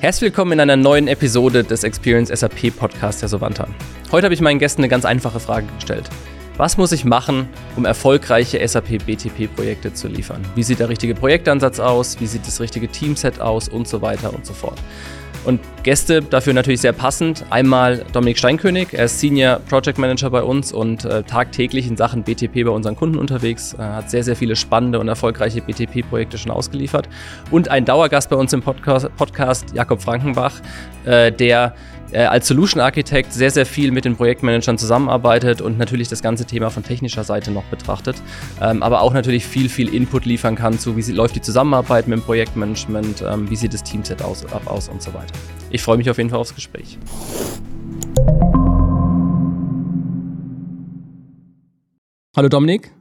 Herzlich 0.00 0.30
willkommen 0.30 0.52
in 0.52 0.60
einer 0.60 0.76
neuen 0.76 1.08
Episode 1.08 1.64
des 1.64 1.84
Experience 1.84 2.28
SAP 2.28 2.76
Podcasts 2.76 3.20
der 3.20 3.28
Sovanta. 3.28 3.68
Heute 4.12 4.26
habe 4.26 4.34
ich 4.34 4.40
meinen 4.40 4.58
Gästen 4.58 4.82
eine 4.82 4.88
ganz 4.88 5.04
einfache 5.04 5.40
Frage 5.40 5.66
gestellt. 5.74 6.08
Was 6.56 6.76
muss 6.76 6.92
ich 6.92 7.04
machen, 7.04 7.48
um 7.76 7.84
erfolgreiche 7.84 8.66
SAP 8.66 9.04
BTP 9.04 9.54
Projekte 9.54 9.92
zu 9.92 10.08
liefern? 10.08 10.40
Wie 10.54 10.62
sieht 10.62 10.78
der 10.78 10.88
richtige 10.88 11.14
Projektansatz 11.14 11.80
aus? 11.80 12.18
Wie 12.20 12.26
sieht 12.26 12.46
das 12.46 12.60
richtige 12.60 12.88
Teamset 12.88 13.40
aus? 13.40 13.68
Und 13.68 13.86
so 13.86 14.00
weiter 14.00 14.32
und 14.32 14.46
so 14.46 14.54
fort. 14.54 14.78
Und 15.44 15.60
Gäste 15.82 16.22
dafür 16.22 16.52
natürlich 16.52 16.80
sehr 16.80 16.92
passend. 16.92 17.44
Einmal 17.50 18.04
Dominik 18.12 18.38
Steinkönig, 18.38 18.88
er 18.92 19.04
ist 19.04 19.20
Senior 19.20 19.60
Project 19.68 19.98
Manager 19.98 20.30
bei 20.30 20.42
uns 20.42 20.72
und 20.72 21.04
äh, 21.04 21.22
tagtäglich 21.22 21.86
in 21.86 21.96
Sachen 21.96 22.24
BTP 22.24 22.64
bei 22.64 22.70
unseren 22.70 22.96
Kunden 22.96 23.18
unterwegs, 23.18 23.74
äh, 23.74 23.78
hat 23.78 24.10
sehr, 24.10 24.24
sehr 24.24 24.36
viele 24.36 24.56
spannende 24.56 24.98
und 24.98 25.08
erfolgreiche 25.08 25.60
BTP-Projekte 25.60 26.38
schon 26.38 26.50
ausgeliefert. 26.50 27.08
Und 27.50 27.68
ein 27.68 27.84
Dauergast 27.84 28.30
bei 28.30 28.36
uns 28.36 28.52
im 28.52 28.62
Podcast, 28.62 29.08
Podcast 29.16 29.74
Jakob 29.74 30.02
Frankenbach, 30.02 30.60
äh, 31.04 31.30
der 31.30 31.74
als 32.12 32.46
Solution 32.46 32.80
Architect 32.80 33.32
sehr, 33.32 33.50
sehr 33.50 33.66
viel 33.66 33.90
mit 33.90 34.04
den 34.04 34.16
Projektmanagern 34.16 34.78
zusammenarbeitet 34.78 35.60
und 35.60 35.78
natürlich 35.78 36.08
das 36.08 36.22
ganze 36.22 36.44
Thema 36.44 36.70
von 36.70 36.82
technischer 36.82 37.24
Seite 37.24 37.50
noch 37.50 37.64
betrachtet, 37.64 38.16
ähm, 38.60 38.82
aber 38.82 39.02
auch 39.02 39.12
natürlich 39.12 39.46
viel, 39.46 39.68
viel 39.68 39.92
Input 39.92 40.24
liefern 40.24 40.54
kann 40.54 40.78
zu, 40.78 40.96
wie 40.96 41.02
sie, 41.02 41.12
läuft 41.12 41.34
die 41.34 41.42
Zusammenarbeit 41.42 42.06
mit 42.06 42.18
dem 42.18 42.22
Projektmanagement, 42.22 43.22
ähm, 43.22 43.50
wie 43.50 43.56
sieht 43.56 43.74
das 43.74 43.82
Teamset 43.82 44.22
aus, 44.22 44.44
aus 44.66 44.88
und 44.88 45.02
so 45.02 45.12
weiter. 45.14 45.34
Ich 45.70 45.82
freue 45.82 45.96
mich 45.96 46.08
auf 46.08 46.18
jeden 46.18 46.30
Fall 46.30 46.38
aufs 46.38 46.54
Gespräch. 46.54 46.98
Hallo 52.36 52.48
Dominik. 52.48 52.92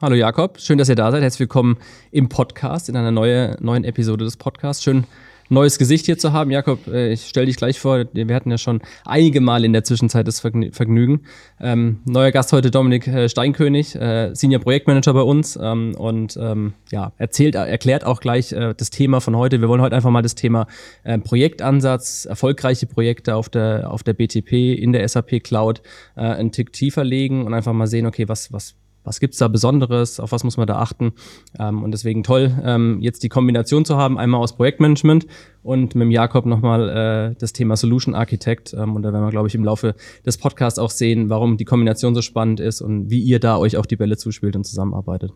Hallo 0.00 0.16
Jakob, 0.16 0.58
schön, 0.58 0.78
dass 0.78 0.88
ihr 0.88 0.96
da 0.96 1.10
seid. 1.12 1.22
Herzlich 1.22 1.40
willkommen 1.40 1.78
im 2.10 2.28
Podcast, 2.28 2.88
in 2.88 2.96
einer 2.96 3.12
neue, 3.12 3.56
neuen 3.60 3.84
Episode 3.84 4.24
des 4.24 4.36
Podcasts. 4.36 4.82
Schön, 4.82 5.06
neues 5.52 5.78
Gesicht 5.78 6.06
hier 6.06 6.18
zu 6.18 6.32
haben. 6.32 6.50
Jakob, 6.50 6.86
äh, 6.88 7.12
ich 7.12 7.26
stelle 7.26 7.46
dich 7.46 7.56
gleich 7.56 7.78
vor. 7.78 8.04
Wir 8.12 8.34
hatten 8.34 8.50
ja 8.50 8.58
schon 8.58 8.80
einige 9.04 9.40
Mal 9.40 9.64
in 9.64 9.72
der 9.72 9.84
Zwischenzeit 9.84 10.26
das 10.26 10.40
Vergnügen. 10.40 11.22
Ähm, 11.60 12.00
neuer 12.04 12.30
Gast 12.32 12.52
heute 12.52 12.70
Dominik 12.70 13.06
äh, 13.06 13.28
Steinkönig, 13.28 13.94
äh, 13.94 14.34
Senior 14.34 14.60
Projektmanager 14.60 15.14
bei 15.14 15.22
uns 15.22 15.58
ähm, 15.60 15.94
und 15.96 16.36
ähm, 16.40 16.74
ja, 16.90 17.12
erzählt, 17.18 17.54
erklärt 17.54 18.04
auch 18.04 18.20
gleich 18.20 18.52
äh, 18.52 18.74
das 18.76 18.90
Thema 18.90 19.20
von 19.20 19.36
heute. 19.36 19.60
Wir 19.60 19.68
wollen 19.68 19.82
heute 19.82 19.94
einfach 19.94 20.10
mal 20.10 20.22
das 20.22 20.34
Thema 20.34 20.66
äh, 21.04 21.18
Projektansatz, 21.18 22.24
erfolgreiche 22.24 22.86
Projekte 22.86 23.36
auf 23.36 23.48
der, 23.48 23.90
auf 23.90 24.02
der 24.02 24.14
BTP, 24.14 24.52
in 24.52 24.92
der 24.92 25.06
SAP 25.08 25.42
Cloud 25.42 25.82
äh, 26.16 26.20
einen 26.20 26.52
Tick 26.52 26.72
tiefer 26.72 27.04
legen 27.04 27.44
und 27.44 27.54
einfach 27.54 27.72
mal 27.72 27.86
sehen, 27.86 28.06
okay, 28.06 28.28
was, 28.28 28.52
was 28.52 28.74
was 29.04 29.20
gibt's 29.20 29.38
da 29.38 29.48
Besonderes, 29.48 30.20
auf 30.20 30.32
was 30.32 30.44
muss 30.44 30.56
man 30.56 30.66
da 30.66 30.78
achten. 30.78 31.12
Ähm, 31.58 31.82
und 31.82 31.92
deswegen 31.92 32.22
toll, 32.22 32.52
ähm, 32.64 32.98
jetzt 33.00 33.22
die 33.22 33.28
Kombination 33.28 33.84
zu 33.84 33.96
haben, 33.96 34.18
einmal 34.18 34.40
aus 34.40 34.54
Projektmanagement 34.56 35.26
und 35.62 35.94
mit 35.94 36.02
dem 36.02 36.10
Jakob 36.10 36.46
nochmal 36.46 37.32
äh, 37.32 37.34
das 37.38 37.52
Thema 37.52 37.76
Solution 37.76 38.14
Architect. 38.14 38.74
Ähm, 38.74 38.96
und 38.96 39.02
da 39.02 39.12
werden 39.12 39.24
wir, 39.24 39.30
glaube 39.30 39.48
ich, 39.48 39.54
im 39.54 39.64
Laufe 39.64 39.94
des 40.24 40.38
Podcasts 40.38 40.78
auch 40.78 40.90
sehen, 40.90 41.28
warum 41.30 41.56
die 41.56 41.64
Kombination 41.64 42.14
so 42.14 42.22
spannend 42.22 42.60
ist 42.60 42.80
und 42.80 43.10
wie 43.10 43.20
ihr 43.20 43.40
da 43.40 43.58
euch 43.58 43.76
auch 43.76 43.86
die 43.86 43.96
Bälle 43.96 44.16
zuspielt 44.16 44.56
und 44.56 44.64
zusammenarbeitet. 44.64 45.32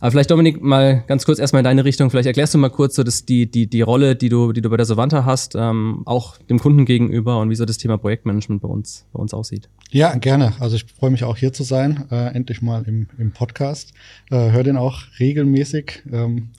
Aber 0.00 0.10
vielleicht, 0.12 0.30
Dominik, 0.30 0.62
mal 0.62 1.02
ganz 1.06 1.24
kurz 1.24 1.38
erstmal 1.38 1.60
in 1.60 1.64
deine 1.64 1.84
Richtung. 1.84 2.10
Vielleicht 2.10 2.26
erklärst 2.26 2.54
du 2.54 2.58
mal 2.58 2.68
kurz 2.68 2.94
so 2.94 3.02
das, 3.02 3.24
die, 3.24 3.50
die, 3.50 3.66
die 3.66 3.80
Rolle, 3.80 4.14
die 4.14 4.28
du, 4.28 4.52
die 4.52 4.60
du 4.60 4.70
bei 4.70 4.76
der 4.76 4.86
Sovanta 4.86 5.24
hast, 5.24 5.54
ähm, 5.56 6.02
auch 6.04 6.36
dem 6.38 6.58
Kunden 6.58 6.84
gegenüber 6.84 7.40
und 7.40 7.50
wie 7.50 7.56
so 7.56 7.64
das 7.64 7.78
Thema 7.78 7.98
Projektmanagement 7.98 8.62
bei 8.62 8.68
uns, 8.68 9.06
bei 9.12 9.18
uns 9.18 9.34
aussieht. 9.34 9.68
Ja, 9.90 10.14
gerne. 10.14 10.52
Also 10.60 10.76
ich 10.76 10.84
freue 10.84 11.10
mich 11.10 11.24
auch 11.24 11.36
hier 11.36 11.52
zu 11.52 11.64
sein, 11.64 12.04
äh, 12.10 12.34
endlich 12.34 12.62
mal 12.62 12.84
im, 12.86 13.08
im 13.18 13.32
Podcast. 13.32 13.92
Äh, 14.30 14.52
hör 14.52 14.62
den 14.62 14.76
auch 14.76 15.02
regelmäßig. 15.18 16.02
Ähm, 16.12 16.50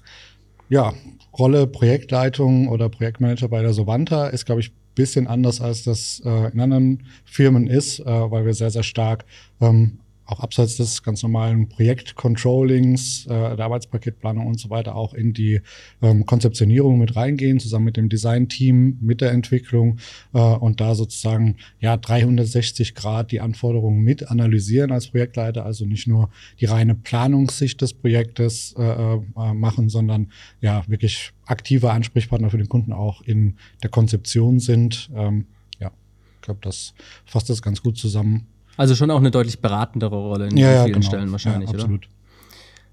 ja, 0.68 0.94
Rolle 1.38 1.68
Projektleitung 1.68 2.68
oder 2.68 2.90
Projektmanager 2.90 3.48
bei 3.48 3.62
der 3.62 3.74
Sovanta 3.74 4.28
ist, 4.28 4.46
glaube 4.46 4.62
ich, 4.62 4.74
bisschen 4.96 5.28
anders 5.28 5.62
als 5.62 5.84
das 5.84 6.22
äh, 6.26 6.52
in 6.52 6.60
anderen 6.60 7.04
Firmen 7.24 7.68
ist, 7.68 8.00
äh, 8.00 8.06
weil 8.06 8.46
wir 8.46 8.54
sehr, 8.54 8.70
sehr 8.70 8.84
stark 8.84 9.24
ähm, 9.62 10.00
auch 10.30 10.40
abseits 10.40 10.78
des 10.78 11.02
ganz 11.02 11.24
normalen 11.24 11.70
Projektcontrollings, 11.70 13.26
äh, 13.26 13.56
der 13.56 13.66
Arbeitspaketplanung 13.66 14.46
und 14.46 14.60
so 14.60 14.70
weiter 14.70 14.96
auch 14.96 15.14
in 15.14 15.34
die 15.34 15.62
ähm, 16.02 16.26
Konzeptionierung 16.26 17.00
mit 17.00 17.16
reingehen, 17.16 17.60
zusammen 17.60 17.86
mit 17.86 17.98
dem 17.98 18.10
Designteam, 18.10 19.00
mit 19.02 19.22
der 19.22 19.32
Entwicklung 19.32 19.98
äh, 20.34 20.40
und 20.40 20.82
da 20.82 20.94
sozusagen 20.94 21.58
ja 21.80 21.98
360 21.98 22.94
Grad 22.94 23.32
die 23.32 23.42
Anforderungen 23.42 24.04
mit 24.04 24.30
analysieren 24.30 24.92
als 24.92 25.08
Projektleiter, 25.08 25.66
also 25.66 25.86
nicht 25.86 26.08
nur 26.08 26.30
die 26.60 26.66
reine 26.66 26.94
Planungssicht 26.94 27.82
des 27.82 27.94
Projektes 27.94 28.76
äh, 28.78 28.84
äh, 28.84 29.54
machen, 29.54 29.90
sondern 29.90 30.32
ja 30.62 30.84
wirklich 30.88 31.32
aktive 31.46 31.92
Ansprechpartner 31.92 32.52
für 32.52 32.60
den 32.60 32.70
Kunden 32.70 32.94
auch 32.94 33.22
in 33.22 33.56
der 33.82 33.90
Konzeption 33.90 34.60
sind. 34.60 35.10
Ähm, 35.16 35.48
ja, 35.80 35.92
ich 36.36 36.42
glaube, 36.42 36.60
das 36.62 36.94
fasst 37.26 37.50
das 37.50 37.64
ganz 37.64 37.82
gut 37.82 37.98
zusammen. 37.98 38.46
Also 38.80 38.96
schon 38.96 39.12
auch 39.12 39.18
eine 39.18 39.30
deutlich 39.30 39.60
beratendere 39.60 40.16
Rolle 40.16 40.48
in 40.48 40.56
ja, 40.56 40.86
vielen 40.86 41.02
genau. 41.02 41.06
Stellen 41.06 41.32
wahrscheinlich, 41.34 41.70
ja, 41.70 41.76
absolut. 41.76 42.06
oder? 42.06 42.14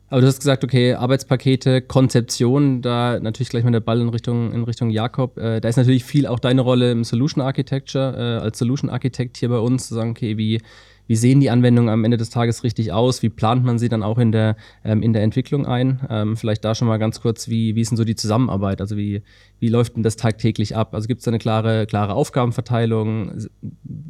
Aber 0.08 0.20
du 0.20 0.26
hast 0.26 0.40
gesagt, 0.40 0.64
okay, 0.64 0.94
Arbeitspakete, 0.94 1.80
Konzeption, 1.80 2.82
da 2.82 3.20
natürlich 3.20 3.50
gleich 3.50 3.62
mal 3.62 3.70
der 3.70 3.78
Ball 3.78 4.00
in 4.00 4.08
Richtung, 4.08 4.52
in 4.52 4.64
Richtung 4.64 4.90
Jakob. 4.90 5.38
Äh, 5.38 5.60
da 5.60 5.68
ist 5.68 5.76
natürlich 5.76 6.02
viel 6.02 6.26
auch 6.26 6.40
deine 6.40 6.62
Rolle 6.62 6.90
im 6.90 7.04
Solution 7.04 7.40
Architecture, 7.40 8.16
äh, 8.16 8.42
als 8.42 8.58
Solution 8.58 8.90
Architect 8.90 9.36
hier 9.36 9.48
bei 9.48 9.60
uns, 9.60 9.86
zu 9.86 9.94
sagen, 9.94 10.10
okay, 10.10 10.36
wie, 10.36 10.60
wie 11.06 11.16
sehen 11.16 11.40
die 11.40 11.50
Anwendungen 11.50 11.88
am 11.88 12.04
Ende 12.04 12.16
des 12.16 12.30
Tages 12.30 12.64
richtig 12.64 12.92
aus? 12.92 13.22
Wie 13.22 13.28
plant 13.28 13.64
man 13.64 13.78
sie 13.78 13.88
dann 13.88 14.02
auch 14.02 14.18
in 14.18 14.32
der, 14.32 14.56
ähm, 14.84 15.02
in 15.02 15.12
der 15.12 15.22
Entwicklung 15.22 15.66
ein? 15.66 16.00
Ähm, 16.10 16.36
vielleicht 16.36 16.64
da 16.64 16.74
schon 16.74 16.88
mal 16.88 16.98
ganz 16.98 17.20
kurz, 17.20 17.48
wie, 17.48 17.76
wie 17.76 17.80
ist 17.80 17.90
denn 17.90 17.96
so 17.96 18.04
die 18.04 18.16
Zusammenarbeit? 18.16 18.80
Also 18.80 18.96
wie, 18.96 19.22
wie 19.58 19.68
läuft 19.68 19.96
denn 19.96 20.02
das 20.02 20.16
tagtäglich 20.16 20.76
ab? 20.76 20.94
Also 20.94 21.06
gibt 21.08 21.18
es 21.18 21.24
da 21.24 21.30
eine 21.30 21.38
klare, 21.38 21.86
klare 21.86 22.14
Aufgabenverteilung? 22.14 23.46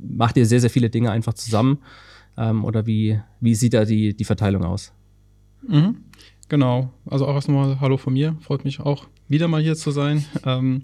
Macht 0.08 0.36
ihr 0.36 0.46
sehr, 0.46 0.60
sehr 0.60 0.70
viele 0.70 0.90
Dinge 0.90 1.10
einfach 1.10 1.34
zusammen? 1.34 1.78
Ähm, 2.38 2.64
oder 2.64 2.86
wie, 2.86 3.20
wie 3.40 3.54
sieht 3.54 3.74
da 3.74 3.84
die, 3.84 4.14
die 4.14 4.24
Verteilung 4.24 4.64
aus? 4.64 4.92
Mhm. 5.66 5.96
Genau, 6.48 6.92
also 7.06 7.26
auch 7.26 7.34
erstmal 7.34 7.80
Hallo 7.80 7.96
von 7.96 8.12
mir. 8.12 8.36
Freut 8.40 8.64
mich 8.64 8.80
auch 8.80 9.06
wieder 9.28 9.48
mal 9.48 9.60
hier 9.60 9.74
zu 9.74 9.90
sein. 9.90 10.24
ähm, 10.44 10.82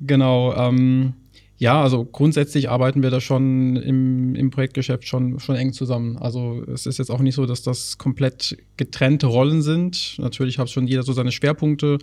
genau, 0.00 0.54
ähm, 0.54 1.14
ja, 1.62 1.80
also 1.80 2.04
grundsätzlich 2.04 2.68
arbeiten 2.68 3.04
wir 3.04 3.10
da 3.10 3.20
schon 3.20 3.76
im, 3.76 4.34
im 4.34 4.50
Projektgeschäft 4.50 5.06
schon, 5.06 5.38
schon 5.38 5.54
eng 5.54 5.72
zusammen. 5.72 6.16
Also 6.16 6.64
es 6.64 6.86
ist 6.86 6.98
jetzt 6.98 7.08
auch 7.08 7.20
nicht 7.20 7.36
so, 7.36 7.46
dass 7.46 7.62
das 7.62 7.98
komplett 7.98 8.56
getrennte 8.76 9.28
Rollen 9.28 9.62
sind. 9.62 10.16
Natürlich 10.18 10.58
hat 10.58 10.70
schon 10.70 10.88
jeder 10.88 11.04
so 11.04 11.12
seine 11.12 11.30
Schwerpunkte. 11.30 11.98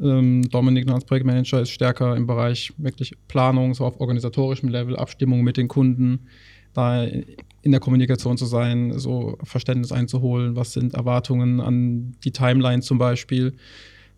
Ähm, 0.00 0.48
Dominik 0.48 0.88
als 0.88 1.06
Projektmanager 1.06 1.60
ist 1.60 1.70
stärker 1.70 2.14
im 2.14 2.28
Bereich 2.28 2.72
wirklich 2.76 3.14
Planung, 3.26 3.74
so 3.74 3.84
auf 3.84 3.98
organisatorischem 3.98 4.68
Level, 4.68 4.94
Abstimmung 4.94 5.42
mit 5.42 5.56
den 5.56 5.66
Kunden, 5.66 6.28
da 6.72 7.02
in 7.02 7.72
der 7.72 7.80
Kommunikation 7.80 8.36
zu 8.36 8.46
sein, 8.46 8.96
so 8.96 9.36
Verständnis 9.42 9.90
einzuholen, 9.90 10.54
was 10.54 10.72
sind 10.72 10.94
Erwartungen 10.94 11.60
an 11.60 12.14
die 12.22 12.30
Timeline 12.30 12.80
zum 12.80 12.98
Beispiel. 12.98 13.54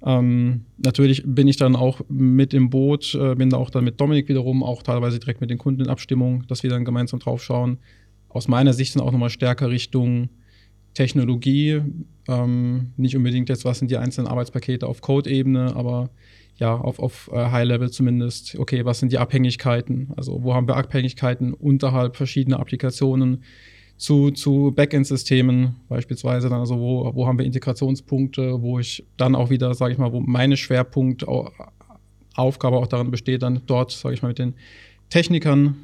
Ähm, 0.07 0.67
natürlich 0.79 1.25
bin 1.27 1.49
ich 1.49 1.57
dann 1.57 1.75
auch 1.75 2.01
mit 2.09 2.55
im 2.55 2.71
Boot, 2.71 3.15
äh, 3.15 3.35
bin 3.35 3.51
da 3.51 3.57
auch 3.57 3.71
dann 3.71 3.85
mit 3.85 4.01
Dominik 4.01 4.29
wiederum, 4.29 4.63
auch 4.63 4.85
teilweise 4.85 5.19
direkt 5.19 5.41
mit 5.41 5.51
den 5.51 5.59
Kunden 5.59 5.81
in 5.83 5.89
Abstimmung, 5.89 6.45
dass 6.47 6.63
wir 6.63 6.71
dann 6.71 6.85
gemeinsam 6.85 7.19
drauf 7.19 7.43
schauen. 7.43 7.79
Aus 8.29 8.47
meiner 8.47 8.73
Sicht 8.73 8.95
dann 8.95 9.03
auch 9.03 9.11
nochmal 9.11 9.31
stärker 9.31 9.69
Richtung 9.69 10.29
Technologie, 10.95 11.83
ähm, 12.29 12.93
nicht 12.97 13.17
unbedingt 13.17 13.49
jetzt, 13.49 13.65
was 13.65 13.81
sind 13.81 13.91
die 13.91 13.97
einzelnen 13.97 14.29
Arbeitspakete 14.29 14.87
auf 14.87 15.01
Code-Ebene, 15.01 15.75
aber 15.75 16.11
ja, 16.57 16.75
auf, 16.75 17.01
auf 17.01 17.29
uh, 17.33 17.51
High-Level 17.51 17.91
zumindest, 17.91 18.57
okay, 18.59 18.85
was 18.85 19.01
sind 19.01 19.13
die 19.13 19.19
Abhängigkeiten? 19.19 20.13
Also 20.17 20.43
wo 20.43 20.55
haben 20.55 20.69
wir 20.69 20.77
Abhängigkeiten 20.77 21.53
unterhalb 21.53 22.17
verschiedener 22.17 22.61
Applikationen? 22.61 23.43
Zu, 23.97 24.31
zu 24.31 24.73
Backend-Systemen 24.75 25.77
beispielsweise, 25.89 26.49
dann 26.49 26.61
also 26.61 26.79
wo, 26.79 27.15
wo 27.15 27.27
haben 27.27 27.39
wir 27.39 27.47
Integrationspunkte, 27.47 28.61
wo 28.61 28.79
ich 28.79 29.07
dann 29.17 29.35
auch 29.35 29.51
wieder, 29.51 29.75
sage 29.75 29.93
ich 29.93 29.99
mal, 29.99 30.13
wo 30.13 30.21
meine 30.21 30.57
Schwerpunkt 30.57 31.25
Aufgabe 32.35 32.77
auch 32.77 32.87
darin 32.87 33.11
besteht, 33.11 33.43
dann 33.43 33.63
dort, 33.67 33.93
sage 33.93 34.15
ich 34.15 34.23
mal, 34.23 34.29
mit 34.29 34.39
den 34.39 34.55
Technikern 35.09 35.77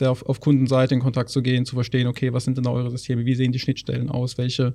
der 0.00 0.10
auf, 0.10 0.26
auf 0.26 0.40
Kundenseite 0.40 0.94
in 0.94 1.00
Kontakt 1.00 1.30
zu 1.30 1.42
gehen, 1.42 1.64
zu 1.64 1.74
verstehen, 1.74 2.06
okay, 2.06 2.32
was 2.32 2.44
sind 2.44 2.56
denn 2.56 2.64
da 2.64 2.70
eure 2.70 2.90
Systeme, 2.90 3.24
wie 3.24 3.34
sehen 3.34 3.52
die 3.52 3.58
Schnittstellen 3.58 4.10
aus, 4.10 4.36
welche 4.38 4.74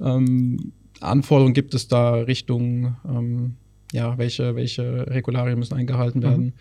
ähm, 0.00 0.72
Anforderungen 1.00 1.54
gibt 1.54 1.74
es 1.74 1.88
da 1.88 2.14
Richtung, 2.14 2.96
ähm, 3.08 3.56
ja, 3.92 4.18
welche, 4.18 4.54
welche 4.56 5.06
Regularien 5.06 5.58
müssen 5.58 5.74
eingehalten 5.74 6.22
werden, 6.22 6.54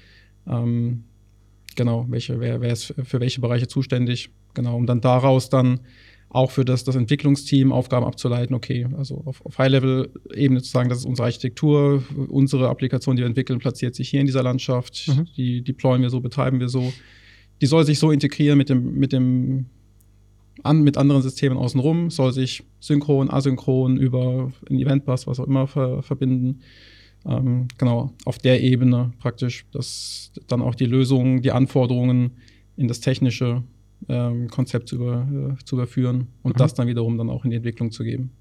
mhm. 0.45 0.53
ähm, 0.53 1.03
genau, 1.75 2.05
welche, 2.09 2.39
wer, 2.39 2.61
wer 2.61 2.73
ist 2.73 2.93
für 3.03 3.19
welche 3.19 3.41
Bereiche 3.41 3.67
zuständig, 3.67 4.29
Genau, 4.53 4.75
um 4.75 4.85
dann 4.85 5.01
daraus 5.01 5.49
dann 5.49 5.81
auch 6.29 6.51
für 6.51 6.63
das, 6.63 6.83
das 6.83 6.95
Entwicklungsteam 6.95 7.71
Aufgaben 7.71 8.05
abzuleiten, 8.05 8.55
okay, 8.55 8.87
also 8.97 9.23
auf, 9.25 9.43
auf 9.45 9.57
High-Level-Ebene 9.57 10.61
zu 10.61 10.69
sagen, 10.69 10.89
das 10.89 10.99
ist 10.99 11.05
unsere 11.05 11.25
Architektur, 11.25 12.03
unsere 12.29 12.69
Applikation, 12.69 13.15
die 13.15 13.23
wir 13.23 13.27
entwickeln, 13.27 13.57
platziert 13.59 13.95
sich 13.95 14.09
hier 14.09 14.19
in 14.19 14.27
dieser 14.27 14.43
Landschaft, 14.43 15.07
mhm. 15.07 15.27
die 15.35 15.63
deployen 15.63 16.03
wir 16.03 16.09
so, 16.09 16.21
betreiben 16.21 16.59
wir 16.59 16.69
so. 16.69 16.93
Die 17.61 17.65
soll 17.65 17.83
sich 17.83 17.99
so 17.99 18.11
integrieren 18.11 18.57
mit 18.57 18.69
dem, 18.69 18.93
mit 18.93 19.11
dem 19.11 19.65
an, 20.63 20.81
mit 20.81 20.97
anderen 20.97 21.21
Systemen 21.21 21.57
außenrum, 21.57 22.09
soll 22.09 22.31
sich 22.31 22.63
synchron, 22.79 23.29
asynchron 23.29 23.97
über 23.97 24.51
ein 24.69 24.77
Eventbus, 24.77 25.25
was 25.25 25.39
auch 25.39 25.47
immer 25.47 25.67
ver, 25.67 26.03
verbinden. 26.03 26.61
ähm, 27.25 27.67
genau, 27.77 28.13
auf 28.25 28.37
der 28.37 28.61
Ebene 28.61 29.11
praktisch, 29.19 29.65
dass 29.71 30.31
dann 30.47 30.61
auch 30.61 30.75
die 30.75 30.85
Lösungen, 30.85 31.41
die 31.41 31.51
Anforderungen 31.51 32.31
in 32.77 32.87
das 32.87 32.99
technische 32.99 33.63
ähm, 34.07 34.47
Konzept 34.49 34.89
zu, 34.89 34.95
über, 34.95 35.27
äh, 35.59 35.63
zu 35.63 35.75
überführen 35.75 36.27
und 36.43 36.55
mhm. 36.55 36.57
das 36.57 36.73
dann 36.73 36.87
wiederum 36.87 37.17
dann 37.17 37.29
auch 37.29 37.43
in 37.43 37.51
die 37.51 37.57
Entwicklung 37.57 37.91
zu 37.91 38.03
geben. 38.03 38.31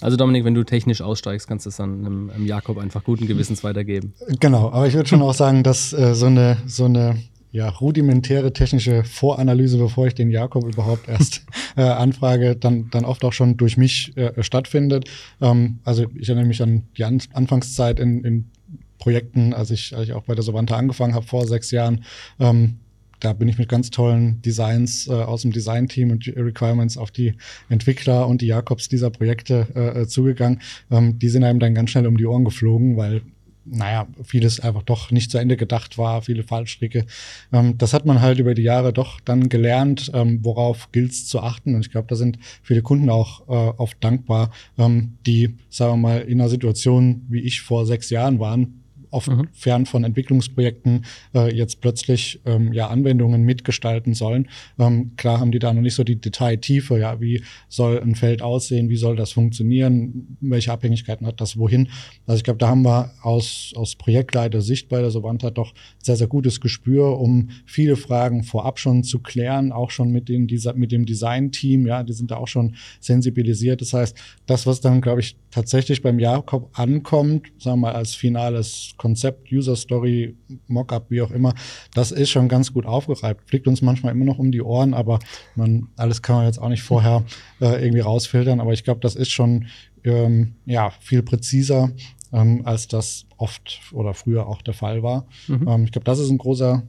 Also 0.00 0.16
Dominik, 0.16 0.44
wenn 0.44 0.54
du 0.54 0.64
technisch 0.64 1.02
aussteigst, 1.02 1.48
kannst 1.48 1.66
du 1.66 1.70
es 1.70 1.76
dann 1.76 2.04
einem, 2.04 2.30
einem 2.30 2.46
Jakob 2.46 2.78
einfach 2.78 3.02
guten 3.02 3.26
Gewissens 3.26 3.64
weitergeben. 3.64 4.14
Genau, 4.40 4.70
aber 4.70 4.86
ich 4.86 4.94
würde 4.94 5.08
schon 5.08 5.22
auch 5.22 5.34
sagen, 5.34 5.62
dass 5.62 5.92
äh, 5.92 6.14
so 6.14 6.26
eine, 6.26 6.58
so 6.66 6.84
eine 6.84 7.16
ja, 7.50 7.68
rudimentäre 7.68 8.52
technische 8.52 9.02
Voranalyse, 9.04 9.78
bevor 9.78 10.06
ich 10.06 10.14
den 10.14 10.30
Jakob 10.30 10.64
überhaupt 10.64 11.08
erst 11.08 11.42
äh, 11.76 11.82
anfrage, 11.82 12.54
dann, 12.54 12.90
dann 12.90 13.04
oft 13.04 13.24
auch 13.24 13.32
schon 13.32 13.56
durch 13.56 13.76
mich 13.76 14.16
äh, 14.16 14.42
stattfindet. 14.42 15.08
Ähm, 15.40 15.78
also 15.84 16.06
ich 16.14 16.28
erinnere 16.28 16.46
mich 16.46 16.62
an 16.62 16.84
die 16.96 17.04
an 17.04 17.20
Anfangszeit 17.32 17.98
in, 17.98 18.24
in 18.24 18.50
Projekten, 18.98 19.52
als 19.52 19.70
ich, 19.70 19.96
als 19.96 20.08
ich 20.08 20.14
auch 20.14 20.24
bei 20.24 20.34
der 20.34 20.44
Savanta 20.44 20.76
angefangen 20.76 21.14
habe 21.14 21.26
vor 21.26 21.46
sechs 21.46 21.70
Jahren. 21.70 22.04
Ähm, 22.38 22.78
da 23.20 23.32
bin 23.32 23.48
ich 23.48 23.58
mit 23.58 23.68
ganz 23.68 23.90
tollen 23.90 24.40
Designs 24.42 25.08
äh, 25.08 25.12
aus 25.12 25.42
dem 25.42 25.52
Design-Team 25.52 26.10
und 26.10 26.26
Requirements 26.28 26.96
auf 26.96 27.10
die 27.10 27.34
Entwickler 27.68 28.26
und 28.28 28.40
die 28.40 28.46
Jakobs 28.46 28.88
dieser 28.88 29.10
Projekte 29.10 29.66
äh, 29.74 30.02
äh 30.02 30.06
zugegangen. 30.06 30.60
Ähm, 30.90 31.18
die 31.18 31.28
sind 31.28 31.44
einem 31.44 31.60
dann 31.60 31.74
ganz 31.74 31.90
schnell 31.90 32.06
um 32.06 32.16
die 32.16 32.26
Ohren 32.26 32.44
geflogen, 32.44 32.96
weil 32.96 33.22
naja, 33.66 34.06
vieles 34.22 34.60
einfach 34.60 34.82
doch 34.82 35.10
nicht 35.10 35.30
zu 35.30 35.38
Ende 35.38 35.56
gedacht 35.56 35.98
war, 35.98 36.22
viele 36.22 36.44
Fallstricke. 36.44 37.06
Ähm, 37.52 37.76
das 37.78 37.92
hat 37.92 38.06
man 38.06 38.20
halt 38.20 38.38
über 38.38 38.54
die 38.54 38.62
Jahre 38.62 38.92
doch 38.92 39.20
dann 39.20 39.48
gelernt, 39.48 40.10
ähm, 40.14 40.44
worauf 40.44 40.92
gilt 40.92 41.10
es 41.10 41.26
zu 41.26 41.40
achten. 41.40 41.74
Und 41.74 41.80
ich 41.80 41.90
glaube, 41.90 42.06
da 42.08 42.14
sind 42.14 42.38
viele 42.62 42.82
Kunden 42.82 43.10
auch 43.10 43.48
äh, 43.48 43.72
oft 43.76 44.02
dankbar, 44.02 44.50
ähm, 44.78 45.18
die, 45.26 45.56
sagen 45.68 45.94
wir 45.94 46.08
mal, 46.08 46.20
in 46.20 46.40
einer 46.40 46.48
Situation, 46.48 47.26
wie 47.28 47.40
ich 47.40 47.60
vor 47.60 47.86
sechs 47.86 48.10
Jahren 48.10 48.38
waren, 48.38 48.82
oft 49.10 49.28
mhm. 49.28 49.48
fern 49.52 49.86
von 49.86 50.04
Entwicklungsprojekten 50.04 51.04
äh, 51.34 51.54
jetzt 51.54 51.80
plötzlich 51.80 52.40
ähm, 52.44 52.72
ja 52.72 52.88
Anwendungen 52.88 53.42
mitgestalten 53.42 54.14
sollen. 54.14 54.48
Ähm, 54.78 55.12
klar 55.16 55.40
haben 55.40 55.52
die 55.52 55.58
da 55.58 55.72
noch 55.72 55.82
nicht 55.82 55.94
so 55.94 56.04
die 56.04 56.20
Detailtiefe, 56.20 56.98
ja, 56.98 57.20
wie 57.20 57.42
soll 57.68 58.00
ein 58.00 58.14
Feld 58.14 58.42
aussehen, 58.42 58.88
wie 58.88 58.96
soll 58.96 59.16
das 59.16 59.32
funktionieren, 59.32 60.36
welche 60.40 60.72
Abhängigkeiten 60.72 61.26
hat 61.26 61.40
das 61.40 61.58
wohin. 61.58 61.88
Also 62.26 62.38
ich 62.38 62.44
glaube, 62.44 62.58
da 62.58 62.68
haben 62.68 62.82
wir 62.82 63.12
aus, 63.22 63.72
aus 63.76 63.96
Projektleiter-Sicht 63.96 64.88
bei 64.88 65.00
der 65.00 65.10
Sovanta 65.10 65.50
doch 65.50 65.74
sehr, 66.02 66.16
sehr 66.16 66.26
gutes 66.26 66.60
Gespür, 66.60 67.18
um 67.18 67.50
viele 67.64 67.96
Fragen 67.96 68.42
vorab 68.42 68.78
schon 68.78 69.04
zu 69.04 69.20
klären, 69.20 69.72
auch 69.72 69.90
schon 69.90 70.10
mit, 70.10 70.28
den, 70.28 70.48
mit 70.74 70.92
dem 70.92 71.06
Design-Team, 71.06 71.86
ja, 71.86 72.02
die 72.02 72.12
sind 72.12 72.30
da 72.30 72.36
auch 72.36 72.48
schon 72.48 72.76
sensibilisiert. 73.00 73.80
Das 73.80 73.92
heißt, 73.92 74.16
das, 74.46 74.66
was 74.66 74.80
dann, 74.80 75.00
glaube 75.00 75.20
ich, 75.20 75.36
tatsächlich 75.50 76.02
beim 76.02 76.18
Jakob 76.18 76.70
ankommt, 76.78 77.46
sagen 77.58 77.80
wir 77.80 77.88
mal 77.88 77.92
als 77.92 78.14
finales 78.14 78.94
Konzept, 78.96 79.50
User 79.52 79.76
Story, 79.76 80.36
Mockup, 80.66 81.10
wie 81.10 81.22
auch 81.22 81.30
immer, 81.30 81.54
das 81.94 82.12
ist 82.12 82.30
schon 82.30 82.48
ganz 82.48 82.72
gut 82.72 82.86
aufgereibt. 82.86 83.48
Fliegt 83.48 83.66
uns 83.66 83.82
manchmal 83.82 84.12
immer 84.12 84.24
noch 84.24 84.38
um 84.38 84.52
die 84.52 84.62
Ohren, 84.62 84.94
aber 84.94 85.18
man, 85.54 85.88
alles 85.96 86.22
kann 86.22 86.36
man 86.36 86.46
jetzt 86.46 86.58
auch 86.58 86.68
nicht 86.68 86.82
vorher 86.82 87.24
äh, 87.60 87.82
irgendwie 87.82 88.00
rausfiltern. 88.00 88.60
Aber 88.60 88.72
ich 88.72 88.84
glaube, 88.84 89.00
das 89.00 89.14
ist 89.14 89.30
schon 89.30 89.66
ähm, 90.04 90.54
ja, 90.64 90.90
viel 91.00 91.22
präziser, 91.22 91.90
ähm, 92.32 92.62
als 92.64 92.88
das 92.88 93.26
oft 93.36 93.80
oder 93.92 94.14
früher 94.14 94.46
auch 94.46 94.62
der 94.62 94.74
Fall 94.74 95.02
war. 95.02 95.26
Mhm. 95.48 95.68
Ähm, 95.68 95.84
ich 95.84 95.92
glaube, 95.92 96.04
das 96.04 96.18
ist 96.18 96.30
ein 96.30 96.38
großer 96.38 96.82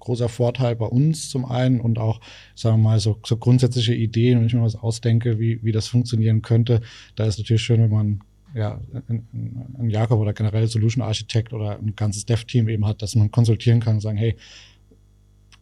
großer 0.00 0.28
Vorteil 0.28 0.74
bei 0.74 0.86
uns 0.86 1.28
zum 1.28 1.44
einen 1.44 1.80
und 1.80 1.98
auch, 1.98 2.20
sagen 2.54 2.78
wir 2.78 2.90
mal, 2.90 2.98
so, 2.98 3.18
so 3.26 3.36
grundsätzliche 3.36 3.94
Ideen, 3.94 4.38
wenn 4.38 4.46
ich 4.46 4.54
mir 4.54 4.62
was 4.62 4.76
ausdenke, 4.76 5.38
wie, 5.38 5.62
wie 5.62 5.72
das 5.72 5.88
funktionieren 5.88 6.40
könnte, 6.40 6.80
da 7.14 7.24
ist 7.24 7.38
natürlich 7.38 7.62
schön, 7.62 7.82
wenn 7.82 7.90
man 7.90 8.20
ja, 8.54 8.80
ein, 9.08 9.26
ein 9.78 9.90
Jakob 9.90 10.20
oder 10.20 10.32
generell 10.32 10.66
Solution 10.66 11.02
Architect 11.02 11.52
oder 11.52 11.78
ein 11.78 11.94
ganzes 11.96 12.26
Dev-Team 12.26 12.68
eben 12.68 12.86
hat, 12.86 13.02
dass 13.02 13.14
man 13.14 13.30
konsultieren 13.30 13.80
kann 13.80 13.96
und 13.96 14.00
sagen, 14.00 14.18
hey, 14.18 14.36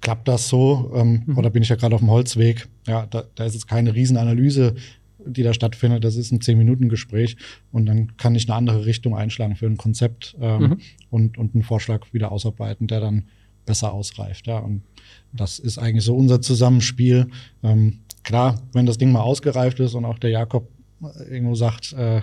klappt 0.01 0.29
das 0.29 0.49
so 0.49 0.93
ähm, 0.95 1.23
mhm. 1.27 1.39
oder 1.39 1.51
bin 1.51 1.63
ich 1.63 1.69
ja 1.69 1.77
gerade 1.77 1.95
auf 1.95 2.01
dem 2.01 2.11
Holzweg? 2.11 2.69
Ja, 2.87 3.07
da, 3.07 3.25
da 3.35 3.45
ist 3.45 3.55
jetzt 3.55 3.67
keine 3.67 3.95
Riesenanalyse, 3.95 4.75
die 5.25 5.43
da 5.43 5.53
stattfindet. 5.53 6.05
Das 6.05 6.17
ist 6.17 6.31
ein 6.33 6.41
Zehn-Minuten-Gespräch 6.41 7.37
und 7.73 7.87
dann 7.87 8.17
kann 8.17 8.35
ich 8.35 8.49
eine 8.49 8.57
andere 8.57 8.87
Richtung 8.87 9.17
einschlagen 9.17 9.57
für 9.57 9.67
ein 9.67 9.77
Konzept 9.77 10.37
ähm, 10.41 10.61
mhm. 10.61 10.81
und, 11.11 11.39
und 11.39 11.55
einen 11.55 11.65
Vorschlag 11.65 12.13
wieder 12.13 12.31
ausarbeiten, 12.31 12.87
der 12.87 13.01
dann 13.01 13.25
besser 13.65 13.93
ausreift. 13.93 14.47
Ja, 14.47 14.59
und 14.59 14.83
das 15.33 15.59
ist 15.59 15.79
eigentlich 15.79 16.05
so 16.05 16.15
unser 16.15 16.41
Zusammenspiel. 16.41 17.27
Ähm, 17.63 17.99
klar, 18.23 18.63
wenn 18.73 18.87
das 18.87 18.99
Ding 18.99 19.11
mal 19.11 19.23
ausgereift 19.23 19.81
ist 19.81 19.95
und 19.95 20.05
auch 20.05 20.19
der 20.19 20.31
Jakob 20.31 20.69
irgendwo 21.29 21.55
sagt, 21.55 21.93
äh, 21.93 22.23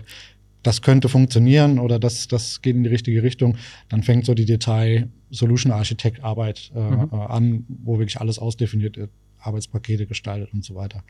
das 0.64 0.82
könnte 0.82 1.10
funktionieren 1.10 1.78
oder 1.78 2.00
das, 2.00 2.28
das 2.28 2.60
geht 2.62 2.76
in 2.76 2.82
die 2.84 2.90
richtige 2.90 3.22
Richtung, 3.22 3.58
dann 3.90 4.02
fängt 4.02 4.26
so 4.26 4.34
die 4.34 4.46
Detail-Solution-Architect-Arbeit 4.46 6.72
äh, 6.76 6.80
mhm. 6.80 7.14
An, 7.14 7.68
wo 7.84 8.00
wirklich 8.00 8.20
alles 8.20 8.40
ausdefiniert 8.40 8.98
wird, 8.98 9.12
Arbeitspakete 9.40 10.08
gestaltet 10.08 10.52
und 10.54 10.64
so 10.64 10.74
weiter. 10.76 11.04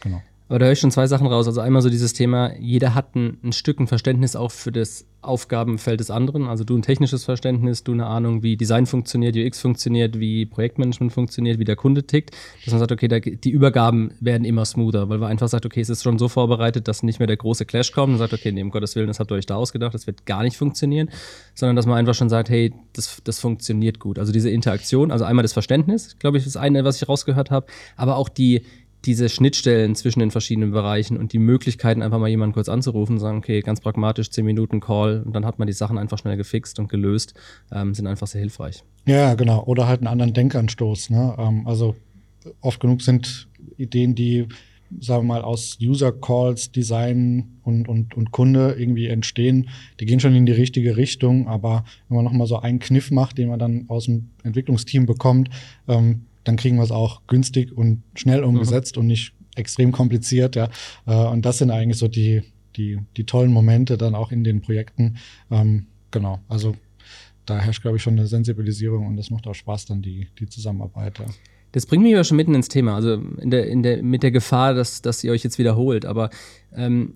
Genau. 0.00 0.22
Aber 0.48 0.58
da 0.58 0.66
höre 0.66 0.72
ich 0.72 0.80
schon 0.80 0.90
zwei 0.90 1.06
Sachen 1.06 1.26
raus. 1.26 1.46
Also 1.46 1.60
einmal 1.60 1.80
so 1.80 1.88
dieses 1.88 2.12
Thema, 2.12 2.54
jeder 2.58 2.94
hat 2.94 3.14
ein, 3.16 3.38
ein 3.42 3.52
Stück 3.52 3.80
ein 3.80 3.86
Verständnis 3.86 4.36
auch 4.36 4.50
für 4.50 4.70
das 4.70 5.06
Aufgabenfeld 5.22 6.00
des 6.00 6.10
anderen. 6.10 6.46
Also 6.46 6.64
du 6.64 6.76
ein 6.76 6.82
technisches 6.82 7.24
Verständnis, 7.24 7.82
du 7.82 7.92
eine 7.92 8.06
Ahnung, 8.06 8.42
wie 8.42 8.58
Design 8.58 8.84
funktioniert, 8.84 9.36
UX 9.36 9.58
funktioniert, 9.60 10.20
wie 10.20 10.44
Projektmanagement 10.44 11.12
funktioniert, 11.12 11.58
wie 11.58 11.64
der 11.64 11.76
Kunde 11.76 12.06
tickt. 12.06 12.32
Dass 12.64 12.72
man 12.72 12.78
sagt, 12.78 12.92
okay, 12.92 13.08
da, 13.08 13.20
die 13.20 13.50
Übergaben 13.50 14.12
werden 14.20 14.44
immer 14.44 14.66
smoother, 14.66 15.08
weil 15.08 15.16
man 15.16 15.30
einfach 15.30 15.48
sagt, 15.48 15.64
okay, 15.64 15.80
es 15.80 15.88
ist 15.88 16.02
schon 16.02 16.18
so 16.18 16.28
vorbereitet, 16.28 16.88
dass 16.88 17.02
nicht 17.02 17.20
mehr 17.20 17.26
der 17.26 17.38
große 17.38 17.64
Clash 17.64 17.92
kommt 17.92 18.12
und 18.12 18.18
sagt, 18.18 18.34
okay, 18.34 18.52
nee, 18.52 18.62
um 18.62 18.70
Gottes 18.70 18.96
Willen, 18.96 19.08
das 19.08 19.20
habt 19.20 19.32
ihr 19.32 19.36
euch 19.36 19.46
da 19.46 19.56
ausgedacht, 19.56 19.94
das 19.94 20.06
wird 20.06 20.26
gar 20.26 20.42
nicht 20.42 20.58
funktionieren, 20.58 21.08
sondern 21.54 21.74
dass 21.74 21.86
man 21.86 21.96
einfach 21.96 22.14
schon 22.14 22.28
sagt, 22.28 22.50
hey, 22.50 22.74
das, 22.92 23.22
das 23.24 23.40
funktioniert 23.40 23.98
gut. 23.98 24.18
Also 24.18 24.30
diese 24.30 24.50
Interaktion, 24.50 25.10
also 25.10 25.24
einmal 25.24 25.42
das 25.42 25.54
Verständnis, 25.54 26.18
glaube 26.18 26.36
ich, 26.36 26.46
ist 26.46 26.58
eine, 26.58 26.84
was 26.84 27.00
ich 27.00 27.08
rausgehört 27.08 27.50
habe, 27.50 27.66
aber 27.96 28.16
auch 28.16 28.28
die, 28.28 28.62
diese 29.06 29.28
Schnittstellen 29.28 29.94
zwischen 29.94 30.20
den 30.20 30.30
verschiedenen 30.30 30.70
Bereichen 30.70 31.16
und 31.16 31.32
die 31.32 31.38
Möglichkeiten, 31.38 32.02
einfach 32.02 32.18
mal 32.18 32.28
jemanden 32.28 32.54
kurz 32.54 32.68
anzurufen 32.68 33.14
und 33.14 33.20
sagen, 33.20 33.38
okay, 33.38 33.60
ganz 33.60 33.80
pragmatisch, 33.80 34.30
10 34.30 34.44
Minuten 34.44 34.80
Call 34.80 35.22
und 35.24 35.34
dann 35.34 35.44
hat 35.44 35.58
man 35.58 35.66
die 35.66 35.72
Sachen 35.72 35.98
einfach 35.98 36.18
schnell 36.18 36.36
gefixt 36.36 36.78
und 36.78 36.88
gelöst, 36.88 37.34
ähm, 37.72 37.94
sind 37.94 38.06
einfach 38.06 38.26
sehr 38.26 38.40
hilfreich. 38.40 38.84
Ja, 39.06 39.34
genau. 39.34 39.64
Oder 39.64 39.86
halt 39.86 40.00
einen 40.00 40.08
anderen 40.08 40.32
Denkanstoß. 40.32 41.10
Ne? 41.10 41.34
Ähm, 41.38 41.66
also 41.66 41.94
oft 42.60 42.80
genug 42.80 43.02
sind 43.02 43.48
Ideen, 43.76 44.14
die, 44.14 44.46
sagen 45.00 45.26
wir 45.26 45.34
mal, 45.34 45.42
aus 45.42 45.78
User 45.82 46.12
Calls, 46.12 46.72
Design 46.72 47.58
und, 47.62 47.88
und, 47.88 48.16
und 48.16 48.30
Kunde 48.30 48.76
irgendwie 48.78 49.06
entstehen, 49.06 49.68
die 50.00 50.06
gehen 50.06 50.20
schon 50.20 50.34
in 50.34 50.46
die 50.46 50.52
richtige 50.52 50.96
Richtung, 50.96 51.48
aber 51.48 51.84
wenn 52.08 52.16
man 52.16 52.24
nochmal 52.24 52.46
so 52.46 52.58
einen 52.58 52.78
Kniff 52.78 53.10
macht, 53.10 53.38
den 53.38 53.48
man 53.48 53.58
dann 53.58 53.84
aus 53.88 54.04
dem 54.06 54.30
Entwicklungsteam 54.42 55.06
bekommt, 55.06 55.50
ähm, 55.88 56.26
dann 56.44 56.56
kriegen 56.56 56.76
wir 56.76 56.84
es 56.84 56.90
auch 56.90 57.22
günstig 57.26 57.76
und 57.76 58.02
schnell 58.14 58.42
mhm. 58.42 58.48
umgesetzt 58.48 58.96
mhm. 58.96 59.00
und 59.00 59.06
nicht 59.08 59.32
extrem 59.56 59.92
kompliziert. 59.92 60.56
Ja. 60.56 60.68
Äh, 61.06 61.14
und 61.14 61.44
das 61.44 61.58
sind 61.58 61.70
eigentlich 61.70 61.98
so 61.98 62.08
die, 62.08 62.42
die, 62.76 62.98
die 63.16 63.24
tollen 63.24 63.52
Momente 63.52 63.96
dann 63.96 64.14
auch 64.14 64.32
in 64.32 64.44
den 64.44 64.60
Projekten. 64.60 65.16
Ähm, 65.50 65.86
genau, 66.10 66.40
also 66.48 66.76
da 67.46 67.58
herrscht, 67.58 67.82
glaube 67.82 67.98
ich, 67.98 68.02
schon 68.02 68.14
eine 68.14 68.26
Sensibilisierung 68.26 69.06
und 69.06 69.16
das 69.16 69.30
macht 69.30 69.46
auch 69.46 69.54
Spaß, 69.54 69.86
dann 69.86 70.02
die, 70.02 70.28
die 70.38 70.46
Zusammenarbeit. 70.46 71.18
Ja. 71.18 71.26
Das 71.72 71.86
bringt 71.86 72.04
mich 72.04 72.12
ja 72.12 72.24
schon 72.24 72.36
mitten 72.36 72.54
ins 72.54 72.68
Thema, 72.68 72.94
also 72.94 73.14
in 73.14 73.50
der, 73.50 73.66
in 73.66 73.82
der, 73.82 74.02
mit 74.02 74.22
der 74.22 74.30
Gefahr, 74.30 74.74
dass, 74.74 75.02
dass 75.02 75.24
ihr 75.24 75.32
euch 75.32 75.42
jetzt 75.42 75.58
wiederholt. 75.58 76.06
Aber 76.06 76.30
ähm, 76.74 77.14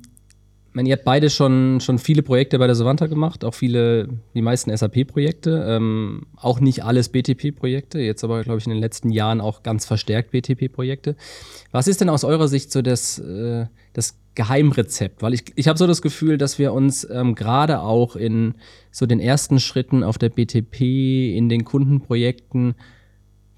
meine, 0.72 0.88
ihr 0.88 0.94
habt 0.96 1.04
beide 1.04 1.30
schon, 1.30 1.80
schon 1.80 1.98
viele 1.98 2.22
Projekte 2.22 2.58
bei 2.58 2.66
der 2.66 2.76
Savanta 2.76 3.06
gemacht, 3.06 3.44
auch 3.44 3.54
viele, 3.54 4.08
die 4.34 4.42
meisten 4.42 4.74
SAP-Projekte, 4.76 5.64
ähm, 5.66 6.26
auch 6.36 6.60
nicht 6.60 6.84
alles 6.84 7.08
BTP-Projekte, 7.08 7.98
jetzt 7.98 8.22
aber, 8.24 8.42
glaube 8.42 8.58
ich, 8.58 8.66
in 8.66 8.72
den 8.72 8.80
letzten 8.80 9.10
Jahren 9.10 9.40
auch 9.40 9.62
ganz 9.62 9.86
verstärkt 9.86 10.32
BTP-Projekte. 10.32 11.16
Was 11.72 11.88
ist 11.88 12.00
denn 12.00 12.08
aus 12.08 12.24
eurer 12.24 12.48
Sicht 12.48 12.70
so 12.70 12.82
das, 12.82 13.18
äh, 13.18 13.66
das 13.92 14.18
Geheimrezept? 14.34 15.22
Weil 15.22 15.34
ich, 15.34 15.44
ich 15.56 15.68
habe 15.68 15.78
so 15.78 15.86
das 15.86 16.02
Gefühl, 16.02 16.38
dass 16.38 16.58
wir 16.58 16.72
uns 16.72 17.08
ähm, 17.10 17.34
gerade 17.34 17.80
auch 17.80 18.14
in 18.14 18.54
so 18.90 19.06
den 19.06 19.20
ersten 19.20 19.60
Schritten 19.60 20.02
auf 20.04 20.18
der 20.18 20.28
BTP, 20.28 20.80
in 21.36 21.48
den 21.48 21.64
Kundenprojekten, 21.64 22.74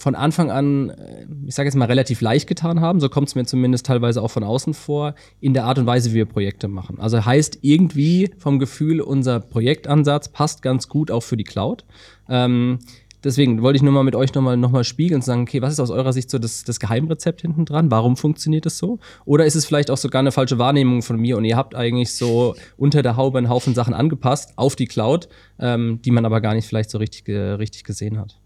von 0.01 0.15
Anfang 0.15 0.51
an, 0.51 0.91
äh, 0.91 1.27
ich 1.47 1.55
sage 1.55 1.67
jetzt 1.67 1.77
mal, 1.77 1.85
relativ 1.85 2.23
leicht 2.23 2.49
getan 2.49 2.81
haben. 2.81 3.01
So 3.01 3.09
kommt 3.11 3.29
es 3.29 3.35
mir 3.35 3.45
zumindest 3.45 3.85
teilweise 3.85 4.23
auch 4.23 4.31
von 4.31 4.45
außen 4.45 4.73
vor, 4.73 5.15
in 5.41 5.53
der 5.53 5.65
Art 5.65 5.79
und 5.79 5.87
Weise, 5.87 6.11
wie 6.11 6.15
wir 6.15 6.25
Projekte 6.25 6.69
machen. 6.69 6.99
Also 6.99 7.25
heißt 7.25 7.59
irgendwie 7.61 8.31
vom 8.39 8.59
Gefühl, 8.59 9.03
unser 9.03 9.41
Projektansatz 9.41 10.31
passt 10.31 10.63
ganz 10.63 10.89
gut 10.89 11.11
auch 11.11 11.23
für 11.23 11.37
die 11.37 11.45
Cloud. 11.45 11.85
Ähm, 12.31 12.79
deswegen 13.23 13.61
wollte 13.61 13.77
ich 13.77 13.83
nur 13.83 13.93
mal 13.93 14.03
mit 14.03 14.17
euch 14.17 14.33
nochmal 14.33 14.57
noch 14.57 14.71
mal 14.71 14.85
spiegeln 14.85 15.17
und 15.17 15.25
sagen, 15.25 15.43
okay, 15.43 15.61
was 15.61 15.75
ist 15.75 15.81
aus 15.81 15.91
eurer 15.91 16.15
Sicht 16.15 16.31
so 16.31 16.39
das, 16.39 16.65
das 16.65 16.81
Geheimrezept 16.81 17.43
hinten 17.43 17.67
dran? 17.67 17.91
Warum 17.91 18.17
funktioniert 18.17 18.65
es 18.65 18.79
so? 18.79 19.01
Oder 19.27 19.45
ist 19.45 19.55
es 19.55 19.67
vielleicht 19.67 19.91
auch 19.91 19.99
sogar 19.99 20.21
eine 20.21 20.33
falsche 20.33 20.59
Wahrnehmung 20.59 21.03
von 21.03 21.19
mir 21.19 21.37
und 21.37 21.45
ihr 21.45 21.59
habt 21.59 21.75
eigentlich 21.75 22.15
so 22.15 22.55
unter 22.79 23.03
der 23.03 23.17
Haube 23.17 23.37
einen 23.37 23.51
Haufen 23.51 23.75
Sachen 23.75 23.93
angepasst 23.93 24.55
auf 24.57 24.77
die 24.77 24.87
Cloud, 24.87 25.29
ähm, 25.59 26.01
die 26.03 26.11
man 26.11 26.25
aber 26.25 26.41
gar 26.41 26.55
nicht 26.55 26.67
vielleicht 26.67 26.89
so 26.89 26.97
richtig, 26.97 27.29
richtig 27.29 27.85
gesehen 27.85 28.19
hat? 28.19 28.40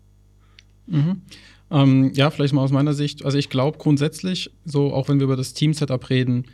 Mhm. 0.87 1.23
Ähm, 1.71 2.12
ja, 2.14 2.31
vielleicht 2.31 2.55
mal 2.55 2.62
aus 2.62 2.73
meiner 2.73 2.93
Sicht. 2.93 3.25
Also 3.25 3.38
ich 3.38 3.49
glaube 3.49 3.79
grundsätzlich, 3.79 4.50
so 4.64 4.93
auch 4.93 5.09
wenn 5.09 5.19
wir 5.19 5.25
über 5.25 5.37
das 5.37 5.55
Team-Setup 5.55 6.09
reden, 6.11 6.45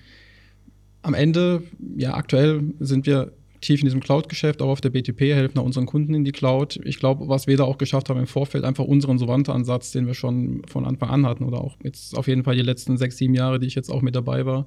am 1.03 1.15
Ende, 1.15 1.63
ja, 1.97 2.15
aktuell 2.15 2.75
sind 2.79 3.07
wir 3.07 3.33
tief 3.61 3.81
in 3.81 3.87
diesem 3.87 4.01
Cloud-Geschäft, 4.01 4.63
auch 4.63 4.69
auf 4.69 4.81
der 4.81 4.91
BTP, 4.91 5.21
helfen 5.21 5.57
da 5.57 5.61
unseren 5.61 5.87
Kunden 5.87 6.15
in 6.15 6.25
die 6.25 6.33
Cloud. 6.33 6.81
Ich 6.85 6.99
glaube, 6.99 7.29
was 7.29 7.47
wir 7.47 7.57
da 7.57 7.65
auch 7.65 7.79
geschafft 7.79 8.09
haben 8.09 8.19
im 8.19 8.27
Vorfeld, 8.27 8.65
einfach 8.65 8.85
unseren 8.85 9.19
Sovante-Ansatz, 9.19 9.93
den 9.93 10.07
wir 10.07 10.15
schon 10.15 10.63
von 10.67 10.87
Anfang 10.87 11.11
an 11.11 11.27
hatten 11.27 11.45
oder 11.45 11.61
auch 11.61 11.77
jetzt 11.83 12.17
auf 12.17 12.27
jeden 12.27 12.45
Fall 12.45 12.57
die 12.57 12.63
letzten 12.63 12.97
sechs, 12.97 13.19
sieben 13.19 13.35
Jahre, 13.35 13.61
die 13.61 13.67
ich 13.67 13.75
jetzt 13.75 13.91
auch 13.91 14.03
mit 14.03 14.15
dabei 14.15 14.47
war, 14.47 14.67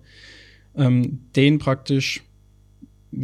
ähm, 0.75 1.21
den 1.35 1.57
praktisch 1.59 2.23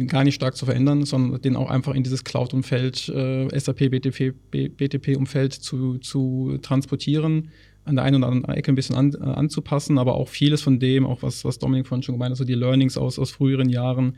gar 0.06 0.24
nicht 0.24 0.34
stark 0.34 0.56
zu 0.56 0.64
verändern, 0.64 1.04
sondern 1.04 1.40
den 1.42 1.56
auch 1.56 1.70
einfach 1.70 1.94
in 1.94 2.02
dieses 2.02 2.24
Cloud-Umfeld, 2.24 3.08
äh, 3.08 3.58
SAP, 3.58 3.90
BTP, 3.90 4.34
BTP-Umfeld 4.50 5.52
zu, 5.52 5.98
zu 5.98 6.58
transportieren, 6.62 7.50
an 7.84 7.96
der 7.96 8.04
einen 8.04 8.22
oder 8.22 8.32
anderen 8.32 8.54
Ecke 8.56 8.72
ein 8.72 8.74
bisschen 8.74 8.96
an, 8.96 9.14
äh, 9.14 9.24
anzupassen, 9.24 9.98
aber 9.98 10.14
auch 10.14 10.28
vieles 10.28 10.62
von 10.62 10.78
dem, 10.78 11.06
auch 11.06 11.22
was, 11.22 11.44
was 11.44 11.58
Dominik 11.58 11.86
vorhin 11.86 12.02
schon 12.02 12.14
gemeint 12.14 12.32
hat, 12.32 12.38
so 12.38 12.44
die 12.44 12.54
Learnings 12.54 12.96
aus, 12.96 13.18
aus 13.18 13.30
früheren 13.30 13.68
Jahren, 13.68 14.16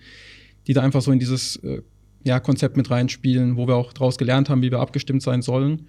die 0.67 0.75
da 0.75 0.83
einfach 0.83 1.02
so 1.02 1.12
in 1.12 1.19
dieses 1.19 1.57
äh, 1.57 1.83
ja, 2.25 2.41
Konzept 2.41 2.76
mit 2.76 2.91
reinspielen, 2.91 3.57
wo 3.57 3.67
wir 3.67 3.76
auch 3.76 3.93
daraus 3.93 4.19
gelernt 4.19 4.49
haben, 4.49 4.62
wie 4.62 4.71
wir 4.71 4.81
abgestimmt 4.81 5.23
sein 5.23 5.43
sollen 5.43 5.88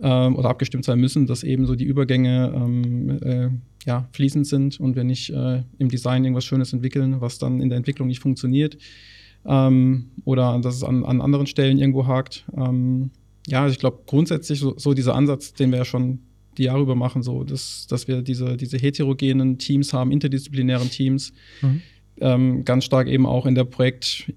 ähm, 0.00 0.36
oder 0.36 0.48
abgestimmt 0.48 0.84
sein 0.84 1.00
müssen, 1.00 1.26
dass 1.26 1.42
eben 1.42 1.66
so 1.66 1.74
die 1.74 1.84
Übergänge 1.84 2.52
ähm, 2.54 3.18
äh, 3.22 3.48
ja, 3.86 4.08
fließend 4.12 4.46
sind 4.46 4.80
und 4.80 4.96
wir 4.96 5.04
nicht 5.04 5.30
äh, 5.30 5.62
im 5.78 5.88
Design 5.88 6.24
irgendwas 6.24 6.44
Schönes 6.44 6.72
entwickeln, 6.72 7.20
was 7.20 7.38
dann 7.38 7.60
in 7.60 7.68
der 7.68 7.78
Entwicklung 7.78 8.08
nicht 8.08 8.20
funktioniert 8.20 8.78
ähm, 9.44 10.10
oder 10.24 10.58
dass 10.60 10.76
es 10.76 10.84
an, 10.84 11.04
an 11.04 11.20
anderen 11.20 11.46
Stellen 11.46 11.78
irgendwo 11.78 12.06
hakt. 12.06 12.44
Ähm, 12.56 13.10
ja, 13.46 13.62
also 13.62 13.72
ich 13.72 13.78
glaube 13.78 14.00
grundsätzlich 14.06 14.60
so, 14.60 14.74
so 14.76 14.94
dieser 14.94 15.14
Ansatz, 15.14 15.54
den 15.54 15.70
wir 15.70 15.78
ja 15.78 15.84
schon 15.84 16.20
die 16.58 16.64
Jahre 16.64 16.82
über 16.82 16.94
machen, 16.94 17.22
so 17.22 17.44
dass, 17.44 17.86
dass 17.86 18.08
wir 18.08 18.22
diese, 18.22 18.56
diese 18.56 18.76
heterogenen 18.76 19.58
Teams 19.58 19.92
haben, 19.92 20.10
interdisziplinären 20.12 20.90
Teams, 20.90 21.32
mhm. 21.62 21.82
ähm, 22.20 22.64
ganz 22.64 22.84
stark 22.84 23.08
eben 23.08 23.26
auch 23.26 23.46
in 23.46 23.54
der 23.54 23.64
Projekt 23.64 24.32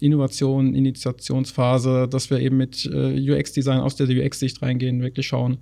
Innovation, 0.00 0.74
Initiationsphase, 0.74 2.08
dass 2.08 2.30
wir 2.30 2.40
eben 2.40 2.56
mit 2.56 2.88
äh, 2.92 3.32
UX-Design 3.32 3.80
aus 3.80 3.96
der 3.96 4.08
UX-Sicht 4.08 4.62
reingehen, 4.62 5.02
wirklich 5.02 5.26
schauen, 5.26 5.58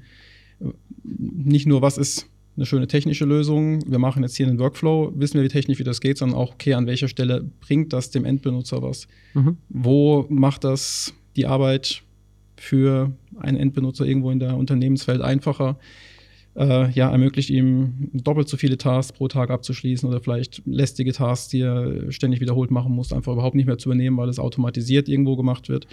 nicht 1.02 1.66
nur, 1.66 1.82
was 1.82 1.98
ist 1.98 2.26
eine 2.56 2.66
schöne 2.66 2.86
technische 2.86 3.24
Lösung, 3.24 3.80
wir 3.90 3.98
machen 3.98 4.22
jetzt 4.22 4.36
hier 4.36 4.46
einen 4.46 4.58
Workflow, 4.58 5.12
wissen 5.16 5.34
wir, 5.34 5.42
wie 5.42 5.48
technisch 5.48 5.78
wie 5.78 5.84
das 5.84 6.00
geht, 6.00 6.18
sondern 6.18 6.38
auch, 6.38 6.52
okay, 6.52 6.74
an 6.74 6.86
welcher 6.86 7.08
Stelle 7.08 7.44
bringt 7.60 7.92
das 7.92 8.10
dem 8.10 8.24
Endbenutzer 8.24 8.80
was? 8.80 9.08
Mhm. 9.34 9.56
Wo 9.68 10.26
macht 10.28 10.64
das 10.64 11.12
die 11.36 11.46
Arbeit 11.46 12.02
für 12.56 13.12
einen 13.38 13.56
Endbenutzer 13.56 14.06
irgendwo 14.06 14.30
in 14.30 14.38
der 14.38 14.56
Unternehmenswelt 14.56 15.20
einfacher? 15.20 15.78
Äh, 16.56 16.90
ja, 16.90 17.10
ermöglicht 17.10 17.50
ihm 17.50 18.10
doppelt 18.12 18.48
so 18.48 18.56
viele 18.56 18.78
Tasks 18.78 19.12
pro 19.12 19.28
Tag 19.28 19.50
abzuschließen 19.50 20.08
oder 20.08 20.20
vielleicht 20.20 20.62
lästige 20.66 21.12
Tasks, 21.12 21.48
die 21.48 21.60
er 21.60 22.10
ständig 22.12 22.40
wiederholt 22.40 22.70
machen 22.70 22.92
muss, 22.92 23.12
einfach 23.12 23.32
überhaupt 23.32 23.56
nicht 23.56 23.66
mehr 23.66 23.78
zu 23.78 23.88
übernehmen, 23.88 24.16
weil 24.16 24.28
es 24.28 24.38
automatisiert 24.38 25.08
irgendwo 25.08 25.36
gemacht 25.36 25.68
wird. 25.68 25.86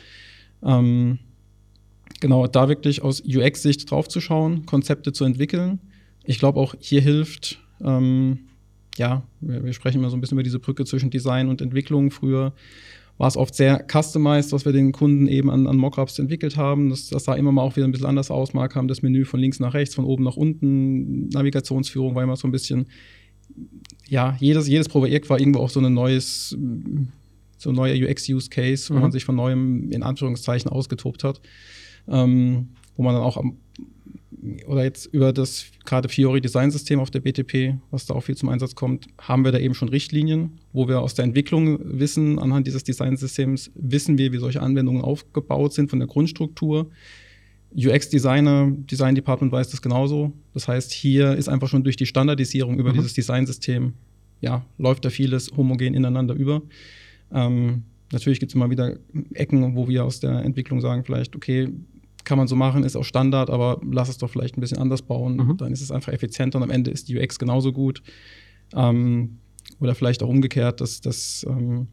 Ähm, 0.64 1.20
genau, 2.20 2.46
da 2.48 2.70
wirklich 2.70 3.02
aus 3.02 3.22
UX-Sicht 3.22 3.90
draufzuschauen, 3.90 4.66
Konzepte 4.66 5.14
zu 5.14 5.26
entwickeln. 5.26 5.80
Ich 6.24 6.38
glaube 6.38 6.60
auch 6.60 6.76
hier 6.80 7.02
hilft, 7.02 7.60
ähm, 7.84 8.40
ja, 8.98 9.24
wir, 9.40 9.64
wir, 9.64 9.74
sprechen 9.74 9.98
immer 9.98 10.10
so 10.10 10.18
ein 10.18 10.22
bisschen 10.22 10.36
über 10.36 10.44
diese 10.44 10.60
Brücke 10.60 10.86
zwischen 10.86 11.10
Design 11.10 11.50
und 11.50 11.62
Entwicklung. 11.62 12.12
Früher 12.12 12.54
war 13.22 13.28
es 13.28 13.38
oft 13.38 13.54
sehr 13.54 13.86
customized, 13.88 14.52
was 14.52 14.66
wir 14.66 14.72
den 14.72 14.92
Kunden 14.92 15.28
eben 15.28 15.52
an, 15.52 15.68
an 15.68 15.78
Mockups 15.78 16.18
entwickelt 16.18 16.58
haben. 16.58 16.90
Das, 16.90 17.08
das, 17.08 17.26
sah 17.26 17.36
immer 17.36 17.52
mal 17.52 17.62
auch 17.62 17.76
wieder 17.76 17.88
ein 17.88 17.92
bisschen 17.92 18.08
anders 18.08 18.32
aus. 18.32 18.56
Mal 18.56 18.68
kam 18.68 18.88
das 18.88 19.04
Menü 19.04 19.26
von 19.26 19.40
links 19.40 19.60
nach 19.60 19.76
rechts, 19.76 19.94
von 19.94 20.06
oben 20.06 20.24
nach 20.24 20.38
unten. 20.38 21.30
Navigationsführung 21.30 22.16
war 22.16 22.24
immer 22.24 22.36
so 22.36 22.48
ein 22.48 22.52
bisschen, 22.52 22.88
ja, 24.08 24.36
jedes, 24.40 24.68
jedes 24.68 24.90
Projekt 24.90 25.30
war 25.30 25.40
irgendwo 25.40 25.60
auch 25.60 25.70
so 25.70 25.80
ein 25.80 25.94
neues, 25.94 26.58
so 27.60 27.70
ein 27.70 27.76
neuer 27.76 27.94
UX-Use-Case, 27.94 28.90
wo 28.90 28.96
mhm. 28.96 29.02
man 29.02 29.12
sich 29.12 29.24
von 29.24 29.36
neuem 29.36 29.92
in 29.92 30.02
Anführungszeichen 30.02 30.72
ausgetobt 30.72 31.24
hat. 31.24 31.42
Ähm, 32.08 32.70
wo 32.98 33.04
man 33.04 33.14
dann 33.14 33.24
auch 33.24 33.38
am 33.38 33.58
oder 34.66 34.84
jetzt 34.84 35.06
über 35.08 35.34
das 35.34 35.66
gerade 35.86 36.10
Fiori 36.10 36.42
Design-System 36.42 37.00
auf 37.00 37.12
der 37.12 37.20
BTP, 37.20 37.76
was 37.92 38.06
da 38.06 38.16
auch 38.16 38.22
viel 38.22 38.36
zum 38.36 38.50
Einsatz 38.50 38.76
kommt, 38.76 39.08
haben 39.20 39.46
wir 39.46 39.52
da 39.52 39.60
eben 39.60 39.76
schon 39.76 39.90
Richtlinien, 39.90 40.60
wo 40.74 40.88
wir 40.88 41.02
aus 41.02 41.14
der 41.14 41.26
Entwicklung 41.26 41.80
wissen, 41.84 42.40
anhand 42.40 42.66
dieses 42.66 42.84
Designsystems 42.84 43.72
wissen 43.76 44.18
wir, 44.18 44.32
wie 44.32 44.38
solche 44.38 44.62
Anwendungen 44.62 45.04
aufgebaut 45.04 45.74
sind 45.74 45.90
von 45.90 46.00
der 46.00 46.08
Grundstruktur. 46.08 46.90
UX-Designer, 47.76 48.72
Design 48.72 49.16
Department 49.16 49.52
weiß 49.52 49.70
das 49.70 49.82
genauso. 49.82 50.34
Das 50.54 50.68
heißt, 50.68 50.92
hier 50.92 51.36
ist 51.36 51.48
einfach 51.48 51.70
schon 51.70 51.84
durch 51.84 51.96
die 51.96 52.06
Standardisierung 52.06 52.80
über 52.80 52.90
mhm. 52.90 52.96
dieses 52.96 53.14
Designsystem, 53.14 53.94
ja, 54.42 54.66
läuft 54.78 55.06
da 55.06 55.10
vieles 55.10 55.52
homogen 55.56 55.94
ineinander 55.94 56.34
über. 56.34 56.64
Ähm, 57.32 57.84
natürlich 58.12 58.40
gibt 58.40 58.52
es 58.52 58.56
immer 58.56 58.70
wieder 58.70 58.98
Ecken, 59.34 59.76
wo 59.76 59.88
wir 59.88 60.04
aus 60.04 60.20
der 60.20 60.44
Entwicklung 60.44 60.82
sagen, 60.82 61.06
vielleicht, 61.06 61.36
okay, 61.36 61.70
kann 62.32 62.38
man 62.38 62.48
so 62.48 62.56
machen, 62.56 62.86
ist 62.86 62.96
auch 62.96 63.04
Standard, 63.04 63.50
aber 63.50 63.82
lass 63.84 64.08
es 64.08 64.18
doch 64.18 64.30
vielleicht 64.30 64.56
ein 64.56 64.62
bisschen 64.62 64.78
anders 64.78 65.02
bauen. 65.02 65.36
Mhm. 65.36 65.58
Dann 65.58 65.74
ist 65.74 65.82
es 65.82 65.92
einfach 65.92 66.14
effizienter 66.14 66.60
und 66.60 66.64
am 66.64 66.70
Ende 66.70 66.90
ist 66.90 67.10
die 67.10 67.20
UX 67.20 67.38
genauso 67.38 67.74
gut. 67.74 68.02
Ähm, 68.74 69.40
oder 69.82 69.96
vielleicht 69.96 70.24
auch 70.24 70.30
umgekehrt, 70.30 70.80
dass, 70.80 71.02
dass 71.02 71.46
ähm, 71.50 71.90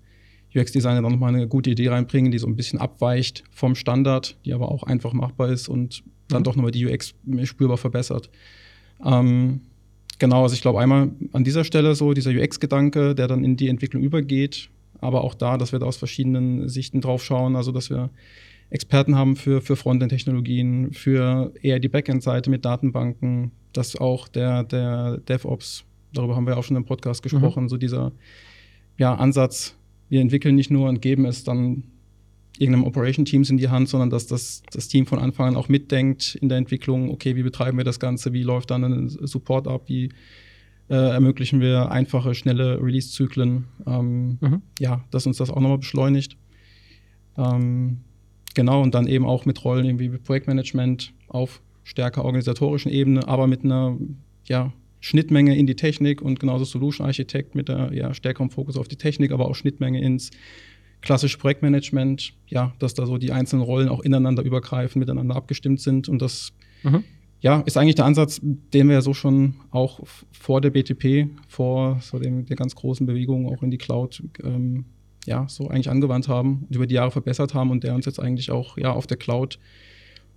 UX-Designer 0.54 1.02
dann 1.02 1.10
nochmal 1.10 1.34
eine 1.34 1.48
gute 1.48 1.70
Idee 1.70 1.88
reinbringen, 1.88 2.30
die 2.30 2.38
so 2.38 2.46
ein 2.46 2.54
bisschen 2.54 2.78
abweicht 2.78 3.42
vom 3.50 3.74
Standard, 3.74 4.38
die 4.44 4.52
aber 4.52 4.70
auch 4.70 4.84
einfach 4.84 5.12
machbar 5.12 5.48
ist 5.48 5.68
und 5.68 6.04
dann 6.28 6.42
mhm. 6.42 6.44
doch 6.44 6.54
nochmal 6.54 6.70
die 6.70 6.86
UX 6.86 7.16
spürbar 7.42 7.76
verbessert. 7.76 8.30
Ähm, 9.04 9.62
genau, 10.20 10.44
also 10.44 10.54
ich 10.54 10.62
glaube 10.62 10.78
einmal 10.78 11.10
an 11.32 11.42
dieser 11.42 11.64
Stelle 11.64 11.96
so 11.96 12.14
dieser 12.14 12.30
UX-Gedanke, 12.30 13.16
der 13.16 13.26
dann 13.26 13.42
in 13.42 13.56
die 13.56 13.66
Entwicklung 13.66 14.04
übergeht, 14.04 14.70
aber 15.00 15.24
auch 15.24 15.34
da, 15.34 15.58
dass 15.58 15.72
wir 15.72 15.80
da 15.80 15.86
aus 15.86 15.96
verschiedenen 15.96 16.68
Sichten 16.68 17.00
drauf 17.00 17.24
schauen, 17.24 17.56
also 17.56 17.72
dass 17.72 17.90
wir 17.90 18.10
Experten 18.70 19.16
haben 19.16 19.36
für, 19.36 19.60
für 19.60 19.76
Frontend-Technologien, 19.76 20.92
für 20.92 21.52
eher 21.62 21.78
die 21.80 21.88
Backend-Seite 21.88 22.50
mit 22.50 22.64
Datenbanken, 22.64 23.52
dass 23.72 23.96
auch 23.96 24.28
der, 24.28 24.64
der 24.64 25.18
DevOps, 25.18 25.84
darüber 26.12 26.36
haben 26.36 26.46
wir 26.46 26.56
auch 26.56 26.64
schon 26.64 26.76
im 26.76 26.84
Podcast 26.84 27.22
mhm. 27.22 27.30
gesprochen, 27.30 27.64
mhm. 27.64 27.68
so 27.68 27.76
dieser 27.76 28.12
ja, 28.98 29.14
Ansatz, 29.14 29.76
wir 30.08 30.20
entwickeln 30.20 30.54
nicht 30.54 30.70
nur 30.70 30.88
und 30.88 31.00
geben 31.00 31.24
es 31.24 31.44
dann 31.44 31.84
irgendeinem 32.58 32.86
Operation-Teams 32.86 33.50
in 33.50 33.56
die 33.56 33.68
Hand, 33.68 33.88
sondern 33.88 34.10
dass 34.10 34.26
das, 34.26 34.62
das 34.72 34.88
Team 34.88 35.06
von 35.06 35.18
Anfang 35.18 35.48
an 35.48 35.56
auch 35.56 35.68
mitdenkt 35.68 36.34
in 36.40 36.48
der 36.48 36.58
Entwicklung, 36.58 37.10
okay, 37.10 37.36
wie 37.36 37.42
betreiben 37.42 37.78
wir 37.78 37.84
das 37.84 38.00
Ganze, 38.00 38.32
wie 38.32 38.42
läuft 38.42 38.70
dann 38.70 38.84
ein 38.84 39.08
Support 39.08 39.68
ab, 39.68 39.82
wie 39.86 40.10
äh, 40.90 40.94
ermöglichen 40.94 41.60
wir 41.60 41.92
einfache, 41.92 42.34
schnelle 42.34 42.82
Release-Zyklen. 42.82 43.64
Ähm, 43.86 44.38
mhm. 44.40 44.62
Ja, 44.80 45.04
dass 45.10 45.26
uns 45.26 45.36
das 45.36 45.50
auch 45.50 45.60
nochmal 45.60 45.78
beschleunigt. 45.78 46.36
Ähm, 47.36 47.98
Genau, 48.58 48.82
und 48.82 48.92
dann 48.92 49.06
eben 49.06 49.24
auch 49.24 49.44
mit 49.46 49.64
Rollen 49.64 50.00
wie 50.00 50.08
Projektmanagement 50.08 51.12
auf 51.28 51.62
stärker 51.84 52.24
organisatorischen 52.24 52.90
Ebene, 52.90 53.28
aber 53.28 53.46
mit 53.46 53.62
einer 53.62 53.96
ja, 54.48 54.72
Schnittmenge 54.98 55.56
in 55.56 55.68
die 55.68 55.76
Technik 55.76 56.20
und 56.20 56.40
genauso 56.40 56.64
Solution 56.64 57.06
Architect 57.06 57.54
mit 57.54 57.68
der 57.68 57.92
ja, 57.92 58.12
stärkeren 58.14 58.50
Fokus 58.50 58.76
auf 58.76 58.88
die 58.88 58.96
Technik, 58.96 59.30
aber 59.30 59.46
auch 59.46 59.54
Schnittmenge 59.54 60.00
ins 60.00 60.32
klassische 61.02 61.38
Projektmanagement, 61.38 62.32
ja, 62.48 62.74
dass 62.80 62.94
da 62.94 63.06
so 63.06 63.16
die 63.16 63.30
einzelnen 63.30 63.62
Rollen 63.62 63.88
auch 63.88 64.00
ineinander 64.00 64.42
übergreifen, 64.42 64.98
miteinander 64.98 65.36
abgestimmt 65.36 65.80
sind 65.80 66.08
und 66.08 66.20
das 66.20 66.52
mhm. 66.82 67.04
ja, 67.40 67.60
ist 67.60 67.76
eigentlich 67.76 67.94
der 67.94 68.06
Ansatz, 68.06 68.40
den 68.42 68.88
wir 68.88 68.94
ja 68.94 69.02
so 69.02 69.14
schon 69.14 69.54
auch 69.70 70.00
vor 70.32 70.60
der 70.60 70.70
BTP, 70.70 71.28
vor 71.46 72.00
so 72.00 72.18
dem, 72.18 72.44
der 72.44 72.56
ganz 72.56 72.74
großen 72.74 73.06
Bewegung 73.06 73.46
auch 73.46 73.62
in 73.62 73.70
die 73.70 73.78
Cloud 73.78 74.20
ähm, 74.42 74.84
ja, 75.28 75.46
so 75.48 75.68
eigentlich 75.68 75.90
angewandt 75.90 76.28
haben 76.28 76.64
und 76.68 76.74
über 76.74 76.86
die 76.86 76.94
Jahre 76.94 77.10
verbessert 77.10 77.54
haben 77.54 77.70
und 77.70 77.84
der 77.84 77.94
uns 77.94 78.06
jetzt 78.06 78.18
eigentlich 78.18 78.50
auch 78.50 78.78
ja, 78.78 78.92
auf 78.92 79.06
der 79.06 79.16
Cloud 79.16 79.58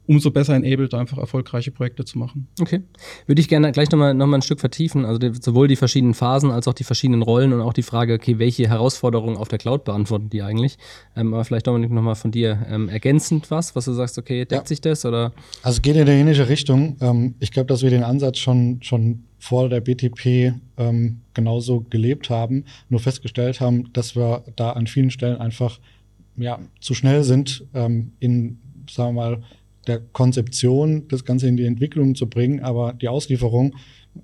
umso 0.08 0.32
besser 0.32 0.56
enabled, 0.56 0.94
einfach 0.94 1.18
erfolgreiche 1.18 1.72
Projekte 1.72 2.04
zu 2.04 2.18
machen. 2.18 2.48
Okay. 2.60 2.82
Würde 3.28 3.40
ich 3.40 3.48
gerne 3.48 3.72
gleich 3.72 3.90
nochmal 3.92 4.14
noch 4.14 4.28
mal 4.28 4.40
ein 4.40 4.42
Stück 4.42 4.60
vertiefen, 4.60 5.06
also 5.06 5.20
die, 5.20 5.32
sowohl 5.34 5.68
die 5.68 5.76
verschiedenen 5.76 6.14
Phasen 6.14 6.52
als 6.52 6.68
auch 6.68 6.74
die 6.74 6.84
verschiedenen 6.84 7.22
Rollen 7.22 7.54
und 7.54 7.62
auch 7.62 7.72
die 7.72 7.84
Frage, 7.84 8.16
okay, 8.16 8.40
welche 8.40 8.68
Herausforderungen 8.68 9.38
auf 9.38 9.48
der 9.48 9.60
Cloud 9.60 9.86
beantworten 9.86 10.30
die 10.30 10.42
eigentlich? 10.42 10.78
Ähm, 11.16 11.34
aber 11.34 11.46
vielleicht 11.46 11.68
Dominik 11.68 11.92
nochmal 11.92 12.16
von 12.16 12.32
dir 12.32 12.66
ähm, 12.70 12.90
ergänzend 12.90 13.52
was, 13.52 13.76
was 13.76 13.86
du 13.86 13.94
sagst, 13.94 14.18
okay, 14.18 14.40
deckt 14.40 14.64
ja. 14.64 14.68
sich 14.68 14.82
das 14.82 15.06
oder? 15.06 15.34
Also 15.62 15.78
es 15.78 15.82
geht 15.82 15.96
in 15.96 16.06
der 16.06 16.16
ähnliche 16.16 16.50
Richtung. 16.50 16.98
Ähm, 17.00 17.36
ich 17.40 17.52
glaube, 17.52 17.68
dass 17.68 17.84
wir 17.84 17.92
den 17.92 18.04
Ansatz 18.04 18.40
schon, 18.40 18.80
schon 18.82 19.24
vor 19.42 19.70
der 19.70 19.82
BTP 19.82 20.54
ähm, 20.78 21.22
genauso 21.34 21.82
gelebt 21.90 22.30
haben, 22.30 22.66
nur 22.90 23.00
festgestellt 23.00 23.60
haben, 23.60 23.92
dass 23.92 24.16
wir 24.16 24.44
da 24.56 24.74
an 24.74 24.86
vielen 24.86 25.10
Stellen 25.10 25.38
einfach 25.38 25.80
ja, 26.38 26.60
zu 26.80 26.94
schnell 26.94 27.24
sind, 27.24 27.66
ähm, 27.74 28.12
in, 28.20 28.60
sagen 28.88 29.16
wir 29.16 29.22
mal, 29.22 29.44
der 29.88 30.00
Konzeption, 30.00 31.08
das 31.08 31.26
Ganze 31.26 31.48
in 31.48 31.58
die 31.58 31.66
Entwicklung 31.66 32.14
zu 32.14 32.30
bringen, 32.30 32.60
aber 32.60 32.94
die 32.94 33.08
Auslieferung, 33.08 33.76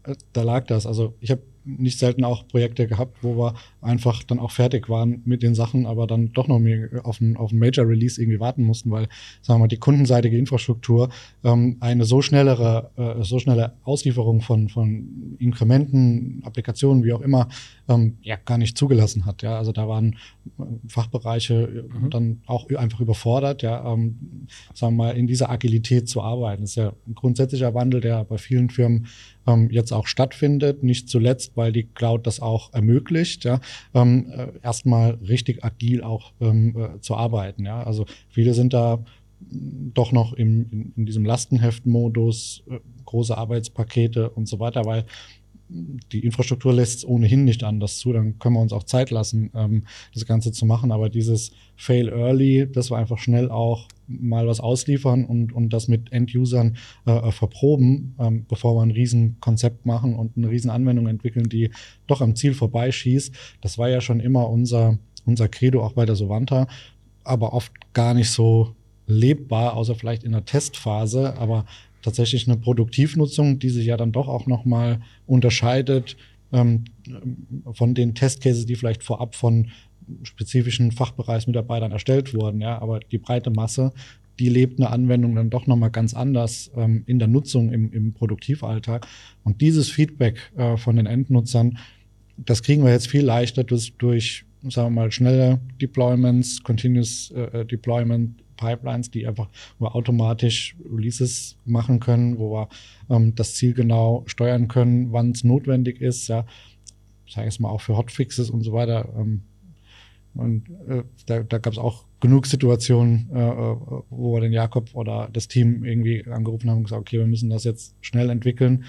äh, 0.03 0.13
da 0.33 0.43
lag 0.43 0.67
das. 0.67 0.85
Also 0.85 1.15
ich 1.19 1.31
habe 1.31 1.41
nicht 1.67 1.99
selten 1.99 2.23
auch 2.23 2.47
Projekte 2.47 2.87
gehabt, 2.87 3.17
wo 3.21 3.37
wir 3.37 3.53
einfach 3.81 4.23
dann 4.23 4.39
auch 4.39 4.51
fertig 4.51 4.89
waren 4.89 5.21
mit 5.25 5.43
den 5.43 5.53
Sachen, 5.53 5.85
aber 5.85 6.07
dann 6.07 6.31
doch 6.33 6.47
noch 6.47 6.61
auf 7.03 7.21
ein, 7.21 7.37
auf 7.37 7.51
ein 7.51 7.59
Major 7.59 7.87
Release 7.87 8.21
irgendwie 8.21 8.39
warten 8.39 8.63
mussten, 8.63 8.89
weil, 8.89 9.07
sagen 9.41 9.59
wir 9.59 9.63
mal, 9.63 9.67
die 9.67 9.77
kundenseitige 9.77 10.37
Infrastruktur 10.37 11.09
ähm, 11.43 11.77
eine 11.79 12.05
so 12.05 12.21
schnellere, 12.21 12.91
äh, 12.95 13.23
so 13.23 13.39
schnelle 13.39 13.73
Auslieferung 13.83 14.41
von, 14.41 14.69
von 14.69 15.35
Inkrementen, 15.39 16.41
Applikationen, 16.43 17.03
wie 17.03 17.13
auch 17.13 17.21
immer, 17.21 17.49
ähm, 17.89 18.17
ja, 18.21 18.37
gar 18.37 18.57
nicht 18.57 18.77
zugelassen 18.77 19.25
hat. 19.25 19.41
Ja, 19.41 19.57
also 19.57 19.71
da 19.71 19.87
waren 19.87 20.15
äh, 20.59 20.63
Fachbereiche 20.87 21.85
mhm. 22.01 22.09
dann 22.09 22.41
auch 22.45 22.69
einfach 22.69 23.01
überfordert, 23.01 23.61
ja, 23.61 23.93
ähm, 23.93 24.47
sagen 24.73 24.95
wir 24.95 25.05
mal, 25.05 25.17
in 25.17 25.27
dieser 25.27 25.49
Agilität 25.49 26.07
zu 26.07 26.21
arbeiten. 26.21 26.61
Das 26.63 26.71
ist 26.71 26.75
ja 26.77 26.93
ein 27.07 27.15
grundsätzlicher 27.15 27.73
Wandel, 27.73 28.01
der 28.01 28.23
bei 28.23 28.37
vielen 28.37 28.69
Firmen 28.69 29.07
ähm, 29.47 29.69
jetzt 29.71 29.91
auch 29.91 30.05
stattfindet. 30.05 30.83
Nicht 30.83 31.09
zuletzt, 31.09 31.55
weil 31.55 31.71
die 31.71 31.83
Cloud 31.83 32.27
das 32.27 32.39
auch 32.39 32.73
ermöglicht, 32.73 33.45
ja, 33.45 33.59
ähm, 33.93 34.31
äh, 34.31 34.47
erstmal 34.61 35.11
richtig 35.27 35.63
agil 35.63 36.03
auch 36.03 36.33
ähm, 36.39 36.75
äh, 36.77 36.99
zu 36.99 37.15
arbeiten. 37.15 37.65
Ja. 37.65 37.83
Also 37.83 38.05
viele 38.29 38.53
sind 38.53 38.73
da 38.73 39.03
doch 39.39 40.11
noch 40.11 40.33
im, 40.33 40.67
in, 40.71 40.93
in 40.95 41.05
diesem 41.05 41.25
Lastenheftmodus, 41.25 42.63
äh, 42.69 42.79
große 43.05 43.37
Arbeitspakete 43.37 44.29
und 44.29 44.47
so 44.47 44.59
weiter, 44.59 44.85
weil 44.85 45.05
die 45.69 46.23
Infrastruktur 46.23 46.73
lässt 46.73 46.99
es 46.99 47.07
ohnehin 47.07 47.43
nicht 47.43 47.63
anders 47.63 47.97
zu, 47.97 48.13
dann 48.13 48.39
können 48.39 48.55
wir 48.55 48.61
uns 48.61 48.73
auch 48.73 48.83
Zeit 48.83 49.11
lassen, 49.11 49.51
ähm, 49.53 49.83
das 50.13 50.25
Ganze 50.25 50.51
zu 50.51 50.65
machen. 50.65 50.91
Aber 50.91 51.09
dieses 51.09 51.51
Fail 51.75 52.09
Early, 52.09 52.69
dass 52.71 52.89
wir 52.89 52.97
einfach 52.97 53.17
schnell 53.17 53.49
auch 53.49 53.87
mal 54.07 54.47
was 54.47 54.59
ausliefern 54.59 55.25
und, 55.25 55.51
und 55.51 55.69
das 55.71 55.87
mit 55.87 56.11
End-Usern 56.11 56.77
äh, 57.05 57.11
äh 57.11 57.31
verproben, 57.31 58.15
ähm, 58.19 58.45
bevor 58.47 58.75
wir 58.75 58.81
ein 58.81 58.91
Riesenkonzept 58.91 59.85
machen 59.85 60.15
und 60.15 60.37
eine 60.37 60.49
Riesenanwendung 60.49 61.07
entwickeln, 61.07 61.49
die 61.49 61.71
doch 62.07 62.21
am 62.21 62.35
Ziel 62.35 62.53
vorbeischießt. 62.53 63.35
Das 63.61 63.77
war 63.77 63.89
ja 63.89 63.99
schon 63.99 64.19
immer 64.19 64.49
unser, 64.49 64.97
unser 65.25 65.49
Credo 65.49 65.83
auch 65.83 65.93
bei 65.93 66.05
der 66.05 66.15
Sovanta, 66.15 66.67
aber 67.23 67.53
oft 67.53 67.73
gar 67.93 68.13
nicht 68.13 68.31
so 68.31 68.75
lebbar, 69.07 69.75
außer 69.75 69.95
vielleicht 69.95 70.23
in 70.23 70.33
der 70.33 70.45
Testphase. 70.45 71.37
Aber 71.37 71.65
tatsächlich 72.07 72.47
eine 72.47 72.57
Produktivnutzung, 72.57 73.59
die 73.59 73.69
sich 73.69 73.85
ja 73.85 73.97
dann 73.97 74.13
doch 74.13 74.29
auch 74.29 74.47
nochmal 74.47 75.01
unterscheidet 75.25 76.15
ähm, 76.53 76.85
von 77.73 77.93
den 77.93 78.15
Testcases, 78.15 78.65
die 78.65 78.75
vielleicht 78.75 79.03
vorab 79.03 79.35
von 79.35 79.67
spezifischen 80.23 80.93
Fachbereichsmitarbeitern 80.93 81.91
erstellt 81.91 82.33
wurden. 82.33 82.61
Ja, 82.61 82.81
aber 82.81 83.01
die 83.01 83.17
breite 83.17 83.49
Masse, 83.49 83.91
die 84.39 84.47
lebt 84.47 84.79
eine 84.79 84.89
Anwendung 84.89 85.35
dann 85.35 85.49
doch 85.49 85.67
nochmal 85.67 85.91
ganz 85.91 86.13
anders 86.13 86.71
ähm, 86.77 87.03
in 87.07 87.19
der 87.19 87.27
Nutzung 87.27 87.73
im, 87.73 87.91
im 87.91 88.13
Produktivalltag. 88.13 89.05
Und 89.43 89.59
dieses 89.59 89.89
Feedback 89.89 90.51
äh, 90.55 90.77
von 90.77 90.95
den 90.95 91.07
Endnutzern, 91.07 91.77
das 92.37 92.63
kriegen 92.63 92.85
wir 92.85 92.91
jetzt 92.91 93.09
viel 93.09 93.25
leichter 93.25 93.65
durch, 93.65 93.93
durch 93.97 94.45
sagen 94.69 94.95
wir 94.95 95.01
mal, 95.01 95.11
schnelle 95.11 95.59
Deployments, 95.81 96.63
Continuous 96.63 97.31
äh, 97.31 97.65
Deployment, 97.65 98.41
Pipelines, 98.57 99.11
die 99.11 99.27
einfach 99.27 99.49
wir 99.79 99.95
automatisch 99.95 100.75
Releases 100.91 101.57
machen 101.65 101.99
können, 101.99 102.37
wo 102.37 102.51
wir 102.51 102.69
ähm, 103.09 103.35
das 103.35 103.55
Ziel 103.55 103.73
genau 103.73 104.23
steuern 104.25 104.67
können, 104.67 105.13
wann 105.13 105.31
es 105.31 105.43
notwendig 105.43 106.01
ist. 106.01 106.27
Ja, 106.27 106.45
sage 107.29 107.47
ich 107.47 107.59
mal 107.59 107.69
auch 107.69 107.81
für 107.81 107.97
Hotfixes 107.97 108.49
und 108.49 108.63
so 108.63 108.73
weiter. 108.73 109.07
Ähm, 109.17 109.43
und 110.33 110.69
äh, 110.87 111.03
da, 111.25 111.41
da 111.41 111.57
gab 111.57 111.73
es 111.73 111.79
auch 111.79 112.05
genug 112.19 112.45
Situationen, 112.45 113.29
äh, 113.33 113.39
äh, 113.39 113.75
wo 114.09 114.35
wir 114.35 114.41
den 114.41 114.53
Jakob 114.53 114.93
oder 114.93 115.29
das 115.31 115.47
Team 115.47 115.83
irgendwie 115.83 116.25
angerufen 116.27 116.69
haben 116.69 116.77
und 116.77 116.83
gesagt, 116.83 117.01
okay, 117.01 117.17
wir 117.17 117.27
müssen 117.27 117.49
das 117.49 117.63
jetzt 117.63 117.95
schnell 118.01 118.29
entwickeln, 118.29 118.85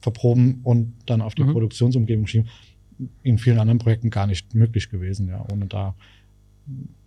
verproben 0.00 0.60
und 0.62 0.94
dann 1.06 1.20
auf 1.20 1.34
die 1.34 1.44
mhm. 1.44 1.52
Produktionsumgebung 1.52 2.26
schieben. 2.26 2.48
In 3.22 3.38
vielen 3.38 3.58
anderen 3.58 3.78
Projekten 3.78 4.10
gar 4.10 4.26
nicht 4.26 4.54
möglich 4.54 4.88
gewesen, 4.88 5.28
ja, 5.28 5.44
ohne 5.52 5.66
da 5.66 5.96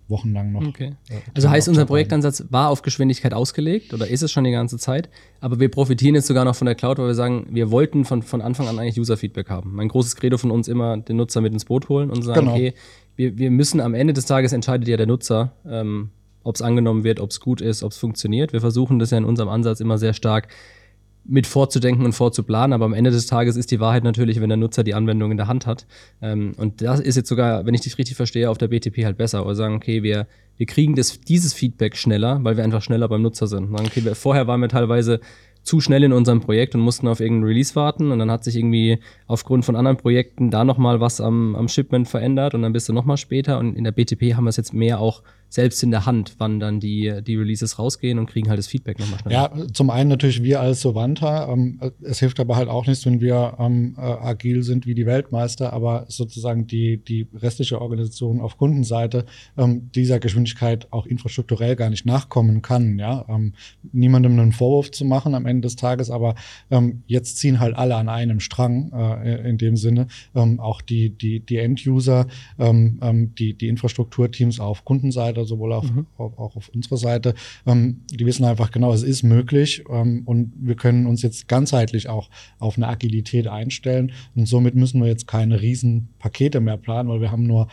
wochenlang 0.10 0.52
noch. 0.52 0.66
Okay. 0.66 0.96
Äh, 1.10 1.16
also 1.34 1.50
heißt, 1.50 1.68
unser 1.70 1.86
Projektansatz 1.86 2.46
war 2.50 2.70
auf 2.70 2.82
Geschwindigkeit 2.82 3.34
ausgelegt 3.34 3.94
oder 3.94 4.08
ist 4.08 4.24
es 4.24 4.32
schon 4.32 4.44
die 4.44 4.52
ganze 4.52 4.78
Zeit, 4.78 5.10
aber 5.42 5.60
wir 5.60 5.70
profitieren 5.70 6.16
jetzt 6.16 6.28
sogar 6.28 6.46
noch 6.46 6.56
von 6.56 6.66
der 6.66 6.76
Cloud, 6.76 6.98
weil 6.98 7.08
wir 7.08 7.16
sagen, 7.16 7.48
wir 7.52 7.72
wollten 7.72 8.06
von, 8.06 8.22
von 8.22 8.42
Anfang 8.42 8.68
an 8.68 8.80
eigentlich 8.80 9.00
User-Feedback 9.00 9.50
haben. 9.50 9.76
Mein 9.76 9.88
großes 9.88 10.16
Credo 10.16 10.38
von 10.38 10.52
uns 10.52 10.68
immer, 10.68 10.98
den 10.98 11.18
Nutzer 11.18 11.42
mit 11.42 11.54
ins 11.54 11.66
Boot 11.66 11.90
holen 11.90 12.10
und 12.10 12.24
sagen, 12.24 12.42
genau. 12.42 12.54
okay, 12.54 12.74
wir, 13.16 13.38
wir 13.38 13.52
müssen 13.52 13.82
am 13.82 13.94
Ende 13.94 14.14
des 14.14 14.26
Tages 14.26 14.54
entscheidet 14.54 14.88
ja 14.88 14.98
der 14.98 15.08
Nutzer, 15.08 15.54
ähm, 15.68 16.12
ob 16.44 16.56
es 16.56 16.62
angenommen 16.62 17.04
wird, 17.04 17.20
ob 17.20 17.32
es 17.32 17.40
gut 17.40 17.60
ist, 17.60 17.84
ob 17.84 17.92
es 17.92 17.98
funktioniert. 17.98 18.54
Wir 18.54 18.62
versuchen 18.62 19.00
das 19.00 19.12
ja 19.12 19.18
in 19.18 19.26
unserem 19.26 19.50
Ansatz 19.50 19.82
immer 19.82 19.98
sehr 19.98 20.14
stark 20.14 20.48
mit 21.28 21.48
vorzudenken 21.48 22.06
und 22.06 22.14
vorzuplanen. 22.14 22.74
Aber 22.74 22.86
am 22.86 22.94
Ende 22.94 23.12
des 23.12 23.26
Tages 23.26 23.56
ist 23.56 23.72
die 23.72 23.80
Wahrheit 23.80 24.04
natürlich, 24.04 24.40
wenn 24.42 24.50
der 24.50 24.58
Nutzer 24.58 24.84
die 24.84 24.94
Anwendung 24.94 25.32
in 25.32 25.38
der 25.38 25.48
Hand 25.48 25.66
hat. 25.66 25.86
Ähm, 26.22 26.54
und 26.58 26.82
das 26.82 27.00
ist 27.00 27.16
jetzt 27.16 27.30
sogar, 27.30 27.66
wenn 27.66 27.74
ich 27.74 27.82
dich 27.82 27.98
richtig 27.98 28.16
verstehe, 28.16 28.50
auf 28.50 28.58
der 28.58 28.70
BTP 28.70 29.04
halt 29.06 29.18
besser. 29.18 29.46
Oder 29.46 29.56
sagen, 29.56 29.76
okay, 29.76 30.04
wir, 30.04 30.28
wir 30.58 30.66
kriegen 30.66 30.96
das, 30.96 31.20
dieses 31.22 31.54
Feedback 31.54 31.98
schneller, 31.98 32.40
weil 32.44 32.58
wir 32.58 32.64
einfach 32.64 32.82
schneller 32.82 33.08
beim 33.08 33.22
Nutzer 33.22 33.48
sind. 33.48 33.72
Sagen, 33.72 33.88
okay, 33.88 34.02
vorher 34.16 34.48
waren 34.48 34.62
wir 34.62 34.70
teilweise 34.70 35.20
zu 35.68 35.82
schnell 35.82 36.04
in 36.04 36.14
unserem 36.14 36.40
Projekt 36.40 36.76
und 36.76 36.82
mussten 36.82 37.10
auf 37.10 37.20
irgendeinen 37.20 37.50
Release 37.50 37.76
warten 37.76 38.12
und 38.12 38.20
dann 38.20 38.32
hat 38.32 38.46
sich 38.46 38.56
irgendwie 38.56 39.00
aufgrund 39.28 39.66
von 39.66 39.76
anderen 39.76 39.98
Projekten 39.98 40.50
da 40.50 40.64
nochmal 40.64 41.02
was 41.02 41.20
am, 41.20 41.58
am 41.58 41.68
Shipment 41.68 42.08
verändert 42.08 42.56
und 42.56 42.62
dann 42.62 42.72
bist 42.72 42.88
du 42.88 42.94
nochmal 42.94 43.18
später 43.18 43.60
und 43.60 43.76
in 43.76 43.84
der 43.84 43.92
BTP 43.92 44.34
haben 44.34 44.46
wir 44.46 44.50
es 44.50 44.56
jetzt 44.56 44.74
mehr 44.74 45.02
auch 45.02 45.24
selbst 45.50 45.82
in 45.82 45.92
der 45.92 46.06
Hand, 46.06 46.36
wann 46.40 46.60
dann 46.60 46.80
die, 46.80 47.22
die 47.26 47.36
Releases 47.36 47.80
rausgehen 47.80 48.20
und 48.20 48.28
kriegen 48.28 48.50
halt 48.50 48.60
das 48.60 48.68
Feedback 48.68 49.00
nochmal 49.00 49.20
schnell. 49.20 49.34
Ja, 49.34 49.52
zum 49.74 49.90
einen 49.90 50.10
natürlich 50.10 50.44
wir 50.44 50.60
als 50.60 50.82
Sovanta. 50.82 51.52
Ähm, 51.52 51.80
es 52.02 52.20
hilft 52.20 52.40
aber 52.40 52.56
halt 52.58 52.68
auch 52.68 52.86
nichts, 52.86 53.06
wenn 53.06 53.22
wir 53.22 53.56
ähm, 53.60 53.96
äh, 53.98 54.02
agil 54.02 54.64
sind 54.64 54.86
wie 54.86 54.94
die 54.94 55.06
Weltmeister, 55.06 55.72
aber 55.72 56.06
sozusagen 56.10 56.68
die, 56.68 56.98
die 56.98 57.28
restliche 57.34 57.82
Organisation 57.82 58.42
auf 58.42 58.58
Kundenseite 58.58 59.26
ähm, 59.58 59.90
dieser 59.96 60.20
Geschwindigkeit 60.20 60.88
auch 60.92 61.06
infrastrukturell 61.06 61.76
gar 61.76 61.90
nicht 61.90 62.06
nachkommen 62.06 62.62
kann. 62.62 63.00
Ja, 63.00 63.26
ähm, 63.30 63.54
niemandem 63.94 64.34
einen 64.40 64.52
Vorwurf 64.52 64.92
zu 64.92 65.06
machen 65.06 65.34
am 65.34 65.46
Ende 65.46 65.62
des 65.62 65.78
Tages, 65.78 66.12
aber 66.12 66.36
ähm, 66.70 67.04
jetzt 67.08 67.38
ziehen 67.38 67.60
halt 67.60 67.76
alle 67.76 67.96
an 67.96 68.10
einem 68.10 68.42
Strang 68.42 68.92
äh, 68.92 69.50
in 69.50 69.58
dem 69.58 69.78
Sinne. 69.78 70.08
Ähm, 70.36 70.60
auch 70.60 70.82
die, 70.82 71.10
die, 71.10 71.40
die 71.40 71.58
End-User, 71.58 72.28
die, 72.60 73.54
die 73.54 73.68
Infrastrukturteams 73.68 74.60
auf 74.60 74.84
Kundenseite 74.86 75.37
Mitarbeiter, 75.38 75.46
sowohl 75.46 75.74
auf, 75.74 75.92
mhm. 75.92 76.08
auch 76.18 76.56
auf 76.56 76.70
unserer 76.70 76.98
Seite, 76.98 77.34
ähm, 77.66 78.02
die 78.12 78.26
wissen 78.26 78.46
einfach 78.46 78.72
genau, 78.72 78.94
es 78.94 79.04
ist 79.04 79.24
möglich 79.24 79.84
ähm, 79.90 80.24
und 80.26 80.54
wir 80.60 80.76
können 80.76 81.06
uns 81.06 81.22
jetzt 81.22 81.48
ganzheitlich 81.48 82.10
auch 82.10 82.30
auf 82.60 82.78
eine 82.78 82.88
Agilität 82.88 83.48
einstellen 83.48 84.12
und 84.36 84.48
somit 84.48 84.76
müssen 84.76 85.02
wir 85.02 85.08
jetzt 85.08 85.28
keine 85.28 85.62
riesen 85.62 86.10
Pakete 86.20 86.60
mehr 86.60 86.78
planen, 86.78 87.10
weil 87.10 87.22
wir 87.22 87.32
haben 87.32 87.44
nur 87.44 87.68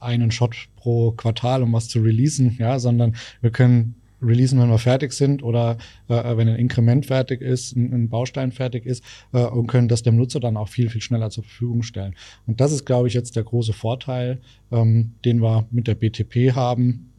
einen 0.00 0.30
Shot 0.30 0.54
pro 0.76 1.12
Quartal, 1.12 1.62
um 1.62 1.72
was 1.72 1.88
zu 1.88 2.00
releasen, 2.00 2.56
ja, 2.58 2.78
sondern 2.78 3.14
wir 3.40 3.50
können 3.50 3.94
releasen, 4.24 4.58
wenn 4.60 4.68
wir 4.68 4.78
fertig 4.78 5.12
sind 5.12 5.42
oder 5.42 5.76
äh, 6.08 6.36
wenn 6.36 6.48
ein 6.48 6.56
Inkrement 6.56 7.06
fertig 7.06 7.40
ist, 7.40 7.76
ein, 7.76 7.92
ein 7.92 8.08
Baustein 8.08 8.52
fertig 8.52 8.86
ist 8.86 9.04
äh, 9.32 9.44
und 9.44 9.66
können 9.66 9.88
das 9.88 10.02
dem 10.02 10.16
Nutzer 10.16 10.40
dann 10.40 10.56
auch 10.56 10.68
viel, 10.68 10.90
viel 10.90 11.00
schneller 11.00 11.30
zur 11.30 11.44
Verfügung 11.44 11.82
stellen. 11.82 12.14
Und 12.46 12.60
das 12.60 12.72
ist, 12.72 12.84
glaube 12.84 13.08
ich, 13.08 13.14
jetzt 13.14 13.36
der 13.36 13.44
große 13.44 13.72
Vorteil, 13.72 14.40
ähm, 14.72 15.12
den 15.24 15.40
wir 15.40 15.66
mit 15.70 15.86
der 15.86 15.94
BTP 15.94 16.54
haben. 16.54 17.10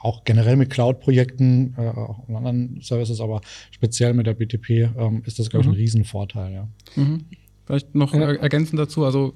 Auch 0.00 0.24
generell 0.24 0.56
mit 0.56 0.70
Cloud-Projekten, 0.70 1.74
äh, 1.76 1.88
auch 1.88 2.28
anderen 2.28 2.80
Services, 2.80 3.20
aber 3.20 3.40
speziell 3.70 4.14
mit 4.14 4.26
der 4.26 4.34
BTP 4.34 4.70
ähm, 4.70 5.22
ist 5.24 5.38
das, 5.38 5.48
glaube 5.48 5.62
ich, 5.62 5.68
ein 5.68 5.74
mhm. 5.74 5.80
Riesenvorteil. 5.80 6.52
Ja. 6.52 6.68
Mhm. 6.96 7.24
Vielleicht 7.66 7.94
noch 7.94 8.12
ja. 8.12 8.32
ergänzend 8.32 8.80
dazu, 8.80 9.04
also 9.04 9.32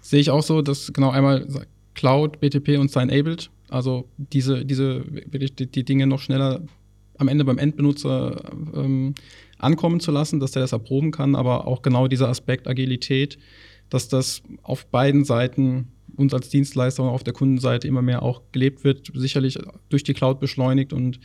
sehe 0.00 0.20
ich 0.20 0.30
auch 0.30 0.42
so, 0.42 0.62
dass 0.62 0.92
genau 0.92 1.10
einmal 1.10 1.46
Cloud, 1.94 2.40
BTP 2.40 2.78
und 2.78 2.90
Sign-Enabled 2.90 3.50
also 3.68 4.08
diese, 4.16 4.64
diese, 4.64 5.04
wirklich 5.12 5.54
die, 5.54 5.66
die 5.66 5.84
Dinge 5.84 6.06
noch 6.06 6.20
schneller 6.20 6.62
am 7.18 7.28
Ende 7.28 7.44
beim 7.44 7.58
Endbenutzer 7.58 8.52
ähm, 8.74 9.14
ankommen 9.58 10.00
zu 10.00 10.10
lassen, 10.10 10.40
dass 10.40 10.52
der 10.52 10.62
das 10.62 10.72
erproben 10.72 11.10
kann, 11.10 11.34
aber 11.34 11.66
auch 11.66 11.82
genau 11.82 12.08
dieser 12.08 12.28
Aspekt 12.28 12.68
Agilität, 12.68 13.38
dass 13.88 14.08
das 14.08 14.42
auf 14.62 14.86
beiden 14.86 15.24
Seiten 15.24 15.92
uns 16.16 16.34
als 16.34 16.48
Dienstleister 16.48 17.02
und 17.02 17.08
auf 17.08 17.24
der 17.24 17.34
Kundenseite 17.34 17.88
immer 17.88 18.02
mehr 18.02 18.22
auch 18.22 18.42
gelebt 18.52 18.84
wird, 18.84 19.10
sicherlich 19.14 19.58
durch 19.88 20.02
die 20.02 20.14
Cloud 20.14 20.40
beschleunigt. 20.40 20.92
Und 20.92 21.20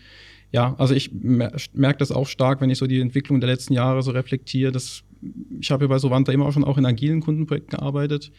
ja, 0.52 0.76
also 0.78 0.94
ich 0.94 1.12
merke 1.14 2.00
das 2.00 2.12
auch 2.12 2.28
stark, 2.28 2.62
wenn 2.62 2.70
ich 2.70 2.78
so 2.78 2.88
die 2.88 3.00
Entwicklung 3.00 3.40
der 3.40 3.50
letzten 3.50 3.74
Jahre 3.74 4.02
so 4.02 4.12
reflektiere, 4.12 4.72
dass 4.72 5.04
ich 5.60 5.72
habe 5.72 5.86
ja 5.86 5.88
bei 5.88 6.00
Sovanta 6.00 6.32
immer 6.32 6.46
auch 6.46 6.52
schon 6.52 6.64
auch 6.64 6.78
in 6.78 6.86
agilen 6.86 7.22
Kundenprojekten 7.22 7.78
gearbeitet 7.78 8.32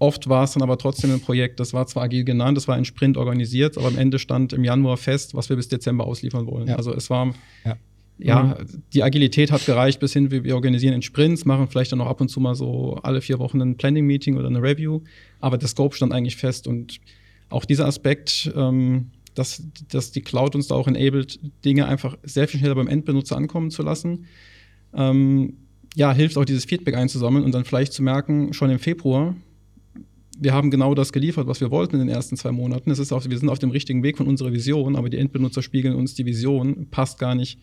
Oft 0.00 0.28
war 0.28 0.44
es 0.44 0.52
dann 0.52 0.62
aber 0.62 0.78
trotzdem 0.78 1.12
ein 1.12 1.20
Projekt, 1.20 1.58
das 1.58 1.72
war 1.72 1.86
zwar 1.86 2.04
agil 2.04 2.24
genannt, 2.24 2.56
das 2.56 2.68
war 2.68 2.76
ein 2.76 2.84
Sprint 2.84 3.16
organisiert, 3.16 3.76
aber 3.76 3.88
am 3.88 3.98
Ende 3.98 4.20
stand 4.20 4.52
im 4.52 4.62
Januar 4.62 4.96
fest, 4.96 5.34
was 5.34 5.48
wir 5.48 5.56
bis 5.56 5.68
Dezember 5.68 6.06
ausliefern 6.06 6.46
wollen. 6.46 6.68
Ja. 6.68 6.76
Also 6.76 6.94
es 6.94 7.10
war, 7.10 7.34
ja, 7.64 7.76
ja 8.18 8.42
mhm. 8.42 8.82
die 8.92 9.02
Agilität 9.02 9.50
hat 9.50 9.66
gereicht 9.66 9.98
bis 9.98 10.12
hin, 10.12 10.30
wir 10.30 10.54
organisieren 10.54 10.94
in 10.94 11.02
Sprints, 11.02 11.44
machen 11.44 11.66
vielleicht 11.66 11.90
dann 11.90 11.98
noch 11.98 12.06
ab 12.06 12.20
und 12.20 12.28
zu 12.28 12.38
mal 12.38 12.54
so 12.54 12.94
alle 13.02 13.20
vier 13.20 13.40
Wochen 13.40 13.60
ein 13.60 13.76
Planning-Meeting 13.76 14.36
oder 14.36 14.46
eine 14.46 14.62
Review, 14.62 15.00
aber 15.40 15.58
der 15.58 15.68
Scope 15.68 15.96
stand 15.96 16.12
eigentlich 16.12 16.36
fest 16.36 16.68
und 16.68 17.00
auch 17.48 17.64
dieser 17.64 17.86
Aspekt, 17.86 18.52
ähm, 18.54 19.10
dass, 19.34 19.64
dass 19.90 20.12
die 20.12 20.20
Cloud 20.20 20.54
uns 20.54 20.68
da 20.68 20.76
auch 20.76 20.86
enabled, 20.86 21.40
Dinge 21.64 21.86
einfach 21.86 22.16
sehr 22.22 22.46
viel 22.46 22.60
schneller 22.60 22.74
beim 22.76 22.88
Endbenutzer 22.88 23.36
ankommen 23.36 23.70
zu 23.70 23.82
lassen. 23.82 24.26
Ähm, 24.94 25.54
ja, 25.94 26.12
hilft 26.12 26.36
auch 26.36 26.44
dieses 26.44 26.66
Feedback 26.66 26.94
einzusammeln 26.94 27.44
und 27.44 27.52
dann 27.52 27.64
vielleicht 27.64 27.92
zu 27.92 28.02
merken, 28.02 28.52
schon 28.52 28.70
im 28.70 28.78
Februar, 28.78 29.34
wir 30.40 30.52
haben 30.52 30.70
genau 30.70 30.94
das 30.94 31.12
geliefert, 31.12 31.46
was 31.46 31.60
wir 31.60 31.70
wollten 31.70 31.96
in 31.96 32.06
den 32.06 32.08
ersten 32.08 32.36
zwei 32.36 32.52
Monaten. 32.52 32.90
Es 32.90 32.98
ist 32.98 33.12
auch, 33.12 33.24
wir 33.24 33.38
sind 33.38 33.48
auf 33.48 33.58
dem 33.58 33.70
richtigen 33.70 34.02
Weg 34.02 34.16
von 34.16 34.26
unserer 34.26 34.52
Vision, 34.52 34.96
aber 34.96 35.10
die 35.10 35.18
Endbenutzer 35.18 35.62
spiegeln 35.62 35.94
uns 35.94 36.14
die 36.14 36.26
Vision, 36.26 36.86
passt 36.90 37.18
gar 37.18 37.34
nicht 37.34 37.58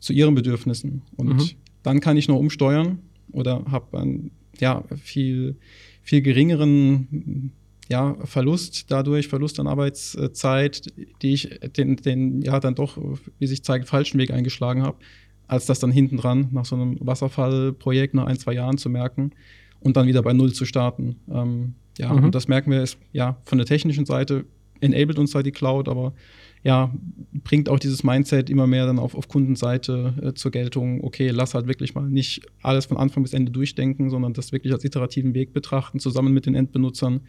zu 0.00 0.12
ihren 0.12 0.34
Bedürfnissen. 0.34 1.02
Und 1.16 1.36
mhm. 1.36 1.50
dann 1.82 2.00
kann 2.00 2.16
ich 2.16 2.28
nur 2.28 2.38
umsteuern 2.38 3.00
oder 3.32 3.64
habe 3.70 3.98
einen 3.98 4.30
ja, 4.58 4.84
viel, 4.96 5.56
viel 6.02 6.22
geringeren 6.22 7.52
ja, 7.88 8.16
Verlust 8.24 8.90
dadurch, 8.90 9.28
Verlust 9.28 9.60
an 9.60 9.66
Arbeitszeit, 9.66 10.92
die 11.20 11.34
ich 11.34 11.60
den, 11.76 11.96
den 11.96 12.40
ja 12.40 12.60
dann 12.60 12.74
doch, 12.74 12.98
wie 13.38 13.46
sich 13.46 13.62
zeigt, 13.62 13.88
falschen 13.88 14.18
Weg 14.18 14.30
eingeschlagen 14.30 14.82
habe, 14.82 14.98
als 15.48 15.66
das 15.66 15.80
dann 15.80 15.92
hinten 15.92 16.16
dran 16.16 16.48
nach 16.52 16.64
so 16.64 16.76
einem 16.76 16.96
Wasserfallprojekt 17.00 18.14
nach 18.14 18.24
ein, 18.24 18.38
zwei 18.38 18.54
Jahren 18.54 18.78
zu 18.78 18.88
merken 18.88 19.32
und 19.84 19.96
dann 19.96 20.08
wieder 20.08 20.22
bei 20.22 20.32
Null 20.32 20.52
zu 20.52 20.64
starten. 20.64 21.16
Ähm, 21.30 21.74
ja, 21.98 22.12
mhm. 22.12 22.24
und 22.24 22.34
das 22.34 22.48
merken 22.48 22.72
wir, 22.72 22.82
ist 22.82 22.98
ja 23.12 23.36
von 23.44 23.58
der 23.58 23.66
technischen 23.66 24.06
Seite 24.06 24.44
enabled 24.80 25.18
uns 25.18 25.34
halt 25.34 25.46
die 25.46 25.52
Cloud, 25.52 25.88
aber 25.88 26.12
ja, 26.64 26.92
bringt 27.44 27.68
auch 27.68 27.78
dieses 27.78 28.02
Mindset 28.02 28.48
immer 28.50 28.66
mehr 28.66 28.86
dann 28.86 28.98
auf, 28.98 29.14
auf 29.14 29.28
Kundenseite 29.28 30.14
äh, 30.22 30.34
zur 30.34 30.50
Geltung, 30.50 31.04
okay, 31.04 31.28
lass 31.28 31.54
halt 31.54 31.68
wirklich 31.68 31.94
mal 31.94 32.08
nicht 32.08 32.40
alles 32.62 32.86
von 32.86 32.96
Anfang 32.96 33.22
bis 33.22 33.34
Ende 33.34 33.52
durchdenken, 33.52 34.10
sondern 34.10 34.32
das 34.32 34.50
wirklich 34.50 34.72
als 34.72 34.84
iterativen 34.84 35.34
Weg 35.34 35.52
betrachten, 35.52 36.00
zusammen 36.00 36.32
mit 36.32 36.46
den 36.46 36.54
Endbenutzern 36.54 37.20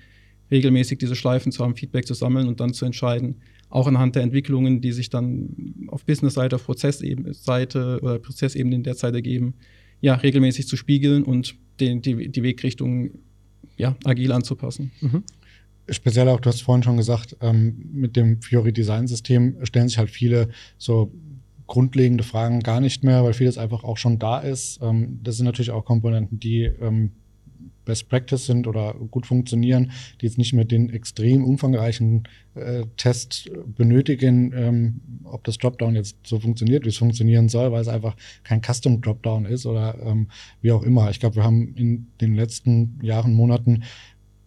regelmäßig 0.52 1.00
diese 1.00 1.16
Schleifen 1.16 1.52
zu 1.52 1.64
haben, 1.64 1.76
Feedback 1.76 2.08
zu 2.08 2.14
sammeln 2.14 2.48
und 2.48 2.60
dann 2.60 2.74
zu 2.74 2.86
entscheiden, 2.86 3.42
auch 3.70 3.88
anhand 3.88 4.16
der 4.16 4.24
Entwicklungen, 4.24 4.80
die 4.80 4.92
sich 4.92 5.10
dann 5.10 5.88
auf 5.88 6.06
Business-Seite, 6.06 6.56
auf 6.56 6.66
Prozessseite 6.66 8.00
oder 8.02 8.20
Prozessebene 8.20 8.76
in 8.76 8.84
der 8.84 8.96
Zeit 8.96 9.16
ergeben, 9.16 9.56
ja, 10.02 10.16
regelmäßig 10.16 10.68
zu 10.68 10.78
spiegeln 10.78 11.24
und 11.24 11.56
den, 11.80 12.02
die, 12.02 12.30
die 12.30 12.44
Wegrichtung 12.44 13.12
ja, 13.78 13.96
agil 14.04 14.32
anzupassen. 14.32 14.92
Mhm 15.02 15.24
speziell 15.90 16.28
auch, 16.30 16.40
du 16.40 16.50
hast 16.50 16.62
vorhin 16.62 16.84
schon 16.84 16.98
gesagt, 16.98 17.38
ähm, 17.42 17.90
mit 17.92 18.16
dem 18.16 18.42
Fiori 18.42 18.74
Design 18.74 19.08
System 19.08 19.58
stellen 19.64 19.88
sich 19.88 19.98
halt 19.98 20.10
viele 20.10 20.50
so 20.78 21.12
grundlegende 21.68 22.24
Fragen 22.24 22.60
gar 22.60 22.80
nicht 22.80 23.04
mehr, 23.04 23.24
weil 23.24 23.34
vieles 23.34 23.58
einfach 23.58 23.84
auch 23.84 23.98
schon 23.98 24.20
da 24.20 24.40
ist. 24.40 24.80
Ähm, 24.82 25.20
das 25.24 25.38
sind 25.38 25.46
natürlich 25.46 25.72
auch 25.72 25.86
Komponenten, 25.86 26.40
die 26.40 26.64
ähm, 26.64 27.12
Best 27.86 28.10
Practice 28.10 28.46
sind 28.46 28.68
oder 28.68 28.94
gut 28.94 29.26
funktionieren, 29.26 29.92
die 30.20 30.26
jetzt 30.26 30.38
nicht 30.38 30.54
mehr 30.54 30.66
den 30.66 30.90
extrem 30.90 31.44
umfangreichen 31.46 32.28
äh, 32.56 32.86
Test 32.98 33.50
benötigen, 33.66 34.54
ähm, 34.56 35.02
ob 35.24 35.44
das 35.44 35.58
Dropdown 35.58 35.96
jetzt 35.96 36.18
so 36.26 36.40
funktioniert, 36.40 36.86
wie 36.86 36.90
es 36.90 36.98
funktionieren 36.98 37.50
soll, 37.50 37.72
weil 37.72 37.82
es 37.82 37.88
einfach 37.88 38.16
kein 38.44 38.62
Custom 38.62 39.02
Dropdown 39.02 39.46
ist 39.46 39.66
oder 39.66 39.98
ähm, 40.04 40.28
wie 40.62 40.72
auch 40.72 40.84
immer. 40.84 41.10
Ich 41.10 41.20
glaube, 41.20 41.38
wir 41.38 41.44
haben 41.44 41.76
in 41.76 42.08
den 42.22 42.36
letzten 42.36 43.00
Jahren, 43.02 43.34
Monaten 43.34 43.84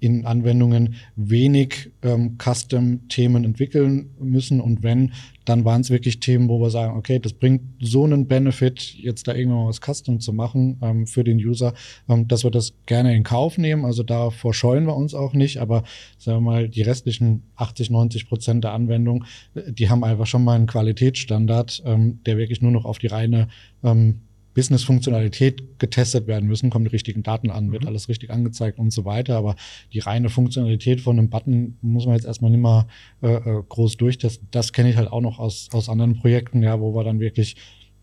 in 0.01 0.27
Anwendungen 0.27 0.95
wenig 1.17 1.91
ähm, 2.03 2.37
Custom-Themen 2.39 3.45
entwickeln 3.45 4.11
müssen. 4.21 4.61
Und 4.61 4.83
wenn, 4.83 5.13
dann 5.45 5.65
waren 5.65 5.81
es 5.81 5.91
wirklich 5.91 6.21
Themen, 6.21 6.49
wo 6.49 6.61
wir 6.61 6.71
sagen, 6.71 6.97
okay, 6.97 7.19
das 7.19 7.33
bringt 7.33 7.63
so 7.81 8.05
einen 8.05 8.27
Benefit, 8.27 8.95
jetzt 8.95 9.27
da 9.27 9.35
irgendwann 9.35 9.65
mal 9.65 9.69
was 9.69 9.81
Custom 9.81 10.21
zu 10.21 10.33
machen 10.33 10.79
ähm, 10.83 11.07
für 11.07 11.25
den 11.25 11.39
User, 11.39 11.75
ähm, 12.09 12.29
dass 12.29 12.45
wir 12.45 12.51
das 12.51 12.75
gerne 12.87 13.15
in 13.17 13.25
Kauf 13.25 13.59
nehmen. 13.59 13.85
Also 13.85 14.03
davor 14.03 14.55
scheuen 14.55 14.87
wir 14.87 14.97
uns 14.97 15.15
auch 15.15 15.33
nicht. 15.33 15.59
Aber 15.59 15.83
sagen 16.19 16.39
wir 16.39 16.53
mal, 16.53 16.69
die 16.69 16.83
restlichen 16.83 17.43
80, 17.57 17.91
90 17.91 18.29
Prozent 18.29 18.65
der 18.65 18.73
Anwendungen, 18.73 19.25
äh, 19.55 19.73
die 19.73 19.91
haben 19.91 20.05
einfach 20.05 20.27
schon 20.27 20.45
mal 20.45 20.55
einen 20.55 20.67
Qualitätsstandard, 20.67 21.83
ähm, 21.85 22.21
der 22.25 22.37
wirklich 22.37 22.63
nur 22.63 22.71
noch 22.73 22.85
auf 22.85 22.99
die 22.99 23.09
reine 23.09 23.49
ähm, 23.83 24.21
Business-Funktionalität 24.59 25.79
getestet 25.79 26.27
werden 26.27 26.49
müssen, 26.49 26.69
kommen 26.69 26.85
die 26.85 26.91
richtigen 26.91 27.23
Daten 27.23 27.49
an, 27.49 27.71
wird 27.71 27.83
mhm. 27.83 27.89
alles 27.91 28.09
richtig 28.09 28.31
angezeigt 28.31 28.81
und 28.81 28.93
so 28.93 29.05
weiter. 29.05 29.37
Aber 29.37 29.55
die 29.93 30.01
reine 30.01 30.31
Funktionalität 30.31 31.01
von 31.01 31.17
einem 31.17 31.31
Button 31.31 31.79
muss 31.81 32.07
man 32.07 32.17
jetzt 32.17 32.25
erstmal 32.25 32.51
nicht 32.51 32.61
mal 32.61 32.89
äh, 33.23 33.35
äh 33.35 33.63
groß 33.69 33.99
durchtesten. 33.99 34.49
Das 34.51 34.73
kenne 34.73 34.91
ich 34.91 34.97
halt 34.97 35.13
auch 35.13 35.21
noch 35.21 35.39
aus, 35.39 35.69
aus 35.71 35.89
anderen 35.89 36.17
Projekten, 36.17 36.61
ja, 36.65 36.81
wo 36.81 36.93
wir 36.93 37.05
dann 37.05 37.21
wirklich 37.21 37.55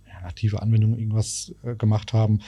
ja, 0.07 0.21
native 0.21 0.61
Anwendungen 0.61 0.97
irgendwas 0.97 1.53
äh, 1.63 1.75
gemacht 1.75 2.13
haben. 2.13 2.39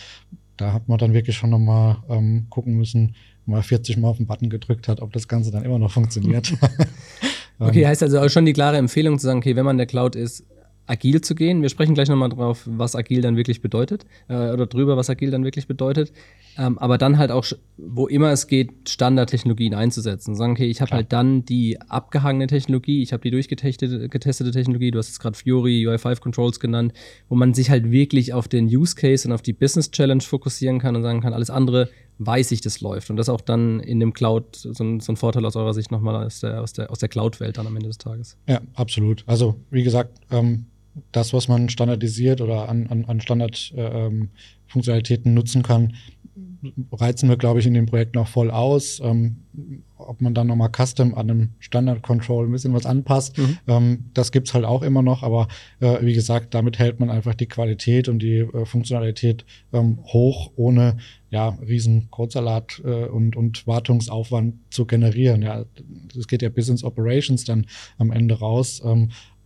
Da 0.56 0.72
hat 0.72 0.88
man 0.88 1.00
dann 1.00 1.14
wirklich 1.14 1.36
schon 1.36 1.50
nochmal 1.50 1.98
ähm, 2.08 2.46
gucken 2.50 2.78
müssen, 2.78 3.14
mal 3.46 3.62
40 3.62 3.98
Mal 3.98 4.08
auf 4.08 4.18
den 4.18 4.26
Button 4.26 4.50
gedrückt 4.50 4.88
hat, 4.88 5.02
ob 5.02 5.12
das 5.12 5.28
Ganze 5.28 5.52
dann 5.52 5.66
immer 5.66 5.80
noch 5.80 5.92
funktioniert. 5.92 6.54
okay, 7.60 7.86
heißt 7.86 8.04
also 8.04 8.30
schon 8.30 8.46
die 8.46 8.54
klare 8.54 8.78
Empfehlung 8.78 9.20
zu 9.20 9.26
sagen, 9.26 9.40
okay, 9.40 9.58
wenn 9.58 9.66
man 9.66 9.74
in 9.74 9.80
der 9.80 9.88
Cloud 9.88 10.16
ist, 10.16 10.46
agil 10.88 11.22
zu 11.22 11.36
gehen. 11.36 11.62
Wir 11.62 11.70
sprechen 11.70 11.94
gleich 11.94 12.10
nochmal 12.10 12.30
drauf, 12.30 12.64
was 12.66 12.96
agil 12.96 13.22
dann 13.22 13.36
wirklich 13.36 13.62
bedeutet 13.62 14.06
äh, 14.28 14.52
oder 14.52 14.66
drüber, 14.66 14.98
was 14.98 15.10
agil 15.10 15.32
dann 15.32 15.44
wirklich 15.44 15.68
bedeutet. 15.68 16.12
Ähm, 16.58 16.80
aber 16.80 16.98
dann 16.98 17.18
halt 17.18 17.30
auch, 17.30 17.46
wo 17.78 18.08
immer 18.08 18.32
es 18.32 18.48
geht, 18.48 18.90
Standardtechnologien 18.90 19.76
einzusetzen. 19.76 20.36
Sagen, 20.36 20.54
okay, 20.54 20.66
ich 20.66 20.82
habe 20.82 20.92
halt 20.92 21.14
dann 21.14 21.46
die 21.46 21.80
abgehangene 21.82 22.48
Technologie, 22.48 23.04
ich 23.04 23.14
habe 23.14 23.22
die 23.22 23.32
durchgetestete 23.32 24.10
getestete 24.10 24.52
Technologie, 24.52 24.90
du 24.90 24.98
hast 24.98 25.10
jetzt 25.10 25.20
gerade 25.20 25.38
Fury, 25.38 25.88
UI5 25.88 26.20
Controls 26.20 26.60
genannt, 26.60 26.94
wo 27.30 27.36
man 27.36 27.54
sich 27.54 27.70
halt 27.70 27.92
wirklich 27.92 28.34
auf 28.34 28.48
den 28.48 28.66
Use 28.66 28.96
Case 28.96 29.28
und 29.28 29.34
auf 29.34 29.42
die 29.42 29.54
Business 29.54 29.92
Challenge 29.92 30.22
fokussieren 30.22 30.80
kann 30.80 30.96
und 30.96 31.04
sagen 31.04 31.22
kann, 31.22 31.34
alles 31.34 31.50
andere 31.50 31.90
weiß 32.20 32.52
ich, 32.52 32.62
das 32.62 32.82
läuft. 32.82 33.10
Und 33.10 33.18
das 33.18 33.30
auch 33.30 33.42
dann 33.42 33.80
in 33.80 34.00
dem 34.00 34.14
Cloud 34.14 34.56
so 34.56 34.84
ein, 34.84 35.00
so 35.00 35.12
ein 35.12 35.18
Vorteil 35.18 35.46
aus 35.46 35.56
eurer 35.56 35.74
Sicht 35.74 35.92
nochmal 35.92 36.26
aus 36.26 36.40
der, 36.40 36.62
aus 36.62 36.74
der, 36.74 36.92
aus 36.92 37.00
der 37.00 37.10
Cloud-Welt 37.10 37.58
dann 37.58 37.68
am 37.68 37.76
Ende 37.76 37.90
des 37.90 37.98
Tages. 37.98 38.38
Ja, 38.48 38.62
absolut. 38.74 39.24
Also, 39.28 39.56
wie 39.70 39.84
gesagt, 39.84 40.20
ähm, 40.32 40.66
das, 41.12 41.34
was 41.34 41.48
man 41.48 41.70
standardisiert 41.70 42.42
oder 42.42 42.70
an, 42.70 42.88
an, 42.88 43.06
an 43.06 43.22
Standardfunktionalitäten 43.22 45.32
äh, 45.32 45.36
nutzen 45.36 45.64
kann, 45.64 45.94
reizen 46.92 47.30
wir, 47.30 47.38
glaube 47.38 47.60
ich, 47.60 47.68
in 47.68 47.74
dem 47.74 47.86
Projekt 47.86 48.16
noch 48.16 48.28
voll 48.28 48.52
aus. 48.52 49.00
Ähm, 49.04 49.38
ob 49.98 50.22
man 50.22 50.34
dann 50.34 50.48
nochmal 50.48 50.70
custom 50.70 51.16
an 51.16 51.30
einem 51.30 51.50
Standard-Control 51.60 52.46
ein 52.46 52.52
bisschen 52.52 52.74
was 52.74 52.86
anpasst, 52.86 53.38
mhm. 53.38 53.58
ähm, 53.68 54.06
das 54.14 54.32
gibt's 54.32 54.54
halt 54.54 54.66
auch 54.66 54.84
immer 54.84 55.02
noch. 55.02 55.24
Aber 55.24 55.48
äh, 55.80 55.98
wie 56.02 56.14
gesagt, 56.14 56.54
damit 56.54 56.80
hält 56.80 57.00
man 57.00 57.10
einfach 57.10 57.34
die 57.34 57.48
Qualität 57.48 58.08
und 58.08 58.20
die 58.20 58.38
äh, 58.38 58.66
Funktionalität 58.66 59.46
ähm, 59.74 60.00
hoch, 60.04 60.52
ohne 60.56 60.98
ja, 61.30 61.58
riesen 61.68 62.10
Codesalat 62.12 62.82
äh, 62.86 63.06
und, 63.06 63.36
und 63.36 63.66
Wartungsaufwand 63.66 64.56
zu 64.70 64.86
generieren. 64.86 65.42
Ja, 65.42 65.66
das 66.16 66.28
geht 66.28 66.42
ja 66.42 66.50
bis 66.50 66.70
ins 66.70 66.84
Operations 66.84 67.44
dann 67.44 67.66
am 67.98 68.12
Ende 68.12 68.36
raus. 68.36 68.82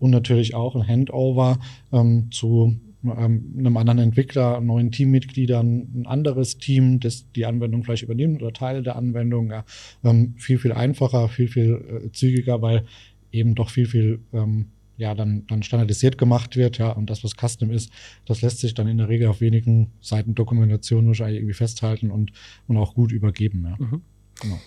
Und 0.01 0.09
natürlich 0.09 0.55
auch 0.55 0.75
ein 0.75 0.87
Handover 0.87 1.59
ähm, 1.93 2.31
zu 2.31 2.75
ähm, 3.03 3.53
einem 3.57 3.77
anderen 3.77 3.99
Entwickler, 3.99 4.59
neuen 4.61 4.91
Teammitgliedern, 4.91 5.91
ein 5.93 6.07
anderes 6.07 6.57
Team, 6.57 6.99
das 6.99 7.31
die 7.33 7.45
Anwendung 7.45 7.83
vielleicht 7.83 8.01
übernimmt 8.01 8.41
oder 8.41 8.51
Teile 8.51 8.81
der 8.81 8.95
Anwendung. 8.95 9.51
Ja, 9.51 9.63
ähm, 10.03 10.33
viel, 10.37 10.57
viel 10.57 10.71
einfacher, 10.71 11.29
viel, 11.29 11.47
viel 11.47 12.03
äh, 12.05 12.11
zügiger, 12.11 12.63
weil 12.63 12.85
eben 13.31 13.53
doch 13.53 13.69
viel, 13.69 13.85
viel 13.85 14.21
ähm, 14.33 14.71
ja, 14.97 15.13
dann, 15.13 15.45
dann 15.45 15.61
standardisiert 15.61 16.17
gemacht 16.17 16.55
wird, 16.55 16.79
ja, 16.79 16.91
und 16.91 17.11
das, 17.11 17.23
was 17.23 17.33
Custom 17.35 17.69
ist, 17.69 17.91
das 18.25 18.41
lässt 18.41 18.59
sich 18.59 18.73
dann 18.73 18.87
in 18.87 18.97
der 18.97 19.07
Regel 19.07 19.27
auf 19.27 19.39
wenigen 19.39 19.91
Seiten 20.01 20.33
Dokumentation 20.33 21.05
wahrscheinlich 21.05 21.37
irgendwie 21.37 21.53
festhalten 21.53 22.09
und, 22.09 22.31
und 22.67 22.77
auch 22.77 22.95
gut 22.95 23.11
übergeben, 23.11 23.65
ja. 23.65 23.85
Mhm. 23.85 24.01
Genau. 24.41 24.59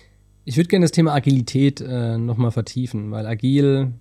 Ich 0.45 0.57
würde 0.57 0.69
gerne 0.69 0.85
das 0.85 0.91
Thema 0.91 1.13
Agilität 1.13 1.81
äh, 1.81 2.17
nochmal 2.17 2.51
vertiefen, 2.51 3.11
weil 3.11 3.25
agil 3.25 3.93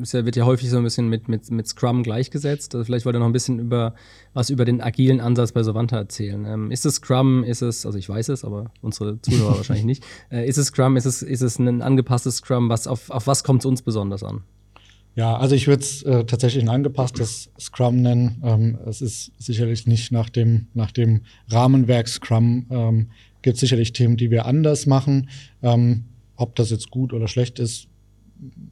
ist 0.00 0.12
ja, 0.12 0.24
wird 0.24 0.36
ja 0.36 0.46
häufig 0.46 0.70
so 0.70 0.78
ein 0.78 0.84
bisschen 0.84 1.08
mit, 1.08 1.28
mit, 1.28 1.50
mit 1.50 1.66
Scrum 1.66 2.02
gleichgesetzt. 2.02 2.74
Also 2.74 2.84
vielleicht 2.84 3.04
wollt 3.04 3.16
ihr 3.16 3.18
noch 3.18 3.26
ein 3.26 3.32
bisschen 3.32 3.58
über 3.58 3.94
was 4.32 4.50
über 4.50 4.64
den 4.64 4.80
agilen 4.80 5.20
Ansatz 5.20 5.52
bei 5.52 5.62
Sovanta 5.62 5.96
erzählen. 5.96 6.44
Ähm, 6.46 6.70
ist 6.70 6.86
es 6.86 6.96
Scrum? 6.96 7.44
Ist 7.44 7.62
es, 7.62 7.84
also 7.84 7.98
ich 7.98 8.08
weiß 8.08 8.30
es, 8.30 8.44
aber 8.44 8.70
unsere 8.80 9.20
Zuhörer 9.20 9.56
wahrscheinlich 9.56 9.84
nicht. 9.84 10.04
Äh, 10.30 10.48
ist 10.48 10.56
es 10.56 10.68
Scrum? 10.68 10.96
Ist 10.96 11.04
es, 11.04 11.22
ist 11.22 11.42
es 11.42 11.58
ein 11.58 11.82
angepasstes 11.82 12.36
Scrum? 12.36 12.68
Was, 12.68 12.86
auf, 12.86 13.10
auf 13.10 13.26
was 13.26 13.44
kommt 13.44 13.60
es 13.62 13.66
uns 13.66 13.82
besonders 13.82 14.22
an? 14.22 14.42
Ja, 15.14 15.36
also 15.36 15.54
ich 15.54 15.66
würde 15.66 15.82
es 15.82 16.02
äh, 16.04 16.24
tatsächlich 16.24 16.62
ein 16.62 16.70
angepasstes 16.70 17.50
Scrum 17.60 18.00
nennen. 18.00 18.40
Ähm, 18.42 18.78
es 18.86 19.02
ist 19.02 19.32
sicherlich 19.38 19.86
nicht 19.86 20.10
nach 20.10 20.30
dem, 20.30 20.68
nach 20.72 20.90
dem 20.90 21.22
Rahmenwerk 21.48 22.08
Scrum. 22.08 22.66
Ähm, 22.70 23.10
Gibt 23.42 23.58
sicherlich 23.58 23.92
Themen, 23.92 24.16
die 24.16 24.30
wir 24.30 24.46
anders 24.46 24.86
machen. 24.86 25.28
Ähm, 25.62 26.04
ob 26.36 26.56
das 26.56 26.70
jetzt 26.70 26.90
gut 26.90 27.12
oder 27.12 27.28
schlecht 27.28 27.58
ist, 27.58 27.88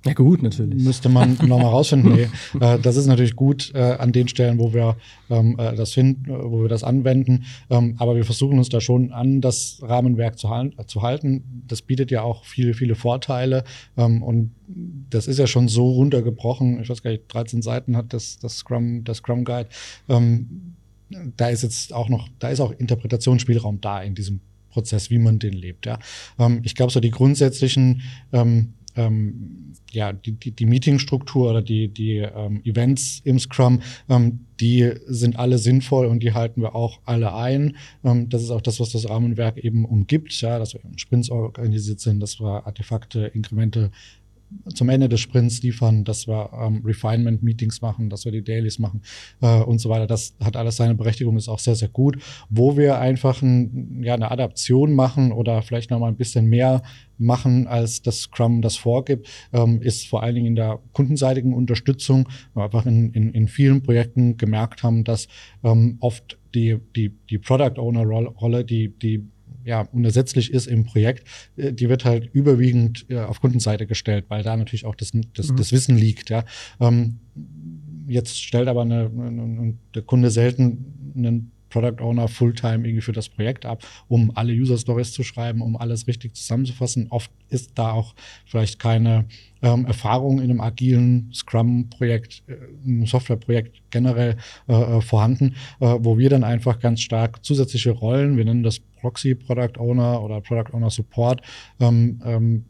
ja, 0.04 0.14
gut, 0.14 0.42
natürlich. 0.42 0.82
Müsste 0.82 1.08
man 1.08 1.34
nochmal 1.46 1.66
rausfinden. 1.66 2.14
Nee, 2.14 2.28
äh, 2.60 2.78
das 2.78 2.96
ist 2.96 3.06
natürlich 3.06 3.36
gut 3.36 3.72
äh, 3.74 3.78
an 3.78 4.12
den 4.12 4.28
Stellen, 4.28 4.58
wo 4.58 4.72
wir 4.72 4.96
ähm, 5.28 5.56
äh, 5.58 5.74
das 5.74 5.92
finden, 5.92 6.30
äh, 6.30 6.34
wo 6.42 6.62
wir 6.62 6.68
das 6.68 6.82
anwenden. 6.82 7.44
Ähm, 7.68 7.94
aber 7.98 8.16
wir 8.16 8.24
versuchen 8.24 8.58
uns 8.58 8.68
da 8.68 8.80
schon 8.80 9.12
an 9.12 9.40
das 9.40 9.80
Rahmenwerk 9.82 10.38
zu, 10.38 10.48
zu 10.86 11.02
halten. 11.02 11.64
Das 11.66 11.82
bietet 11.82 12.10
ja 12.10 12.22
auch 12.22 12.44
viele, 12.44 12.74
viele 12.74 12.94
Vorteile. 12.94 13.64
Ähm, 13.96 14.22
und 14.22 14.52
das 15.10 15.26
ist 15.26 15.38
ja 15.38 15.46
schon 15.46 15.68
so 15.68 15.90
runtergebrochen. 15.90 16.80
Ich 16.80 16.88
weiß 16.88 17.02
gar 17.02 17.10
nicht, 17.10 17.24
13 17.28 17.62
Seiten 17.62 17.96
hat 17.96 18.12
das, 18.12 18.38
das 18.38 18.58
Scrum, 18.58 19.04
das 19.04 19.18
Scrum 19.18 19.44
Guide. 19.44 19.68
Ähm, 20.08 20.74
da 21.36 21.48
ist 21.48 21.62
jetzt 21.62 21.92
auch 21.92 22.08
noch, 22.08 22.28
da 22.38 22.48
ist 22.48 22.60
auch 22.60 22.72
Interpretationsspielraum 22.72 23.80
da 23.80 24.00
in 24.00 24.14
diesem 24.14 24.40
Prozess, 24.70 25.10
wie 25.10 25.18
man 25.18 25.38
den 25.38 25.52
lebt. 25.52 25.86
Ja. 25.86 25.98
Ähm, 26.38 26.60
ich 26.64 26.74
glaube, 26.74 26.92
so 26.92 27.00
die 27.00 27.10
grundsätzlichen 27.10 28.02
ähm, 28.96 29.72
ja, 29.92 30.12
die, 30.12 30.32
die, 30.32 30.52
die 30.52 30.66
Meetingstruktur 30.66 31.50
oder 31.50 31.62
die, 31.62 31.88
die 31.88 32.18
ähm, 32.18 32.62
Events 32.64 33.20
im 33.24 33.38
Scrum, 33.38 33.80
ähm, 34.08 34.40
die 34.60 34.92
sind 35.06 35.38
alle 35.38 35.58
sinnvoll 35.58 36.06
und 36.06 36.22
die 36.22 36.34
halten 36.34 36.60
wir 36.60 36.74
auch 36.74 37.00
alle 37.04 37.34
ein. 37.34 37.76
Ähm, 38.04 38.28
das 38.28 38.42
ist 38.42 38.50
auch 38.50 38.60
das, 38.60 38.80
was 38.80 38.90
das 38.90 39.08
Rahmenwerk 39.08 39.56
eben 39.58 39.84
umgibt, 39.84 40.32
ja, 40.40 40.58
dass 40.58 40.74
wir 40.74 40.84
in 40.84 40.98
Sprints 40.98 41.30
organisiert 41.30 42.00
sind, 42.00 42.20
dass 42.20 42.40
wir 42.40 42.66
Artefakte, 42.66 43.26
Inkremente 43.26 43.90
zum 44.74 44.88
Ende 44.88 45.08
des 45.08 45.20
Sprints 45.20 45.62
liefern, 45.62 46.04
dass 46.04 46.26
wir 46.26 46.50
ähm, 46.52 46.82
Refinement-Meetings 46.84 47.80
machen, 47.82 48.10
dass 48.10 48.24
wir 48.24 48.32
die 48.32 48.42
Dailies 48.42 48.78
machen 48.78 49.02
äh, 49.40 49.60
und 49.60 49.80
so 49.80 49.88
weiter. 49.88 50.06
Das 50.06 50.34
hat 50.42 50.56
alles 50.56 50.76
seine 50.76 50.94
Berechtigung, 50.94 51.36
ist 51.36 51.48
auch 51.48 51.58
sehr, 51.58 51.74
sehr 51.74 51.88
gut. 51.88 52.18
Wo 52.48 52.76
wir 52.76 52.98
einfach 52.98 53.42
ein, 53.42 54.02
ja, 54.02 54.14
eine 54.14 54.30
Adaption 54.30 54.94
machen 54.94 55.32
oder 55.32 55.62
vielleicht 55.62 55.90
noch 55.90 55.98
mal 55.98 56.08
ein 56.08 56.16
bisschen 56.16 56.46
mehr 56.46 56.82
machen, 57.18 57.66
als 57.66 58.02
das 58.02 58.20
Scrum 58.22 58.62
das 58.62 58.76
vorgibt, 58.76 59.28
ähm, 59.52 59.82
ist 59.82 60.08
vor 60.08 60.22
allen 60.22 60.34
Dingen 60.34 60.46
in 60.46 60.56
der 60.56 60.80
kundenseitigen 60.92 61.54
Unterstützung, 61.54 62.28
wir 62.54 62.64
einfach 62.64 62.86
in, 62.86 63.12
in, 63.12 63.32
in 63.32 63.46
vielen 63.46 63.82
Projekten 63.82 64.36
gemerkt 64.36 64.82
haben, 64.82 65.04
dass 65.04 65.28
ähm, 65.62 65.98
oft 66.00 66.38
die, 66.54 66.78
die, 66.96 67.12
die 67.28 67.38
Product 67.38 67.78
Owner 67.78 68.04
Rolle, 68.04 68.64
die, 68.64 68.88
die 68.88 69.24
ja, 69.64 69.82
unersetzlich 69.92 70.52
ist 70.52 70.66
im 70.66 70.84
Projekt, 70.84 71.26
äh, 71.56 71.72
die 71.72 71.88
wird 71.88 72.04
halt 72.04 72.30
überwiegend 72.32 73.06
äh, 73.08 73.18
auf 73.18 73.40
Kundenseite 73.40 73.86
gestellt, 73.86 74.26
weil 74.28 74.42
da 74.42 74.56
natürlich 74.56 74.86
auch 74.86 74.94
das, 74.94 75.12
das, 75.34 75.48
mhm. 75.48 75.56
das 75.56 75.72
Wissen 75.72 75.96
liegt. 75.96 76.30
Ja. 76.30 76.44
Ähm, 76.80 77.18
jetzt 78.06 78.42
stellt 78.42 78.68
aber 78.68 78.82
eine, 78.82 79.10
eine, 79.16 79.74
der 79.94 80.02
Kunde 80.02 80.30
selten 80.30 81.12
einen 81.16 81.52
Product 81.70 82.02
Owner 82.02 82.28
Fulltime 82.28 82.86
irgendwie 82.86 83.00
für 83.00 83.12
das 83.12 83.28
Projekt 83.28 83.64
ab, 83.64 83.82
um 84.08 84.32
alle 84.34 84.52
User 84.52 84.76
Stories 84.76 85.12
zu 85.12 85.22
schreiben, 85.22 85.62
um 85.62 85.76
alles 85.76 86.06
richtig 86.06 86.34
zusammenzufassen. 86.34 87.06
Oft 87.10 87.30
ist 87.48 87.72
da 87.76 87.92
auch 87.92 88.14
vielleicht 88.44 88.78
keine 88.78 89.26
ähm, 89.62 89.86
Erfahrung 89.86 90.38
in 90.38 90.50
einem 90.50 90.60
agilen 90.60 91.30
Scrum-Projekt, 91.32 92.42
äh, 92.46 92.56
einem 92.84 93.06
Software-Projekt 93.06 93.82
generell 93.90 94.36
äh, 94.68 94.72
äh, 94.72 95.00
vorhanden, 95.00 95.54
äh, 95.80 95.96
wo 96.00 96.18
wir 96.18 96.28
dann 96.30 96.44
einfach 96.44 96.80
ganz 96.80 97.00
stark 97.00 97.44
zusätzliche 97.44 97.90
Rollen, 97.90 98.36
wir 98.36 98.44
nennen 98.44 98.62
das 98.62 98.78
Proxy 98.78 99.34
Product 99.34 99.78
Owner 99.78 100.22
oder 100.22 100.40
Product 100.40 100.74
Owner 100.74 100.90
Support, 100.90 101.42
ähm, 101.80 102.20
ähm, 102.24 102.64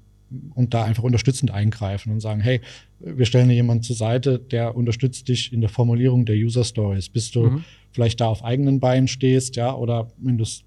und 0.54 0.74
da 0.74 0.84
einfach 0.84 1.02
unterstützend 1.02 1.50
eingreifen 1.50 2.12
und 2.12 2.20
sagen, 2.20 2.40
hey, 2.40 2.60
wir 3.00 3.26
stellen 3.26 3.48
dir 3.48 3.54
jemanden 3.54 3.82
zur 3.82 3.96
Seite, 3.96 4.38
der 4.38 4.76
unterstützt 4.76 5.28
dich 5.28 5.52
in 5.52 5.60
der 5.60 5.70
Formulierung 5.70 6.24
der 6.24 6.36
User 6.36 6.64
Stories. 6.64 7.08
Bist 7.08 7.34
du 7.34 7.50
mhm. 7.50 7.64
Vielleicht 7.92 8.20
da 8.20 8.26
auf 8.28 8.44
eigenen 8.44 8.80
Beinen 8.80 9.08
stehst, 9.08 9.56
ja, 9.56 9.74
oder 9.74 10.08
wenn 10.18 10.38
du 10.38 10.44
es 10.44 10.64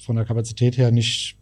von 0.00 0.16
der 0.16 0.24
Kapazität 0.24 0.78
her 0.78 0.90
nicht 0.90 1.36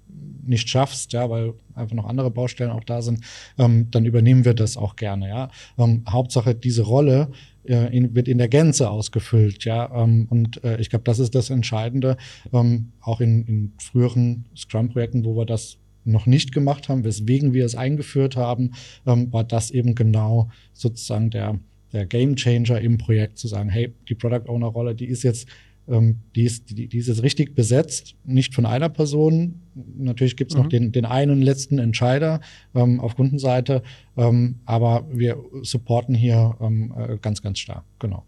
nicht 0.44 0.68
schaffst, 0.68 1.12
ja, 1.12 1.30
weil 1.30 1.54
einfach 1.74 1.94
noch 1.94 2.06
andere 2.06 2.30
Baustellen 2.30 2.70
auch 2.70 2.84
da 2.84 3.02
sind, 3.02 3.24
ähm, 3.58 3.88
dann 3.90 4.04
übernehmen 4.04 4.44
wir 4.44 4.54
das 4.54 4.76
auch 4.76 4.96
gerne, 4.96 5.28
ja. 5.28 5.50
Ähm, 5.78 6.04
Hauptsache 6.08 6.54
diese 6.54 6.82
Rolle 6.82 7.30
äh, 7.64 7.96
in, 7.96 8.14
wird 8.14 8.28
in 8.28 8.38
der 8.38 8.48
Gänze 8.48 8.90
ausgefüllt, 8.90 9.64
ja. 9.64 9.90
Ähm, 9.94 10.26
und 10.28 10.62
äh, 10.64 10.80
ich 10.80 10.90
glaube, 10.90 11.04
das 11.04 11.18
ist 11.18 11.34
das 11.34 11.50
Entscheidende, 11.50 12.16
ähm, 12.52 12.92
auch 13.00 13.20
in, 13.20 13.44
in 13.44 13.72
früheren 13.78 14.46
Scrum-Projekten, 14.56 15.24
wo 15.24 15.36
wir 15.36 15.46
das 15.46 15.78
noch 16.04 16.26
nicht 16.26 16.52
gemacht 16.52 16.88
haben, 16.88 17.04
weswegen 17.04 17.54
wir 17.54 17.64
es 17.64 17.76
eingeführt 17.76 18.36
haben, 18.36 18.72
ähm, 19.06 19.32
war 19.32 19.44
das 19.44 19.70
eben 19.70 19.94
genau 19.94 20.50
sozusagen 20.72 21.30
der, 21.30 21.60
der 21.92 22.06
Game 22.06 22.36
Changer 22.36 22.80
im 22.80 22.98
Projekt, 22.98 23.38
zu 23.38 23.48
sagen, 23.48 23.68
hey, 23.68 23.92
die 24.08 24.14
Product 24.14 24.48
Owner 24.48 24.68
Rolle, 24.68 24.94
die 24.94 25.06
ist 25.06 25.22
jetzt 25.22 25.48
ähm, 25.88 26.20
die, 26.36 26.44
ist, 26.44 26.70
die, 26.70 26.88
die 26.88 26.98
ist 26.98 27.08
jetzt 27.08 27.22
richtig 27.22 27.54
besetzt, 27.54 28.14
nicht 28.24 28.54
von 28.54 28.66
einer 28.66 28.88
Person. 28.88 29.62
Natürlich 29.74 30.36
gibt 30.36 30.52
es 30.52 30.56
mhm. 30.56 30.62
noch 30.62 30.68
den, 30.68 30.92
den 30.92 31.04
einen 31.04 31.42
letzten 31.42 31.78
Entscheider 31.78 32.40
ähm, 32.74 33.00
auf 33.00 33.16
Kundenseite, 33.16 33.82
ähm, 34.16 34.60
aber 34.64 35.06
wir 35.10 35.42
supporten 35.62 36.14
hier 36.14 36.56
ähm, 36.60 36.94
äh, 36.96 37.18
ganz, 37.18 37.42
ganz 37.42 37.58
stark, 37.58 37.84
genau. 37.98 38.24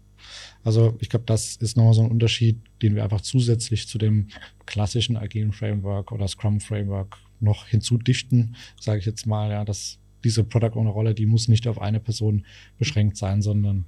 Also 0.63 0.97
ich 0.99 1.09
glaube, 1.09 1.25
das 1.27 1.55
ist 1.57 1.77
nochmal 1.77 1.93
so 1.93 2.01
ein 2.01 2.11
Unterschied, 2.11 2.57
den 2.81 2.95
wir 2.95 3.03
einfach 3.03 3.21
zusätzlich 3.21 3.87
zu 3.87 3.99
dem 3.99 4.27
klassischen 4.65 5.15
agilen 5.15 5.51
Framework 5.51 6.11
oder 6.11 6.27
Scrum 6.27 6.59
Framework 6.59 7.17
noch 7.39 7.67
hinzudichten, 7.67 8.55
sage 8.79 8.99
ich 8.99 9.05
jetzt 9.05 9.27
mal, 9.27 9.51
ja, 9.51 9.63
dass 9.63 9.99
diese 10.25 10.43
Product 10.43 10.75
Owner 10.75 10.89
Rolle, 10.89 11.13
die 11.13 11.25
muss 11.25 11.47
nicht 11.47 11.67
auf 11.67 11.81
eine 11.81 12.01
Person 12.01 12.43
beschränkt 12.77 13.15
sein, 13.15 13.41
sondern 13.41 13.85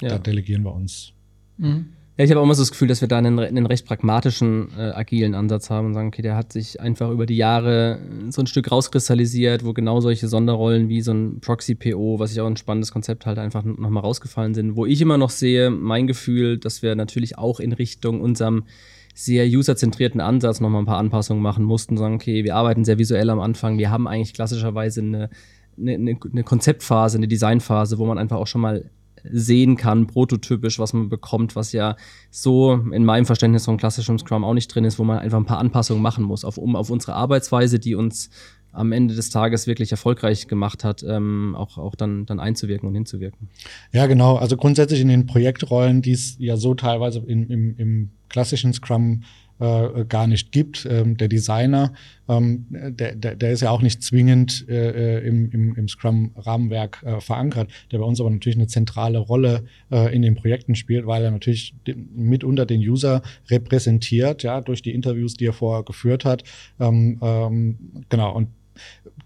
ja. 0.00 0.08
da 0.08 0.18
delegieren 0.18 0.62
wir 0.62 0.72
uns. 0.72 1.12
Mhm. 1.58 1.86
Ja, 2.18 2.24
ich 2.24 2.30
habe 2.30 2.40
auch 2.40 2.44
immer 2.44 2.54
so 2.54 2.62
das 2.62 2.70
Gefühl, 2.70 2.88
dass 2.88 3.02
wir 3.02 3.08
da 3.08 3.18
einen, 3.18 3.38
einen 3.38 3.66
recht 3.66 3.84
pragmatischen, 3.84 4.68
äh, 4.74 4.92
agilen 4.92 5.34
Ansatz 5.34 5.68
haben 5.68 5.88
und 5.88 5.94
sagen, 5.94 6.08
okay, 6.08 6.22
der 6.22 6.34
hat 6.34 6.50
sich 6.50 6.80
einfach 6.80 7.10
über 7.10 7.26
die 7.26 7.36
Jahre 7.36 7.98
so 8.30 8.40
ein 8.40 8.46
Stück 8.46 8.72
rauskristallisiert, 8.72 9.66
wo 9.66 9.74
genau 9.74 10.00
solche 10.00 10.26
Sonderrollen 10.26 10.88
wie 10.88 11.02
so 11.02 11.12
ein 11.12 11.40
Proxy-PO, 11.40 12.18
was 12.18 12.32
ich 12.32 12.40
auch 12.40 12.46
ein 12.46 12.56
spannendes 12.56 12.90
Konzept 12.90 13.26
halt 13.26 13.38
einfach 13.38 13.64
nochmal 13.64 14.02
rausgefallen 14.02 14.54
sind. 14.54 14.76
Wo 14.76 14.86
ich 14.86 15.02
immer 15.02 15.18
noch 15.18 15.28
sehe, 15.28 15.68
mein 15.68 16.06
Gefühl, 16.06 16.56
dass 16.56 16.80
wir 16.80 16.94
natürlich 16.94 17.36
auch 17.36 17.60
in 17.60 17.74
Richtung 17.74 18.22
unserem 18.22 18.64
sehr 19.12 19.46
userzentrierten 19.46 20.20
Ansatz 20.20 20.60
nochmal 20.60 20.82
ein 20.82 20.86
paar 20.86 20.98
Anpassungen 20.98 21.42
machen 21.42 21.64
mussten, 21.64 21.98
sagen, 21.98 22.14
okay, 22.14 22.44
wir 22.44 22.54
arbeiten 22.54 22.84
sehr 22.84 22.98
visuell 22.98 23.30
am 23.30 23.40
Anfang, 23.40 23.78
wir 23.78 23.90
haben 23.90 24.06
eigentlich 24.06 24.34
klassischerweise 24.34 25.00
eine, 25.00 25.30
eine, 25.78 25.94
eine 25.94 26.44
Konzeptphase, 26.44 27.18
eine 27.18 27.28
Designphase, 27.28 27.98
wo 27.98 28.06
man 28.06 28.18
einfach 28.18 28.36
auch 28.36 28.46
schon 28.46 28.60
mal 28.60 28.90
sehen 29.30 29.76
kann, 29.76 30.06
prototypisch, 30.06 30.78
was 30.78 30.92
man 30.92 31.08
bekommt, 31.08 31.56
was 31.56 31.72
ja 31.72 31.96
so 32.30 32.74
in 32.74 33.04
meinem 33.04 33.26
Verständnis 33.26 33.64
von 33.64 33.76
klassischem 33.76 34.18
Scrum 34.18 34.44
auch 34.44 34.54
nicht 34.54 34.72
drin 34.74 34.84
ist, 34.84 34.98
wo 34.98 35.04
man 35.04 35.18
einfach 35.18 35.38
ein 35.38 35.46
paar 35.46 35.58
Anpassungen 35.58 36.02
machen 36.02 36.24
muss, 36.24 36.44
auf, 36.44 36.58
um 36.58 36.76
auf 36.76 36.90
unsere 36.90 37.14
Arbeitsweise, 37.14 37.78
die 37.78 37.94
uns 37.94 38.30
am 38.72 38.92
Ende 38.92 39.14
des 39.14 39.30
Tages 39.30 39.66
wirklich 39.66 39.90
erfolgreich 39.90 40.48
gemacht 40.48 40.84
hat, 40.84 41.02
ähm, 41.02 41.54
auch, 41.56 41.78
auch 41.78 41.94
dann, 41.94 42.26
dann 42.26 42.40
einzuwirken 42.40 42.86
und 42.88 42.94
hinzuwirken. 42.94 43.48
Ja, 43.92 44.06
genau. 44.06 44.36
Also 44.36 44.56
grundsätzlich 44.56 45.00
in 45.00 45.08
den 45.08 45.26
Projektrollen, 45.26 46.02
die 46.02 46.12
es 46.12 46.36
ja 46.38 46.56
so 46.56 46.74
teilweise 46.74 47.20
in, 47.20 47.48
im, 47.48 47.76
im 47.78 48.10
klassischen 48.28 48.74
Scrum 48.74 49.22
gar 49.58 50.26
nicht 50.26 50.52
gibt. 50.52 50.86
Ähm, 50.90 51.16
der 51.16 51.28
Designer, 51.28 51.94
ähm, 52.28 52.66
der, 52.70 53.14
der, 53.14 53.36
der 53.36 53.52
ist 53.52 53.62
ja 53.62 53.70
auch 53.70 53.82
nicht 53.82 54.02
zwingend 54.02 54.66
äh, 54.68 55.18
äh, 55.18 55.26
im, 55.26 55.50
im, 55.50 55.74
im 55.74 55.88
Scrum-Rahmenwerk 55.88 57.02
äh, 57.04 57.20
verankert, 57.20 57.70
der 57.92 57.98
bei 57.98 58.04
uns 58.04 58.20
aber 58.20 58.30
natürlich 58.30 58.58
eine 58.58 58.66
zentrale 58.66 59.18
Rolle 59.18 59.64
äh, 59.90 60.14
in 60.14 60.22
den 60.22 60.34
Projekten 60.34 60.74
spielt, 60.74 61.06
weil 61.06 61.24
er 61.24 61.30
natürlich 61.30 61.74
mitunter 62.14 62.66
den 62.66 62.80
User 62.80 63.22
repräsentiert, 63.48 64.42
ja, 64.42 64.60
durch 64.60 64.82
die 64.82 64.92
Interviews, 64.92 65.34
die 65.34 65.46
er 65.46 65.52
vorher 65.52 65.84
geführt 65.84 66.24
hat. 66.24 66.44
Ähm, 66.80 67.18
ähm, 67.22 67.78
genau, 68.08 68.34
und 68.34 68.48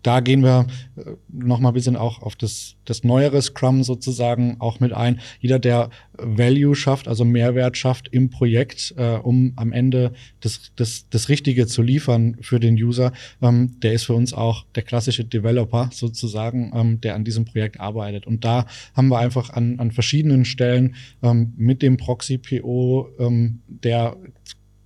da 0.03 0.21
gehen 0.21 0.43
wir 0.43 0.67
äh, 0.97 1.03
noch 1.29 1.61
mal 1.61 1.69
ein 1.69 1.75
bisschen 1.75 1.97
auch 1.97 2.23
auf 2.23 2.37
das, 2.37 2.77
das 2.85 3.05
neuere 3.05 3.41
Scrum 3.43 3.83
sozusagen 3.83 4.57
auch 4.59 4.81
mit 4.81 4.93
ein. 4.93 5.21
Jeder, 5.41 5.59
der 5.59 5.91
Value 6.13 6.75
schafft, 6.75 7.09
also 7.09 7.25
Mehrwert 7.25 7.77
schafft 7.77 8.09
im 8.09 8.31
Projekt, 8.31 8.95
äh, 8.97 9.17
um 9.17 9.53
am 9.57 9.73
Ende 9.73 10.13
das, 10.41 10.73
das, 10.77 11.07
das 11.11 11.29
Richtige 11.29 11.67
zu 11.67 11.83
liefern 11.83 12.37
für 12.41 12.61
den 12.61 12.75
User, 12.75 13.13
ähm, 13.43 13.79
der 13.81 13.93
ist 13.93 14.05
für 14.05 14.15
uns 14.15 14.33
auch 14.33 14.65
der 14.75 14.83
klassische 14.83 15.25
Developer 15.25 15.91
sozusagen, 15.93 16.73
ähm, 16.75 17.01
der 17.01 17.15
an 17.15 17.25
diesem 17.25 17.45
Projekt 17.45 17.81
arbeitet. 17.81 18.27
Und 18.27 18.45
da 18.45 18.67
haben 18.95 19.09
wir 19.09 19.19
einfach 19.19 19.51
an, 19.51 19.79
an 19.81 19.91
verschiedenen 19.91 20.45
Stellen 20.45 20.95
ähm, 21.23 21.53
mit 21.57 21.83
dem 21.83 21.97
Proxy-PO, 21.97 23.09
ähm, 23.19 23.61
der 23.67 24.17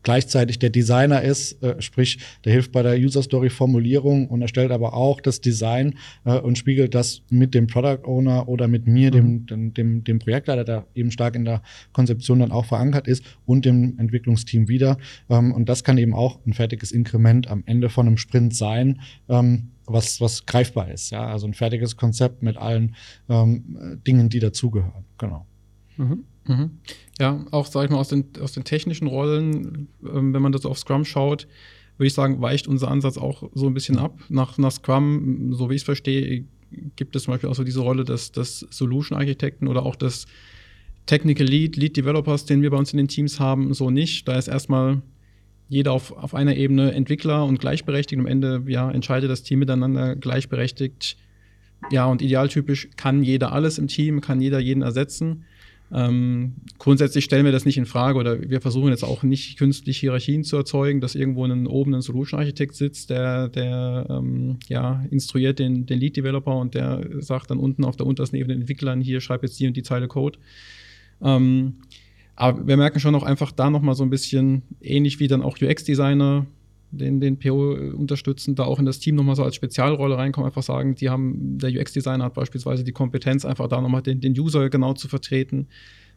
gleichzeitig 0.05 0.59
der 0.61 0.71
Designer 0.71 1.23
ist, 1.23 1.61
äh, 1.63 1.81
sprich, 1.83 2.19
der 2.45 2.53
hilft 2.53 2.71
bei 2.71 2.83
der 2.83 2.97
User 2.97 3.23
Story 3.23 3.51
Formulierung 3.51 4.29
und 4.29 4.43
erstellt 4.43 4.71
aber 4.71 4.95
auch 4.95 5.21
das 5.21 5.41
Design 5.41 5.97
äh, 6.25 6.39
und 6.39 6.57
spiegelt 6.57 6.95
das 6.95 7.23
mit 7.31 7.55
dem 7.55 7.67
Product 7.67 8.05
Owner 8.05 8.49
oder 8.49 8.69
mit 8.69 8.87
mir, 8.87 9.11
mhm. 9.11 9.47
dem, 9.47 9.75
dem, 9.75 10.05
dem, 10.05 10.19
Projektleiter, 10.21 10.65
der 10.65 10.87
eben 10.95 11.11
stark 11.11 11.35
in 11.35 11.45
der 11.45 11.63
Konzeption 11.93 12.39
dann 12.39 12.53
auch 12.53 12.67
verankert 12.67 13.09
ist 13.09 13.25
und 13.47 13.65
dem 13.65 13.99
Entwicklungsteam 13.99 14.69
wieder. 14.69 14.99
Ähm, 15.29 15.53
und 15.53 15.69
das 15.69 15.83
kann 15.83 15.99
eben 15.99 16.15
auch 16.15 16.39
ein 16.47 16.53
fertiges 16.53 16.93
Inkrement 16.93 17.49
am 17.49 17.65
Ende 17.67 17.89
von 17.89 18.07
einem 18.07 18.17
Sprint 18.17 18.55
sein. 18.55 19.01
Ähm, 19.29 19.71
was, 19.87 20.21
was 20.21 20.47
greifbar 20.47 20.91
ist, 20.91 21.11
ja, 21.11 21.27
also 21.27 21.47
ein 21.47 21.53
fertiges 21.53 21.99
Konzept 21.99 22.43
mit 22.43 22.57
allen 22.57 22.95
ähm, 23.29 24.01
Dingen, 24.07 24.31
die 24.31 24.39
dazugehören. 24.39 25.05
Genau. 25.19 25.47
Mhm. 25.99 26.25
Mhm. 26.47 26.79
Ja, 27.19 27.45
auch, 27.51 27.67
sag 27.67 27.85
ich 27.85 27.91
mal, 27.91 27.99
aus 27.99 28.09
den, 28.09 28.27
aus 28.41 28.53
den 28.53 28.65
technischen 28.65 29.07
Rollen, 29.07 29.89
ähm, 30.05 30.35
wenn 30.35 30.43
man 30.43 30.53
das 30.53 30.67
auf 30.67 30.79
Scrum 30.79 31.05
schaut, 31.05 31.47
würde 31.97 32.09
ich 32.09 32.15
sagen, 32.15 32.41
weicht 32.41 32.67
unser 32.67 32.91
Ansatz 32.91 33.19
auch 33.19 33.49
so 33.55 33.67
ein 33.67 33.75
bisschen 33.75 33.99
ab. 33.99 34.19
Nach, 34.29 34.59
nach 34.59 34.73
Scrum, 34.73 35.53
so 35.55 35.71
wie 35.71 35.75
ich 35.75 35.83
es 35.83 35.85
verstehe, 35.85 36.45
gibt 36.97 37.15
es 37.15 37.25
zum 37.25 37.33
Beispiel 37.33 37.49
auch 37.49 37.55
so 37.55 37.65
diese 37.65 37.81
Rolle 37.81 38.05
des, 38.05 38.33
des 38.33 38.67
Solution-Architekten 38.71 39.69
oder 39.69 39.85
auch 39.85 39.97
des 39.97 40.27
Technical 41.07 41.47
Lead, 41.47 41.77
Lead 41.77 41.97
Developers, 41.97 42.47
den 42.47 42.63
wir 42.63 42.71
bei 42.71 42.79
uns 42.79 42.93
in 42.93 42.97
den 42.97 43.09
Teams 43.09 43.39
haben, 43.39 43.73
so 43.75 43.91
nicht. 43.91 44.27
Da 44.27 44.37
ist 44.37 44.49
erstmal 44.49 45.03
jeder 45.69 45.93
auf, 45.93 46.13
auf 46.13 46.35
einer 46.35 46.57
Ebene 46.57 46.93
Entwickler 46.93 47.45
und 47.45 47.61
gleichberechtigt. 47.61 48.19
Am 48.19 48.27
Ende 48.27 48.63
ja, 48.67 48.91
entscheidet 48.91 49.31
das 49.31 49.43
Team 49.43 49.61
miteinander 49.61 50.17
gleichberechtigt. 50.17 51.17
Ja, 51.91 52.07
und 52.07 52.23
idealtypisch 52.23 52.89
kann 52.97 53.23
jeder 53.23 53.53
alles 53.53 53.79
im 53.79 53.89
Team, 53.89 54.21
kann 54.21 54.41
jeder 54.41 54.59
jeden 54.59 54.83
ersetzen. 54.83 55.45
Ähm, 55.97 56.57
grundsätzlich 56.79 57.25
stellen 57.25 57.45
wir 57.45 57.53
das 57.53 57.65
nicht 57.65 57.79
in 57.79 57.87
Frage 57.87 58.19
oder 58.19 58.51
wir 58.51 58.61
versuchen 58.61 58.89
jetzt 58.89 59.05
auch 59.05 59.23
nicht 59.23 59.57
künstlich 59.57 59.99
Hierarchien 59.99 60.43
zu 60.43 60.57
erzeugen, 60.57 61.01
dass 61.01 61.15
irgendwo 61.15 61.45
ein, 61.45 61.69
oben 61.69 61.95
ein 61.95 62.03
Solution 62.03 62.41
Architekt 62.41 62.75
sitzt, 62.75 63.11
der, 63.11 63.49
der 63.49 64.07
ähm, 64.11 64.59
ja, 64.67 65.05
instruiert 65.11 65.61
den, 65.61 65.87
den 65.87 66.01
Lead 66.01 66.17
Developer 66.17 66.57
und 66.57 66.75
der 66.75 67.07
sagt 67.21 67.53
dann 67.53 67.59
unten 67.59 67.85
auf 67.85 67.95
der 67.95 68.07
untersten 68.07 68.37
Ebene 68.37 68.55
den 68.55 68.63
Entwicklern, 68.63 69.01
hier 69.01 69.21
schreib 69.21 69.45
jetzt 69.45 69.61
die 69.61 69.69
und 69.69 69.77
die 69.77 69.85
Zeile 69.85 70.09
Code. 70.09 70.37
Ähm, 71.23 71.75
aber 72.35 72.67
wir 72.67 72.77
merken 72.77 72.99
schon 72.99 73.15
auch 73.15 73.23
einfach 73.23 73.53
da 73.53 73.71
nochmal 73.71 73.95
so 73.95 74.03
ein 74.03 74.11
bisschen 74.11 74.63
ähnlich 74.81 75.21
wie 75.21 75.29
dann 75.29 75.43
auch 75.43 75.59
UX-Designer 75.63 76.47
den, 76.97 77.21
den 77.21 77.39
PO 77.39 77.75
unterstützen, 77.97 78.55
da 78.55 78.65
auch 78.65 78.79
in 78.79 78.85
das 78.85 78.99
Team 78.99 79.15
nochmal 79.17 79.37
so 79.37 79.45
als 79.45 79.55
Spezialrolle 79.55 80.17
reinkommen, 80.17 80.47
einfach 80.47 80.63
sagen, 80.63 80.95
die 80.95 81.11
haben, 81.11 81.59
der 81.59 81.71
UX-Designer 81.71 82.25
hat 82.25 82.35
beispielsweise 82.35 82.85
die 82.85 82.93
Kompetenz, 82.93 83.45
einfach 83.45 83.69
da 83.69 83.81
nochmal 83.81 84.03
den, 84.03 84.21
den 84.21 84.39
User 84.39 84.69
genau 84.71 84.95
zu 84.95 85.09
vertreten, 85.09 85.69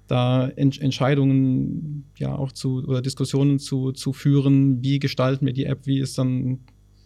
da 0.07 0.47
Ent 0.47 0.81
Entscheidungen 0.81 2.05
ja 2.17 2.35
auch 2.35 2.51
zu 2.51 2.83
oder 2.85 3.01
Diskussionen 3.01 3.59
zu, 3.59 3.91
zu 3.91 4.13
führen, 4.13 4.81
wie 4.83 4.99
gestalten 4.99 5.45
wir 5.45 5.53
die 5.53 5.65
App, 5.65 5.85
wie 5.85 5.99
ist 5.99 6.17
dann 6.17 6.59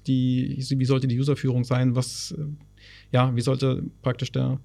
die, 0.07 0.63
wie 0.69 0.85
sollte 0.85 1.07
die 1.07 1.19
Userführung 1.19 1.63
sein, 1.63 1.95
was, 1.95 2.35
ja, 3.11 3.35
wie 3.35 3.41
sollte 3.41 3.83
praktisch 4.01 4.31
der 4.31 4.59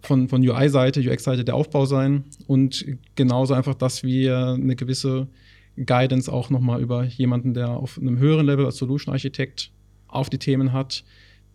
von, 0.00 0.28
von 0.28 0.46
UI-Seite, 0.46 1.00
UX-Seite 1.00 1.44
der 1.44 1.54
Aufbau 1.54 1.86
sein 1.86 2.24
und 2.46 2.84
genauso 3.14 3.54
einfach, 3.54 3.74
dass 3.74 4.02
wir 4.02 4.48
eine 4.48 4.76
gewisse 4.76 5.28
Guidance 5.76 6.32
auch 6.32 6.50
nochmal 6.50 6.80
über 6.80 7.04
jemanden, 7.04 7.54
der 7.54 7.70
auf 7.70 7.98
einem 7.98 8.18
höheren 8.18 8.46
Level 8.46 8.66
als 8.66 8.76
Solution 8.76 9.12
Architekt 9.12 9.70
auf 10.08 10.30
die 10.30 10.38
Themen 10.38 10.72
hat, 10.72 11.04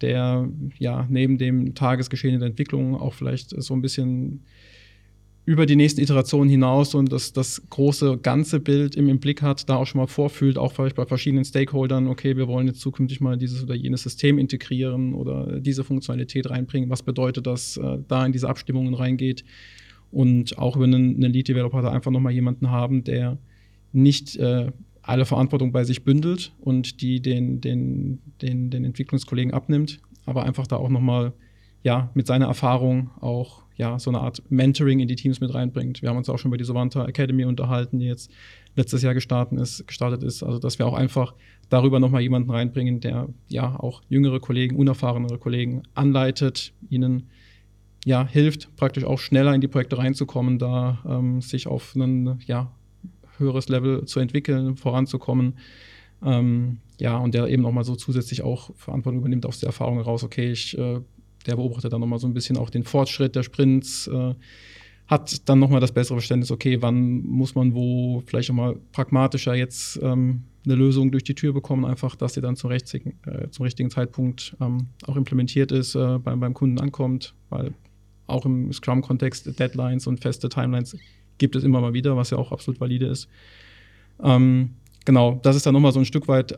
der 0.01 0.49
ja 0.77 1.05
neben 1.09 1.37
dem 1.37 1.75
Tagesgeschehen 1.75 2.39
der 2.39 2.49
Entwicklung 2.49 2.95
auch 2.95 3.13
vielleicht 3.13 3.49
so 3.61 3.73
ein 3.73 3.81
bisschen 3.81 4.43
über 5.45 5.65
die 5.65 5.75
nächsten 5.75 6.01
Iterationen 6.01 6.47
hinaus 6.47 6.93
und 6.93 7.11
das, 7.11 7.33
das 7.33 7.63
große 7.71 8.19
ganze 8.21 8.59
Bild 8.59 8.95
im, 8.95 9.09
im 9.09 9.19
Blick 9.19 9.41
hat, 9.41 9.67
da 9.67 9.77
auch 9.77 9.87
schon 9.87 9.99
mal 9.99 10.05
vorfühlt, 10.05 10.59
auch 10.59 10.73
vielleicht 10.73 10.95
bei 10.95 11.07
verschiedenen 11.07 11.43
Stakeholdern, 11.43 12.07
okay, 12.07 12.37
wir 12.37 12.47
wollen 12.47 12.67
jetzt 12.67 12.81
zukünftig 12.81 13.19
mal 13.19 13.35
dieses 13.35 13.63
oder 13.63 13.73
jenes 13.73 14.03
System 14.03 14.37
integrieren 14.37 15.15
oder 15.15 15.59
diese 15.59 15.83
Funktionalität 15.83 16.51
reinbringen. 16.51 16.91
Was 16.91 17.01
bedeutet 17.01 17.47
das, 17.47 17.77
äh, 17.77 17.97
da 18.07 18.25
in 18.27 18.31
diese 18.31 18.47
Abstimmungen 18.47 18.93
reingeht? 18.93 19.43
Und 20.11 20.57
auch 20.59 20.75
über 20.75 20.85
einen, 20.85 21.15
einen 21.15 21.33
Lead-Developer 21.33 21.81
da 21.81 21.91
einfach 21.91 22.11
nochmal 22.11 22.33
jemanden 22.33 22.69
haben, 22.69 23.03
der 23.03 23.39
nicht 23.91 24.35
äh, 24.37 24.71
alle 25.01 25.25
Verantwortung 25.25 25.71
bei 25.71 25.83
sich 25.83 26.03
bündelt 26.03 26.53
und 26.59 27.01
die 27.01 27.21
den, 27.21 27.61
den, 27.61 28.21
den, 28.41 28.69
den 28.69 28.85
Entwicklungskollegen 28.85 29.53
abnimmt, 29.53 29.99
aber 30.25 30.43
einfach 30.43 30.67
da 30.67 30.77
auch 30.77 30.89
nochmal 30.89 31.33
ja, 31.83 32.11
mit 32.13 32.27
seiner 32.27 32.47
Erfahrung 32.47 33.09
auch 33.21 33.63
ja, 33.75 33.97
so 33.97 34.11
eine 34.11 34.19
Art 34.19 34.43
Mentoring 34.49 34.99
in 34.99 35.07
die 35.07 35.15
Teams 35.15 35.39
mit 35.39 35.53
reinbringt. 35.53 36.01
Wir 36.01 36.09
haben 36.09 36.17
uns 36.17 36.29
auch 36.29 36.37
schon 36.37 36.49
über 36.49 36.57
die 36.57 36.65
Savanta 36.65 37.05
Academy 37.05 37.45
unterhalten, 37.45 37.99
die 37.99 38.07
jetzt 38.07 38.29
letztes 38.75 39.01
Jahr 39.01 39.13
gestartet 39.13 39.57
ist, 39.57 39.87
gestartet 39.87 40.21
ist. 40.21 40.43
Also, 40.43 40.59
dass 40.59 40.79
wir 40.79 40.85
auch 40.85 40.93
einfach 40.93 41.33
darüber 41.69 41.99
nochmal 42.01 42.21
jemanden 42.21 42.49
reinbringen, 42.49 42.99
der 42.99 43.29
ja 43.47 43.79
auch 43.79 44.01
jüngere 44.09 44.41
Kollegen, 44.41 44.75
unerfahrenere 44.75 45.37
Kollegen 45.37 45.83
anleitet, 45.95 46.73
ihnen 46.89 47.29
ja 48.05 48.27
hilft, 48.27 48.75
praktisch 48.75 49.05
auch 49.05 49.19
schneller 49.19 49.53
in 49.55 49.61
die 49.61 49.67
Projekte 49.69 49.97
reinzukommen, 49.97 50.59
da 50.59 50.99
ähm, 51.07 51.41
sich 51.41 51.67
auf 51.67 51.93
einen 51.95 52.39
ja, 52.45 52.73
höheres 53.39 53.69
Level 53.69 54.05
zu 54.05 54.19
entwickeln, 54.19 54.75
voranzukommen. 54.75 55.55
Ähm, 56.23 56.79
ja, 56.99 57.17
und 57.17 57.33
der 57.33 57.47
eben 57.47 57.63
nochmal 57.63 57.83
so 57.83 57.95
zusätzlich 57.95 58.41
auch 58.41 58.71
Verantwortung 58.75 59.19
übernimmt 59.19 59.45
aus 59.45 59.59
der 59.59 59.67
Erfahrung 59.67 59.95
heraus, 59.95 60.23
okay, 60.23 60.51
ich, 60.51 60.77
äh, 60.77 60.99
der 61.45 61.55
beobachtet 61.55 61.93
dann 61.93 62.01
nochmal 62.01 62.19
so 62.19 62.27
ein 62.27 62.33
bisschen 62.33 62.57
auch 62.57 62.69
den 62.69 62.83
Fortschritt 62.83 63.35
der 63.35 63.43
Sprints, 63.43 64.07
äh, 64.07 64.35
hat 65.07 65.49
dann 65.49 65.57
nochmal 65.57 65.79
das 65.79 65.91
bessere 65.91 66.17
Verständnis, 66.17 66.51
okay, 66.51 66.81
wann 66.81 67.23
muss 67.25 67.55
man 67.55 67.73
wo 67.73 68.21
vielleicht 68.25 68.49
nochmal 68.49 68.75
pragmatischer 68.91 69.55
jetzt 69.55 69.99
ähm, 70.03 70.43
eine 70.65 70.75
Lösung 70.75 71.11
durch 71.11 71.23
die 71.23 71.33
Tür 71.33 71.51
bekommen, 71.53 71.85
einfach, 71.85 72.15
dass 72.15 72.35
sie 72.35 72.41
dann 72.41 72.55
zum 72.55 72.69
richtigen, 72.69 73.17
äh, 73.25 73.49
zum 73.49 73.63
richtigen 73.63 73.89
Zeitpunkt 73.89 74.55
ähm, 74.61 74.87
auch 75.07 75.15
implementiert 75.15 75.71
ist, 75.71 75.95
äh, 75.95 76.19
beim, 76.19 76.39
beim 76.39 76.53
Kunden 76.53 76.79
ankommt, 76.79 77.33
weil 77.49 77.73
auch 78.27 78.45
im 78.45 78.71
Scrum-Kontext 78.71 79.59
Deadlines 79.59 80.05
und 80.05 80.19
feste 80.19 80.49
Timelines 80.49 80.95
gibt 81.39 81.55
es 81.55 81.63
immer 81.63 81.81
mal 81.81 81.93
wieder, 81.93 82.15
was 82.15 82.29
ja 82.29 82.37
auch 82.37 82.51
absolut 82.51 82.79
valide 82.79 83.07
ist. 83.07 83.27
Ähm, 84.21 84.75
genau, 85.05 85.39
das 85.41 85.55
ist 85.55 85.65
dann 85.65 85.73
nochmal 85.73 85.91
so 85.91 85.99
ein 85.99 86.05
Stück 86.05 86.27
weit 86.27 86.55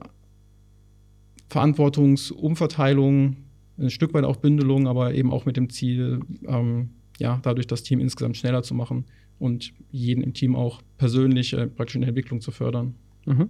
Verantwortungsumverteilung, 1.50 3.38
ein 3.78 3.89
Stück 3.89 4.13
weit 4.13 4.26
auch 4.26 4.38
Bündelung, 4.38 4.88
aber 4.88 5.13
eben 5.13 5.32
auch 5.32 5.46
mit 5.46 5.58
dem 5.58 5.70
Ziel, 5.70 6.22
ähm, 6.48 6.89
ja, 7.20 7.39
dadurch 7.44 7.67
das 7.67 7.84
Team 7.84 8.00
insgesamt 8.00 8.38
schneller 8.38 8.63
zu 8.63 8.74
machen 8.74 9.06
und 9.39 9.74
jeden 9.91 10.24
im 10.24 10.34
Team 10.34 10.56
auch 10.56 10.82
persönlich 10.98 11.54
äh, 11.54 11.67
praktisch 11.67 11.96
in 11.96 12.02
der 12.02 12.10
Entwicklung 12.10 12.41
zu 12.41 12.52
fördern. 12.52 12.96
Mhm. 13.26 13.50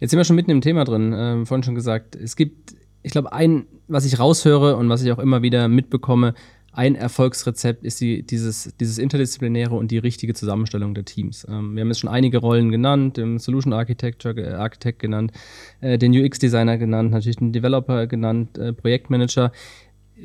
Jetzt 0.00 0.10
sind 0.10 0.18
wir 0.18 0.24
schon 0.24 0.36
mitten 0.36 0.50
im 0.50 0.60
Thema 0.60 0.84
drin, 0.84 1.12
ähm, 1.14 1.46
vorhin 1.46 1.62
schon 1.62 1.74
gesagt. 1.74 2.16
Es 2.16 2.36
gibt, 2.36 2.74
ich 3.02 3.12
glaube, 3.12 3.32
ein, 3.32 3.66
was 3.88 4.04
ich 4.04 4.18
raushöre 4.18 4.76
und 4.76 4.88
was 4.88 5.02
ich 5.02 5.12
auch 5.12 5.18
immer 5.18 5.42
wieder 5.42 5.68
mitbekomme, 5.68 6.34
ein 6.76 6.94
Erfolgsrezept 6.94 7.84
ist 7.84 8.02
die, 8.02 8.22
dieses, 8.22 8.74
dieses 8.78 8.98
interdisziplinäre 8.98 9.74
und 9.74 9.90
die 9.90 9.96
richtige 9.96 10.34
Zusammenstellung 10.34 10.94
der 10.94 11.06
Teams. 11.06 11.46
Ähm, 11.48 11.74
wir 11.74 11.80
haben 11.80 11.88
jetzt 11.88 12.00
schon 12.00 12.10
einige 12.10 12.36
Rollen 12.36 12.70
genannt, 12.70 13.16
den 13.16 13.38
Solution 13.38 13.72
Architecture, 13.72 14.36
äh, 14.36 14.52
Architect 14.52 14.98
genannt, 14.98 15.32
äh, 15.80 15.96
den 15.96 16.12
UX-Designer 16.12 16.76
genannt, 16.76 17.12
natürlich 17.12 17.38
den 17.38 17.52
Developer 17.52 18.06
genannt, 18.06 18.58
äh, 18.58 18.74
Projektmanager. 18.74 19.52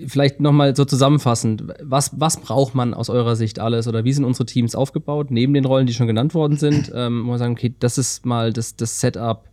Vielleicht 0.08 0.42
nochmal 0.42 0.76
so 0.76 0.84
zusammenfassend, 0.84 1.64
was, 1.82 2.20
was 2.20 2.42
braucht 2.42 2.76
man 2.76 2.94
aus 2.94 3.10
eurer 3.10 3.38
Sicht 3.38 3.60
alles 3.60 3.88
oder 3.88 4.04
wie 4.04 4.12
sind 4.12 4.26
unsere 4.26 4.46
Teams 4.46 4.76
aufgebaut, 4.76 5.32
neben 5.32 5.54
den 5.54 5.64
Rollen, 5.64 5.88
die 5.88 5.94
schon 5.94 6.08
genannt 6.08 6.34
worden 6.34 6.58
sind, 6.58 6.92
ähm, 6.94 7.28
wo 7.28 7.32
wir 7.32 7.38
sagen, 7.38 7.54
okay, 7.54 7.74
das 7.80 7.98
ist 7.98 8.26
mal 8.26 8.52
das, 8.52 8.76
das 8.76 9.00
Setup, 9.00 9.50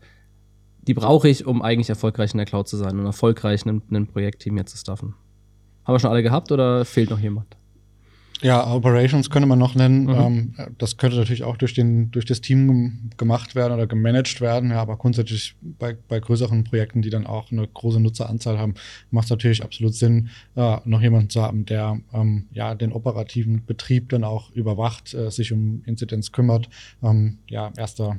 die 0.82 0.94
brauche 0.94 1.28
ich, 1.28 1.46
um 1.46 1.62
eigentlich 1.62 1.90
erfolgreich 1.90 2.32
in 2.32 2.38
der 2.38 2.46
Cloud 2.46 2.66
zu 2.66 2.76
sein 2.76 2.98
und 2.98 3.06
erfolgreich 3.06 3.64
ein, 3.66 3.82
ein 3.92 4.08
Projektteam 4.08 4.56
hier 4.56 4.66
zu 4.66 4.76
staffen. 4.76 5.14
Haben 5.88 5.94
wir 5.94 6.00
schon 6.00 6.10
alle 6.10 6.22
gehabt 6.22 6.52
oder 6.52 6.84
fehlt 6.84 7.08
noch 7.08 7.18
jemand? 7.18 7.56
Ja, 8.42 8.70
Operations 8.70 9.30
könnte 9.30 9.48
man 9.48 9.58
noch 9.58 9.74
nennen. 9.74 10.02
Mhm. 10.02 10.10
Ähm, 10.10 10.54
das 10.76 10.98
könnte 10.98 11.16
natürlich 11.16 11.44
auch 11.44 11.56
durch, 11.56 11.72
den, 11.72 12.10
durch 12.10 12.26
das 12.26 12.42
Team 12.42 13.10
gemacht 13.16 13.54
werden 13.54 13.72
oder 13.72 13.86
gemanagt 13.86 14.42
werden. 14.42 14.70
Ja, 14.70 14.82
aber 14.82 14.98
grundsätzlich 14.98 15.56
bei, 15.62 15.96
bei 16.08 16.20
größeren 16.20 16.64
Projekten, 16.64 17.00
die 17.00 17.08
dann 17.08 17.26
auch 17.26 17.50
eine 17.50 17.66
große 17.66 18.00
Nutzeranzahl 18.00 18.58
haben, 18.58 18.74
macht 19.10 19.24
es 19.24 19.30
natürlich 19.30 19.64
absolut 19.64 19.94
Sinn, 19.94 20.28
äh, 20.56 20.76
noch 20.84 21.00
jemanden 21.00 21.30
zu 21.30 21.40
haben, 21.40 21.64
der 21.64 21.98
ähm, 22.12 22.48
ja 22.52 22.74
den 22.74 22.92
operativen 22.92 23.64
Betrieb 23.64 24.10
dann 24.10 24.24
auch 24.24 24.50
überwacht, 24.52 25.14
äh, 25.14 25.30
sich 25.30 25.54
um 25.54 25.82
Inzidenz 25.86 26.32
kümmert. 26.32 26.68
Ähm, 27.02 27.38
ja, 27.48 27.72
erster 27.78 28.18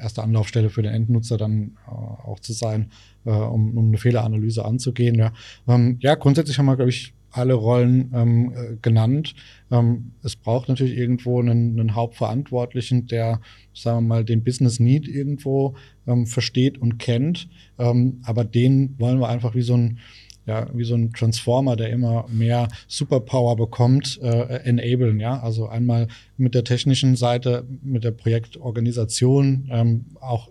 erste 0.00 0.22
Anlaufstelle 0.22 0.70
für 0.70 0.82
den 0.82 0.92
Endnutzer 0.92 1.36
dann 1.36 1.76
äh, 1.86 1.90
auch 1.90 2.40
zu 2.40 2.52
sein, 2.52 2.90
äh, 3.24 3.30
um, 3.30 3.76
um 3.76 3.88
eine 3.88 3.98
Fehleranalyse 3.98 4.64
anzugehen. 4.64 5.16
Ja, 5.16 5.32
ähm, 5.68 5.98
ja 6.00 6.14
grundsätzlich 6.14 6.58
haben 6.58 6.66
wir, 6.66 6.76
glaube 6.76 6.90
ich, 6.90 7.14
alle 7.36 7.54
Rollen 7.54 8.10
ähm, 8.14 8.52
äh, 8.54 8.76
genannt. 8.80 9.34
Ähm, 9.70 10.12
es 10.22 10.36
braucht 10.36 10.68
natürlich 10.68 10.96
irgendwo 10.96 11.40
einen, 11.40 11.78
einen, 11.78 11.94
Hauptverantwortlichen, 11.94 13.06
der, 13.06 13.40
sagen 13.74 13.98
wir 13.98 14.08
mal, 14.08 14.24
den 14.24 14.42
Business 14.42 14.80
Need 14.80 15.06
irgendwo 15.06 15.74
ähm, 16.06 16.26
versteht 16.26 16.78
und 16.78 16.98
kennt. 16.98 17.48
Ähm, 17.78 18.20
aber 18.24 18.44
den 18.44 18.98
wollen 18.98 19.20
wir 19.20 19.28
einfach 19.28 19.54
wie 19.54 19.62
so 19.62 19.74
ein 19.74 19.98
ja, 20.46 20.68
wie 20.72 20.84
so 20.84 20.94
ein 20.94 21.12
Transformer, 21.12 21.76
der 21.76 21.90
immer 21.90 22.26
mehr 22.28 22.68
Superpower 22.86 23.56
bekommt, 23.56 24.18
äh, 24.22 24.60
enablen, 24.64 25.20
ja. 25.20 25.40
Also 25.40 25.68
einmal 25.68 26.08
mit 26.36 26.54
der 26.54 26.64
technischen 26.64 27.16
Seite, 27.16 27.64
mit 27.82 28.04
der 28.04 28.12
Projektorganisation, 28.12 29.68
ähm, 29.70 30.04
auch 30.20 30.48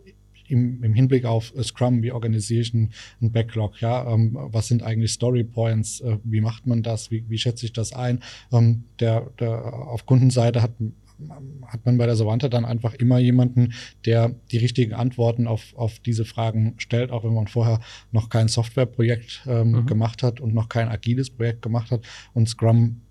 im, 0.47 0.84
im 0.84 0.93
Hinblick 0.93 1.25
auf 1.25 1.53
Scrum, 1.63 2.03
wie 2.03 2.12
organisiere 2.12 2.62
ich 2.62 2.73
einen, 2.73 2.91
Backlog, 3.21 3.81
ja, 3.81 4.12
ähm, 4.13 4.38
was 4.51 4.67
sind 4.67 4.84
eigentlich 4.84 5.12
Story 5.12 5.43
Points, 5.43 6.01
äh, 6.01 6.17
wie 6.23 6.41
macht 6.41 6.67
man 6.67 6.84
das, 6.84 7.10
wie, 7.10 7.25
wie 7.29 7.38
schätze 7.38 7.65
ich 7.65 7.73
das 7.73 7.93
ein? 7.93 8.19
Ähm, 8.51 8.84
der, 8.99 9.31
der 9.39 9.73
auf 9.73 10.05
Kundenseite 10.05 10.62
hat 10.62 10.71
hat 11.67 11.86
man 11.86 11.97
bei 11.97 12.06
der 12.06 12.15
Savanta 12.15 12.49
dann 12.49 12.65
einfach 12.65 12.93
immer 12.93 13.19
jemanden, 13.19 13.73
der 14.06 14.36
die 14.51 14.58
richtigen 14.58 14.93
Antworten 14.93 15.47
auf, 15.47 15.73
auf 15.75 15.99
diese 15.99 16.25
Fragen 16.25 16.75
stellt, 16.78 17.12
auch 17.12 17.23
wenn 17.23 17.34
man 17.34 17.47
vorher 17.47 17.80
noch 18.12 18.30
kein 18.30 18.47
Softwareprojekt 18.47 19.43
ähm, 19.47 19.71
mhm. 19.71 19.86
gemacht 19.86 20.23
hat 20.23 20.39
und 20.39 20.54
noch 20.54 20.69
kein 20.69 20.89
agiles 20.89 21.30
Projekt 21.30 21.62
gemacht 21.62 21.91
hat 21.91 22.01
und 22.34 22.49
Scrum 22.49 23.01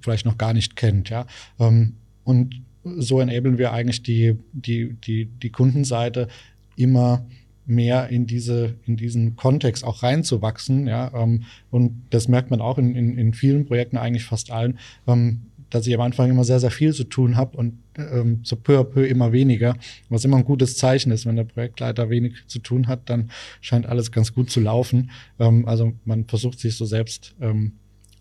vielleicht 0.00 0.26
noch 0.26 0.38
gar 0.38 0.52
nicht 0.52 0.76
kennt. 0.76 1.10
Ja? 1.10 1.26
Ähm, 1.58 1.96
und 2.24 2.62
so 2.84 3.20
enablen 3.20 3.58
wir 3.58 3.72
eigentlich 3.72 4.02
die, 4.02 4.36
die, 4.52 4.94
die, 4.94 5.26
die 5.26 5.50
Kundenseite 5.50 6.28
immer 6.76 7.26
mehr 7.66 8.08
in 8.08 8.26
diese 8.26 8.74
in 8.86 8.96
diesen 8.96 9.36
Kontext 9.36 9.84
auch 9.84 10.02
reinzuwachsen 10.02 10.86
ja 10.86 11.10
ähm, 11.14 11.44
und 11.70 12.02
das 12.10 12.28
merkt 12.28 12.50
man 12.50 12.60
auch 12.60 12.76
in, 12.76 12.94
in, 12.94 13.16
in 13.16 13.32
vielen 13.32 13.64
Projekten 13.64 13.96
eigentlich 13.96 14.24
fast 14.24 14.50
allen 14.50 14.78
ähm, 15.06 15.46
dass 15.74 15.88
ich 15.88 15.94
am 15.94 16.00
Anfang 16.02 16.30
immer 16.30 16.44
sehr, 16.44 16.60
sehr 16.60 16.70
viel 16.70 16.94
zu 16.94 17.02
tun 17.02 17.36
habe 17.36 17.56
und 17.56 17.78
ähm, 17.98 18.40
so 18.44 18.54
peu 18.54 18.78
à 18.78 18.84
peu 18.84 19.04
immer 19.04 19.32
weniger, 19.32 19.76
was 20.08 20.24
immer 20.24 20.36
ein 20.36 20.44
gutes 20.44 20.76
Zeichen 20.76 21.10
ist. 21.10 21.26
Wenn 21.26 21.34
der 21.34 21.44
Projektleiter 21.44 22.10
wenig 22.10 22.46
zu 22.46 22.60
tun 22.60 22.86
hat, 22.86 23.10
dann 23.10 23.30
scheint 23.60 23.86
alles 23.86 24.12
ganz 24.12 24.32
gut 24.32 24.50
zu 24.50 24.60
laufen. 24.60 25.10
Ähm, 25.40 25.66
also 25.66 25.92
man 26.04 26.26
versucht 26.26 26.60
sich 26.60 26.76
so 26.76 26.84
selbst 26.84 27.34
ähm, 27.40 27.72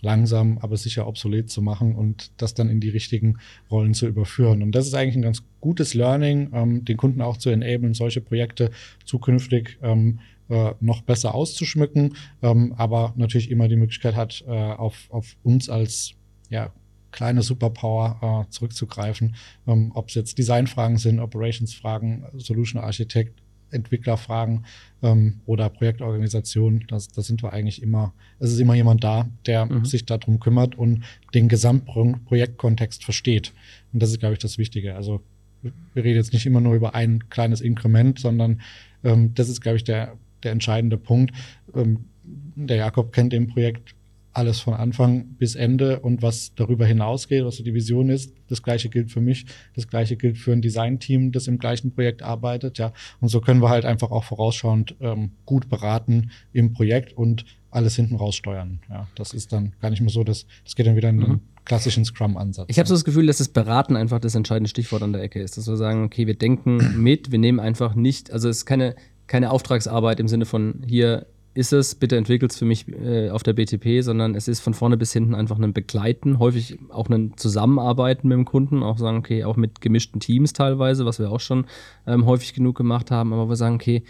langsam, 0.01 0.57
aber 0.57 0.77
sicher 0.77 1.05
obsolet 1.05 1.51
zu 1.51 1.61
machen 1.61 1.93
und 1.93 2.31
das 2.37 2.55
dann 2.55 2.69
in 2.69 2.79
die 2.79 2.89
richtigen 2.89 3.37
Rollen 3.69 3.93
zu 3.93 4.07
überführen. 4.07 4.63
Und 4.63 4.71
das 4.71 4.87
ist 4.87 4.95
eigentlich 4.95 5.15
ein 5.15 5.21
ganz 5.21 5.43
gutes 5.61 5.93
Learning, 5.93 6.49
ähm, 6.53 6.85
den 6.85 6.97
Kunden 6.97 7.21
auch 7.21 7.37
zu 7.37 7.51
enablen, 7.51 7.93
solche 7.93 8.19
Projekte 8.19 8.71
zukünftig 9.05 9.77
ähm, 9.83 10.19
äh, 10.49 10.73
noch 10.79 11.03
besser 11.03 11.35
auszuschmücken, 11.35 12.15
ähm, 12.41 12.73
aber 12.77 13.13
natürlich 13.15 13.51
immer 13.51 13.67
die 13.67 13.75
Möglichkeit 13.75 14.15
hat, 14.15 14.43
äh, 14.47 14.51
auf, 14.51 15.05
auf 15.11 15.37
uns 15.43 15.69
als 15.69 16.15
ja, 16.49 16.71
kleine 17.13 17.41
Superpower 17.41 18.45
äh, 18.47 18.51
zurückzugreifen, 18.51 19.35
ähm, 19.67 19.91
ob 19.95 20.09
es 20.09 20.15
jetzt 20.15 20.37
Designfragen 20.37 20.97
sind, 20.97 21.21
Operationsfragen, 21.21 22.25
Solution 22.37 22.81
Architect, 22.81 23.41
Entwicklerfragen 23.71 24.65
ähm, 25.01 25.39
oder 25.45 25.69
Projektorganisation, 25.69 26.85
da 26.87 26.99
sind 26.99 27.41
wir 27.41 27.53
eigentlich 27.53 27.81
immer, 27.81 28.13
es 28.39 28.51
ist 28.51 28.59
immer 28.59 28.75
jemand 28.75 29.03
da, 29.03 29.27
der 29.45 29.65
mhm. 29.65 29.85
sich 29.85 30.05
darum 30.05 30.39
kümmert 30.39 30.75
und 30.75 31.03
den 31.33 31.49
Gesamtprojektkontext 31.49 33.03
versteht. 33.03 33.53
Und 33.91 34.03
das 34.03 34.11
ist, 34.11 34.19
glaube 34.19 34.33
ich, 34.33 34.39
das 34.39 34.57
Wichtige. 34.57 34.95
Also 34.95 35.21
wir 35.61 36.03
reden 36.03 36.17
jetzt 36.17 36.33
nicht 36.33 36.45
immer 36.45 36.61
nur 36.61 36.75
über 36.75 36.93
ein 36.93 37.29
kleines 37.29 37.61
Inkrement, 37.61 38.19
sondern 38.19 38.61
ähm, 39.03 39.33
das 39.33 39.49
ist, 39.49 39.61
glaube 39.61 39.77
ich, 39.77 39.83
der, 39.83 40.17
der 40.43 40.51
entscheidende 40.51 40.97
Punkt. 40.97 41.33
Ähm, 41.73 42.05
der 42.23 42.77
Jakob 42.77 43.11
kennt 43.11 43.33
im 43.33 43.47
Projekt 43.47 43.95
alles 44.33 44.59
von 44.59 44.73
Anfang 44.73 45.35
bis 45.37 45.55
Ende 45.55 45.99
und 45.99 46.21
was 46.21 46.53
darüber 46.55 46.85
hinausgeht, 46.85 47.45
was 47.45 47.57
so 47.57 47.63
die 47.63 47.73
Vision 47.73 48.09
ist. 48.09 48.33
Das 48.47 48.63
gleiche 48.63 48.89
gilt 48.89 49.11
für 49.11 49.21
mich, 49.21 49.45
das 49.75 49.87
gleiche 49.87 50.17
gilt 50.17 50.37
für 50.37 50.51
ein 50.51 50.61
Designteam, 50.61 51.31
das 51.31 51.47
im 51.47 51.59
gleichen 51.59 51.93
Projekt 51.93 52.23
arbeitet, 52.23 52.77
ja. 52.79 52.93
Und 53.21 53.29
so 53.29 53.41
können 53.41 53.61
wir 53.61 53.69
halt 53.69 53.85
einfach 53.85 54.11
auch 54.11 54.23
vorausschauend 54.23 54.95
ähm, 55.01 55.31
gut 55.45 55.69
beraten 55.69 56.31
im 56.51 56.73
Projekt 56.73 57.13
und 57.13 57.45
alles 57.69 57.95
hinten 57.95 58.15
raus 58.15 58.35
steuern. 58.35 58.79
Ja, 58.89 59.07
das 59.15 59.33
ist 59.33 59.53
dann 59.53 59.73
gar 59.81 59.89
nicht 59.89 60.01
mehr 60.01 60.11
so, 60.11 60.23
das, 60.23 60.45
das 60.63 60.75
geht 60.75 60.87
dann 60.87 60.95
wieder 60.95 61.09
in 61.09 61.19
den 61.19 61.29
mhm. 61.29 61.41
klassischen 61.65 62.05
Scrum-Ansatz. 62.05 62.65
Ich 62.69 62.79
habe 62.79 62.87
so 62.87 62.95
das 62.95 63.05
Gefühl, 63.05 63.27
dass 63.27 63.37
das 63.37 63.49
Beraten 63.49 63.95
einfach 63.95 64.19
das 64.19 64.35
entscheidende 64.35 64.69
Stichwort 64.69 65.03
an 65.03 65.13
der 65.13 65.21
Ecke 65.21 65.41
ist, 65.41 65.57
dass 65.57 65.67
wir 65.67 65.77
sagen, 65.77 66.03
okay, 66.03 66.27
wir 66.27 66.35
denken 66.35 67.01
mit, 67.01 67.31
wir 67.31 67.39
nehmen 67.39 67.59
einfach 67.59 67.95
nicht, 67.95 68.31
also 68.31 68.49
es 68.49 68.57
ist 68.57 68.65
keine 68.65 68.95
keine 69.27 69.51
Auftragsarbeit 69.51 70.19
im 70.19 70.27
Sinne 70.27 70.45
von 70.45 70.83
hier 70.85 71.25
ist 71.55 71.71
es, 71.71 71.95
bitte 71.95 72.17
entwickelt 72.17 72.51
es 72.51 72.57
für 72.57 72.65
mich 72.65 72.87
äh, 72.87 73.29
auf 73.29 73.43
der 73.43 73.53
BTP, 73.53 74.01
sondern 74.01 74.35
es 74.35 74.47
ist 74.47 74.59
von 74.59 74.73
vorne 74.73 74.97
bis 74.97 75.13
hinten 75.13 75.35
einfach 75.35 75.59
ein 75.59 75.73
Begleiten, 75.73 76.39
häufig 76.39 76.79
auch 76.89 77.09
ein 77.09 77.37
Zusammenarbeiten 77.37 78.27
mit 78.27 78.37
dem 78.37 78.45
Kunden, 78.45 78.81
auch 78.81 78.97
sagen, 78.97 79.17
okay, 79.17 79.43
auch 79.43 79.55
mit 79.55 79.79
gemischten 79.79 80.19
Teams 80.19 80.53
teilweise, 80.53 81.05
was 81.05 81.19
wir 81.19 81.31
auch 81.31 81.39
schon 81.39 81.65
ähm, 82.07 82.25
häufig 82.25 82.53
genug 82.53 82.75
gemacht 82.75 83.11
haben, 83.11 83.33
aber 83.33 83.49
wir 83.49 83.55
sagen, 83.55 83.75
okay, 83.75 84.03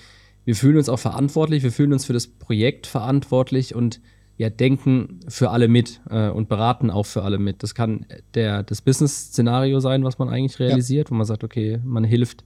wir 0.45 0.55
fühlen 0.55 0.77
uns 0.77 0.89
auch 0.89 0.99
verantwortlich, 0.99 1.63
wir 1.63 1.71
fühlen 1.71 1.93
uns 1.93 2.05
für 2.05 2.13
das 2.13 2.27
Projekt 2.27 2.87
verantwortlich 2.87 3.75
und 3.75 3.99
ja, 4.37 4.49
denken 4.49 5.19
für 5.27 5.51
alle 5.51 5.67
mit 5.67 6.01
äh, 6.09 6.29
und 6.29 6.49
beraten 6.49 6.89
auch 6.89 7.05
für 7.05 7.23
alle 7.23 7.37
mit. 7.37 7.61
Das 7.61 7.75
kann 7.75 8.05
der, 8.33 8.63
das 8.63 8.81
Business-Szenario 8.81 9.79
sein, 9.79 10.03
was 10.03 10.17
man 10.17 10.29
eigentlich 10.29 10.59
realisiert, 10.59 11.07
ja. 11.07 11.11
wo 11.11 11.15
man 11.15 11.25
sagt, 11.25 11.43
okay, 11.43 11.79
man 11.83 12.03
hilft 12.03 12.43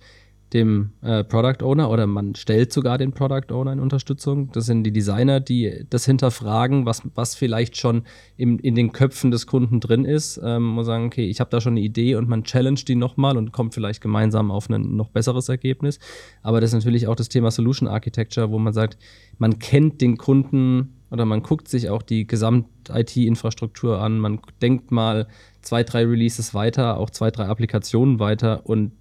dem 0.53 0.91
äh, 1.01 1.23
Product 1.25 1.63
Owner 1.63 1.89
oder 1.89 2.07
man 2.07 2.33
stellt 2.35 2.71
sogar 2.71 2.97
den 2.97 3.11
Product 3.11 3.51
Owner 3.51 3.73
in 3.73 3.79
Unterstützung. 3.79 4.49
Das 4.53 4.65
sind 4.65 4.83
die 4.83 4.93
Designer, 4.93 5.39
die 5.39 5.85
das 5.89 6.05
hinterfragen, 6.05 6.85
was, 6.85 7.01
was 7.15 7.35
vielleicht 7.35 7.75
schon 7.75 8.03
im, 8.37 8.57
in 8.59 8.73
den 8.73 8.93
Köpfen 8.93 9.31
des 9.31 9.45
Kunden 9.45 9.81
drin 9.81 10.05
ist. 10.05 10.39
Ähm, 10.41 10.77
und 10.77 10.85
sagen, 10.85 11.05
okay, 11.05 11.25
ich 11.25 11.41
habe 11.41 11.49
da 11.49 11.59
schon 11.59 11.73
eine 11.73 11.81
Idee 11.81 12.15
und 12.15 12.29
man 12.29 12.45
challenge 12.45 12.81
die 12.87 12.95
nochmal 12.95 13.35
und 13.37 13.51
kommt 13.51 13.73
vielleicht 13.73 14.01
gemeinsam 14.01 14.49
auf 14.49 14.69
ein 14.69 14.95
noch 14.95 15.09
besseres 15.09 15.49
Ergebnis. 15.49 15.99
Aber 16.43 16.61
das 16.61 16.69
ist 16.69 16.75
natürlich 16.75 17.07
auch 17.07 17.15
das 17.15 17.29
Thema 17.29 17.51
Solution 17.51 17.89
Architecture, 17.89 18.49
wo 18.49 18.57
man 18.57 18.73
sagt, 18.73 18.97
man 19.37 19.59
kennt 19.59 19.99
den 19.99 20.17
Kunden 20.17 20.93
oder 21.11 21.25
man 21.25 21.41
guckt 21.41 21.67
sich 21.67 21.89
auch 21.89 22.01
die 22.01 22.27
Gesamt-IT-Infrastruktur 22.27 24.01
an, 24.01 24.19
man 24.19 24.39
denkt 24.61 24.91
mal 24.91 25.27
zwei, 25.61 25.83
drei 25.83 26.05
Releases 26.05 26.53
weiter, 26.53 26.97
auch 26.97 27.09
zwei, 27.09 27.31
drei 27.31 27.45
Applikationen 27.45 28.19
weiter 28.19 28.65
und 28.65 28.91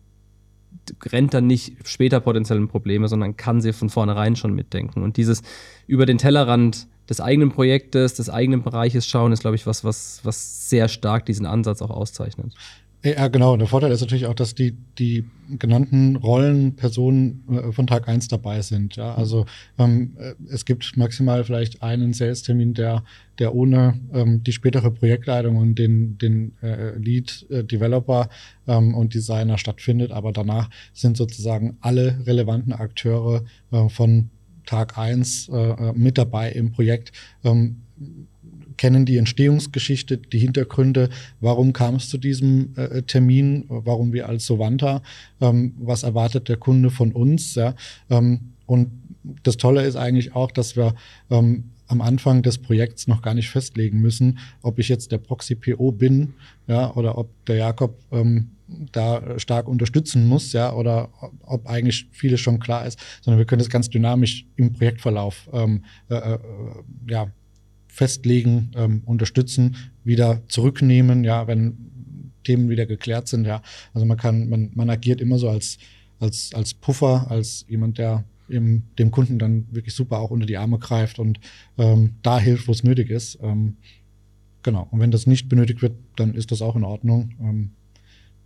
rennt 1.04 1.34
dann 1.34 1.46
nicht 1.46 1.76
später 1.86 2.20
potenziellen 2.20 2.68
Probleme, 2.68 3.08
sondern 3.08 3.36
kann 3.36 3.60
sie 3.60 3.72
von 3.72 3.90
vornherein 3.90 4.36
schon 4.36 4.54
mitdenken. 4.54 5.02
Und 5.02 5.16
dieses 5.16 5.42
über 5.86 6.06
den 6.06 6.18
Tellerrand 6.18 6.86
des 7.08 7.20
eigenen 7.20 7.50
Projektes, 7.50 8.14
des 8.14 8.30
eigenen 8.30 8.62
Bereiches 8.62 9.06
schauen, 9.06 9.32
ist, 9.32 9.40
glaube 9.40 9.56
ich, 9.56 9.66
was, 9.66 9.84
was, 9.84 10.20
was 10.24 10.68
sehr 10.68 10.88
stark 10.88 11.26
diesen 11.26 11.46
Ansatz 11.46 11.82
auch 11.82 11.90
auszeichnet. 11.90 12.52
Ja, 13.06 13.28
genau. 13.28 13.52
Und 13.52 13.60
der 13.60 13.68
Vorteil 13.68 13.92
ist 13.92 14.00
natürlich 14.00 14.26
auch, 14.26 14.34
dass 14.34 14.56
die, 14.56 14.76
die 14.98 15.24
genannten 15.60 16.16
Rollen, 16.16 16.74
Personen 16.74 17.44
äh, 17.48 17.70
von 17.70 17.86
Tag 17.86 18.08
eins 18.08 18.26
dabei 18.26 18.62
sind. 18.62 18.96
Ja, 18.96 19.14
also 19.14 19.46
ähm, 19.78 20.16
äh, 20.18 20.34
es 20.48 20.64
gibt 20.64 20.96
maximal 20.96 21.44
vielleicht 21.44 21.84
einen 21.84 22.12
Sales-Termin, 22.12 22.74
der, 22.74 23.04
der 23.38 23.54
ohne 23.54 24.00
ähm, 24.12 24.42
die 24.42 24.50
spätere 24.50 24.90
Projektleitung 24.90 25.56
und 25.56 25.78
den, 25.78 26.18
den 26.18 26.56
äh, 26.62 26.96
Lead-Developer 26.98 28.28
ähm, 28.66 28.92
und 28.96 29.14
Designer 29.14 29.56
stattfindet. 29.56 30.10
Aber 30.10 30.32
danach 30.32 30.68
sind 30.92 31.16
sozusagen 31.16 31.76
alle 31.82 32.26
relevanten 32.26 32.72
Akteure 32.72 33.44
äh, 33.70 33.88
von 33.88 34.30
Tag 34.64 34.98
eins 34.98 35.48
äh, 35.48 35.54
äh 35.54 35.92
mit 35.94 36.18
dabei 36.18 36.50
im 36.50 36.72
Projekt. 36.72 37.12
Ähm, 37.44 37.82
kennen 38.76 39.06
die 39.06 39.16
Entstehungsgeschichte, 39.16 40.18
die 40.18 40.38
Hintergründe, 40.38 41.08
warum 41.40 41.72
kam 41.72 41.96
es 41.96 42.08
zu 42.08 42.18
diesem 42.18 42.74
äh, 42.76 43.02
Termin, 43.02 43.64
warum 43.68 44.12
wir 44.12 44.28
als 44.28 44.46
Sovanta, 44.46 45.02
ähm, 45.40 45.74
was 45.78 46.02
erwartet 46.02 46.48
der 46.48 46.56
Kunde 46.56 46.90
von 46.90 47.12
uns. 47.12 47.54
Ja? 47.54 47.74
Ähm, 48.10 48.52
und 48.66 48.90
das 49.42 49.56
Tolle 49.56 49.84
ist 49.84 49.96
eigentlich 49.96 50.34
auch, 50.34 50.50
dass 50.50 50.76
wir 50.76 50.94
ähm, 51.30 51.70
am 51.88 52.00
Anfang 52.00 52.42
des 52.42 52.58
Projekts 52.58 53.06
noch 53.06 53.22
gar 53.22 53.34
nicht 53.34 53.48
festlegen 53.48 54.00
müssen, 54.00 54.38
ob 54.62 54.78
ich 54.78 54.88
jetzt 54.88 55.12
der 55.12 55.18
Proxy-PO 55.18 55.92
bin, 55.92 56.34
ja, 56.66 56.92
oder 56.94 57.16
ob 57.16 57.30
der 57.46 57.56
Jakob 57.56 57.98
ähm, 58.10 58.50
da 58.92 59.38
stark 59.38 59.68
unterstützen 59.68 60.26
muss, 60.26 60.52
ja, 60.52 60.72
oder 60.72 61.10
ob 61.42 61.66
eigentlich 61.66 62.08
vieles 62.10 62.40
schon 62.40 62.58
klar 62.58 62.86
ist, 62.86 62.98
sondern 63.22 63.38
wir 63.38 63.46
können 63.46 63.60
das 63.60 63.70
ganz 63.70 63.88
dynamisch 63.88 64.46
im 64.56 64.72
Projektverlauf 64.72 65.48
ähm, 65.52 65.84
äh, 66.08 66.16
äh, 66.16 66.38
ja, 67.08 67.28
festlegen, 67.86 68.70
ähm, 68.74 69.02
unterstützen, 69.06 69.76
wieder 70.04 70.42
zurücknehmen, 70.48 71.24
ja, 71.24 71.46
wenn 71.46 71.76
Themen 72.44 72.68
wieder 72.68 72.86
geklärt 72.86 73.28
sind, 73.28 73.44
ja. 73.44 73.62
Also 73.92 74.06
man 74.06 74.16
kann, 74.16 74.48
man, 74.48 74.70
man 74.74 74.90
agiert 74.90 75.20
immer 75.20 75.38
so 75.38 75.48
als, 75.48 75.78
als, 76.20 76.52
als 76.54 76.74
Puffer, 76.74 77.30
als 77.30 77.64
jemand, 77.68 77.98
der 77.98 78.24
im, 78.48 78.84
dem 78.98 79.10
Kunden 79.10 79.38
dann 79.38 79.66
wirklich 79.70 79.94
super 79.94 80.18
auch 80.18 80.30
unter 80.30 80.46
die 80.46 80.56
Arme 80.56 80.78
greift 80.78 81.18
und 81.18 81.40
ähm, 81.78 82.14
da 82.22 82.38
hilft, 82.38 82.68
wo 82.68 82.72
es 82.72 82.84
nötig 82.84 83.10
ist. 83.10 83.38
Ähm, 83.42 83.76
genau. 84.62 84.86
Und 84.90 85.00
wenn 85.00 85.10
das 85.10 85.26
nicht 85.26 85.48
benötigt 85.48 85.82
wird, 85.82 85.94
dann 86.16 86.34
ist 86.34 86.52
das 86.52 86.62
auch 86.62 86.76
in 86.76 86.84
Ordnung. 86.84 87.34
Ähm, 87.40 87.70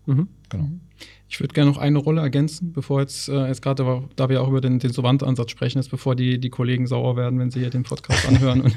mhm. 0.07 0.29
Genau. 0.49 0.71
Ich 1.29 1.39
würde 1.39 1.55
gerne 1.55 1.71
noch 1.71 1.79
eine 1.79 1.99
Rolle 1.99 2.23
ergänzen, 2.23 2.73
bevor 2.73 3.01
jetzt, 3.01 3.29
äh, 3.29 3.47
jetzt 3.47 3.63
gerade, 3.63 4.09
da 4.17 4.29
wir 4.29 4.43
auch 4.43 4.49
über 4.49 4.61
den, 4.61 4.79
den 4.79 4.93
Sovant-Ansatz 4.93 5.51
sprechen, 5.51 5.79
ist, 5.79 5.91
bevor 5.91 6.17
die, 6.17 6.41
die 6.41 6.51
Kollegen 6.51 6.87
sauer 6.87 7.17
werden, 7.17 7.39
wenn 7.39 7.51
sie 7.51 7.61
hier 7.61 7.71
den 7.71 7.83
Podcast 7.83 8.27
anhören 8.27 8.63
und 8.63 8.77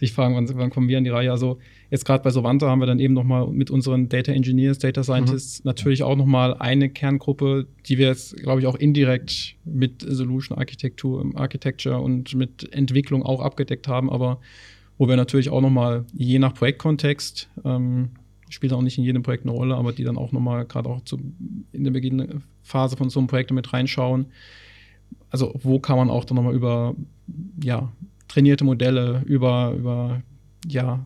sich 0.00 0.12
fragen, 0.12 0.34
wann, 0.34 0.48
wann 0.54 0.70
kommen 0.70 0.88
wir 0.88 0.98
in 0.98 1.04
die 1.04 1.10
Reihe. 1.10 1.30
Also 1.30 1.58
jetzt 1.90 2.04
gerade 2.04 2.24
bei 2.24 2.30
Sovanta 2.30 2.68
haben 2.68 2.80
wir 2.80 2.86
dann 2.86 2.98
eben 2.98 3.14
nochmal 3.14 3.46
mit 3.48 3.70
unseren 3.70 4.08
Data 4.08 4.32
Engineers, 4.32 4.78
Data 4.78 5.04
Scientists 5.04 5.62
mhm. 5.62 5.68
natürlich 5.68 6.02
auch 6.02 6.16
nochmal 6.16 6.54
eine 6.54 6.88
Kerngruppe, 6.88 7.66
die 7.86 7.98
wir 7.98 8.08
jetzt, 8.08 8.36
glaube 8.38 8.60
ich, 8.60 8.66
auch 8.66 8.74
indirekt 8.74 9.56
mit 9.64 10.00
Solution 10.00 10.58
Architektur, 10.58 11.24
Architecture 11.34 12.00
und 12.00 12.34
mit 12.34 12.72
Entwicklung 12.72 13.22
auch 13.22 13.42
abgedeckt 13.42 13.86
haben, 13.86 14.10
aber 14.10 14.40
wo 14.96 15.06
wir 15.06 15.16
natürlich 15.16 15.50
auch 15.50 15.60
nochmal 15.60 16.04
je 16.12 16.38
nach 16.38 16.54
Projektkontext 16.54 17.48
ähm, 17.64 18.10
spielt 18.48 18.72
auch 18.72 18.82
nicht 18.82 18.98
in 18.98 19.04
jedem 19.04 19.22
Projekt 19.22 19.44
eine 19.44 19.52
Rolle, 19.52 19.76
aber 19.76 19.92
die 19.92 20.04
dann 20.04 20.18
auch 20.18 20.32
nochmal 20.32 20.64
gerade 20.64 20.88
auch 20.88 21.02
zu, 21.02 21.18
in 21.72 21.84
der 21.84 21.90
Beginnphase 21.90 22.96
von 22.96 23.08
so 23.08 23.20
einem 23.20 23.28
Projekt 23.28 23.50
mit 23.52 23.72
reinschauen. 23.72 24.26
Also 25.30 25.54
wo 25.62 25.78
kann 25.78 25.96
man 25.96 26.10
auch 26.10 26.24
dann 26.24 26.36
nochmal 26.36 26.54
über 26.54 26.94
ja, 27.62 27.92
trainierte 28.30 28.64
Modelle 28.64 29.22
über, 29.26 29.74
über 29.76 30.22
ja, 30.66 31.04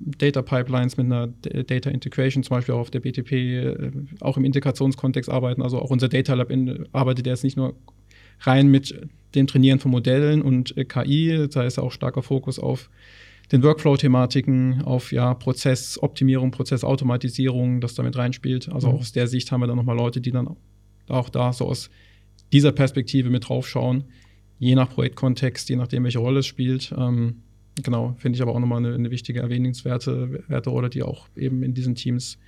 Data 0.00 0.40
Pipelines 0.40 0.96
mit 0.96 1.06
einer 1.06 1.26
Data 1.26 1.90
Integration, 1.90 2.42
zum 2.42 2.56
Beispiel 2.56 2.74
auch 2.74 2.80
auf 2.80 2.90
der 2.90 3.00
BTP, 3.00 3.32
äh, 3.32 3.90
auch 4.20 4.36
im 4.38 4.44
Integrationskontext 4.44 5.30
arbeiten. 5.30 5.62
Also 5.62 5.78
auch 5.78 5.90
unser 5.90 6.08
Data 6.08 6.34
Lab 6.34 6.50
in, 6.50 6.88
arbeitet 6.92 7.26
jetzt 7.26 7.44
nicht 7.44 7.56
nur 7.56 7.76
rein 8.40 8.68
mit 8.68 8.98
dem 9.34 9.46
Trainieren 9.46 9.78
von 9.78 9.90
Modellen 9.90 10.40
und 10.40 10.76
äh, 10.76 10.84
KI, 10.84 11.46
da 11.52 11.62
ist 11.64 11.78
auch 11.78 11.92
starker 11.92 12.22
Fokus 12.22 12.58
auf 12.58 12.90
den 13.52 13.62
Workflow-Thematiken, 13.62 14.82
auf 14.82 15.12
ja, 15.12 15.34
Prozessoptimierung, 15.34 16.50
Prozessautomatisierung, 16.52 17.80
das 17.80 17.94
damit 17.94 18.16
reinspielt. 18.16 18.70
Also 18.72 18.90
mhm. 18.90 18.98
aus 18.98 19.12
der 19.12 19.26
Sicht 19.26 19.52
haben 19.52 19.60
wir 19.60 19.66
dann 19.66 19.76
nochmal 19.76 19.96
Leute, 19.96 20.20
die 20.20 20.30
dann 20.30 20.56
auch 21.08 21.28
da 21.28 21.52
so 21.52 21.66
aus 21.66 21.90
dieser 22.52 22.72
Perspektive 22.72 23.28
mit 23.28 23.48
draufschauen 23.48 24.04
je 24.60 24.74
nach 24.76 24.90
Projektkontext, 24.90 25.68
je 25.68 25.76
nachdem, 25.76 26.04
welche 26.04 26.20
Rolle 26.20 26.40
es 26.40 26.46
spielt. 26.46 26.94
Ähm, 26.96 27.42
genau, 27.82 28.14
finde 28.18 28.36
ich 28.36 28.42
aber 28.42 28.54
auch 28.54 28.60
nochmal 28.60 28.78
eine, 28.78 28.94
eine 28.94 29.10
wichtige, 29.10 29.40
erwähnenswerte 29.40 30.44
Werte 30.46 30.70
Rolle, 30.70 30.90
die 30.90 31.02
auch 31.02 31.26
eben 31.34 31.64
in 31.64 31.74
diesen 31.74 31.96
Teams 31.96 32.38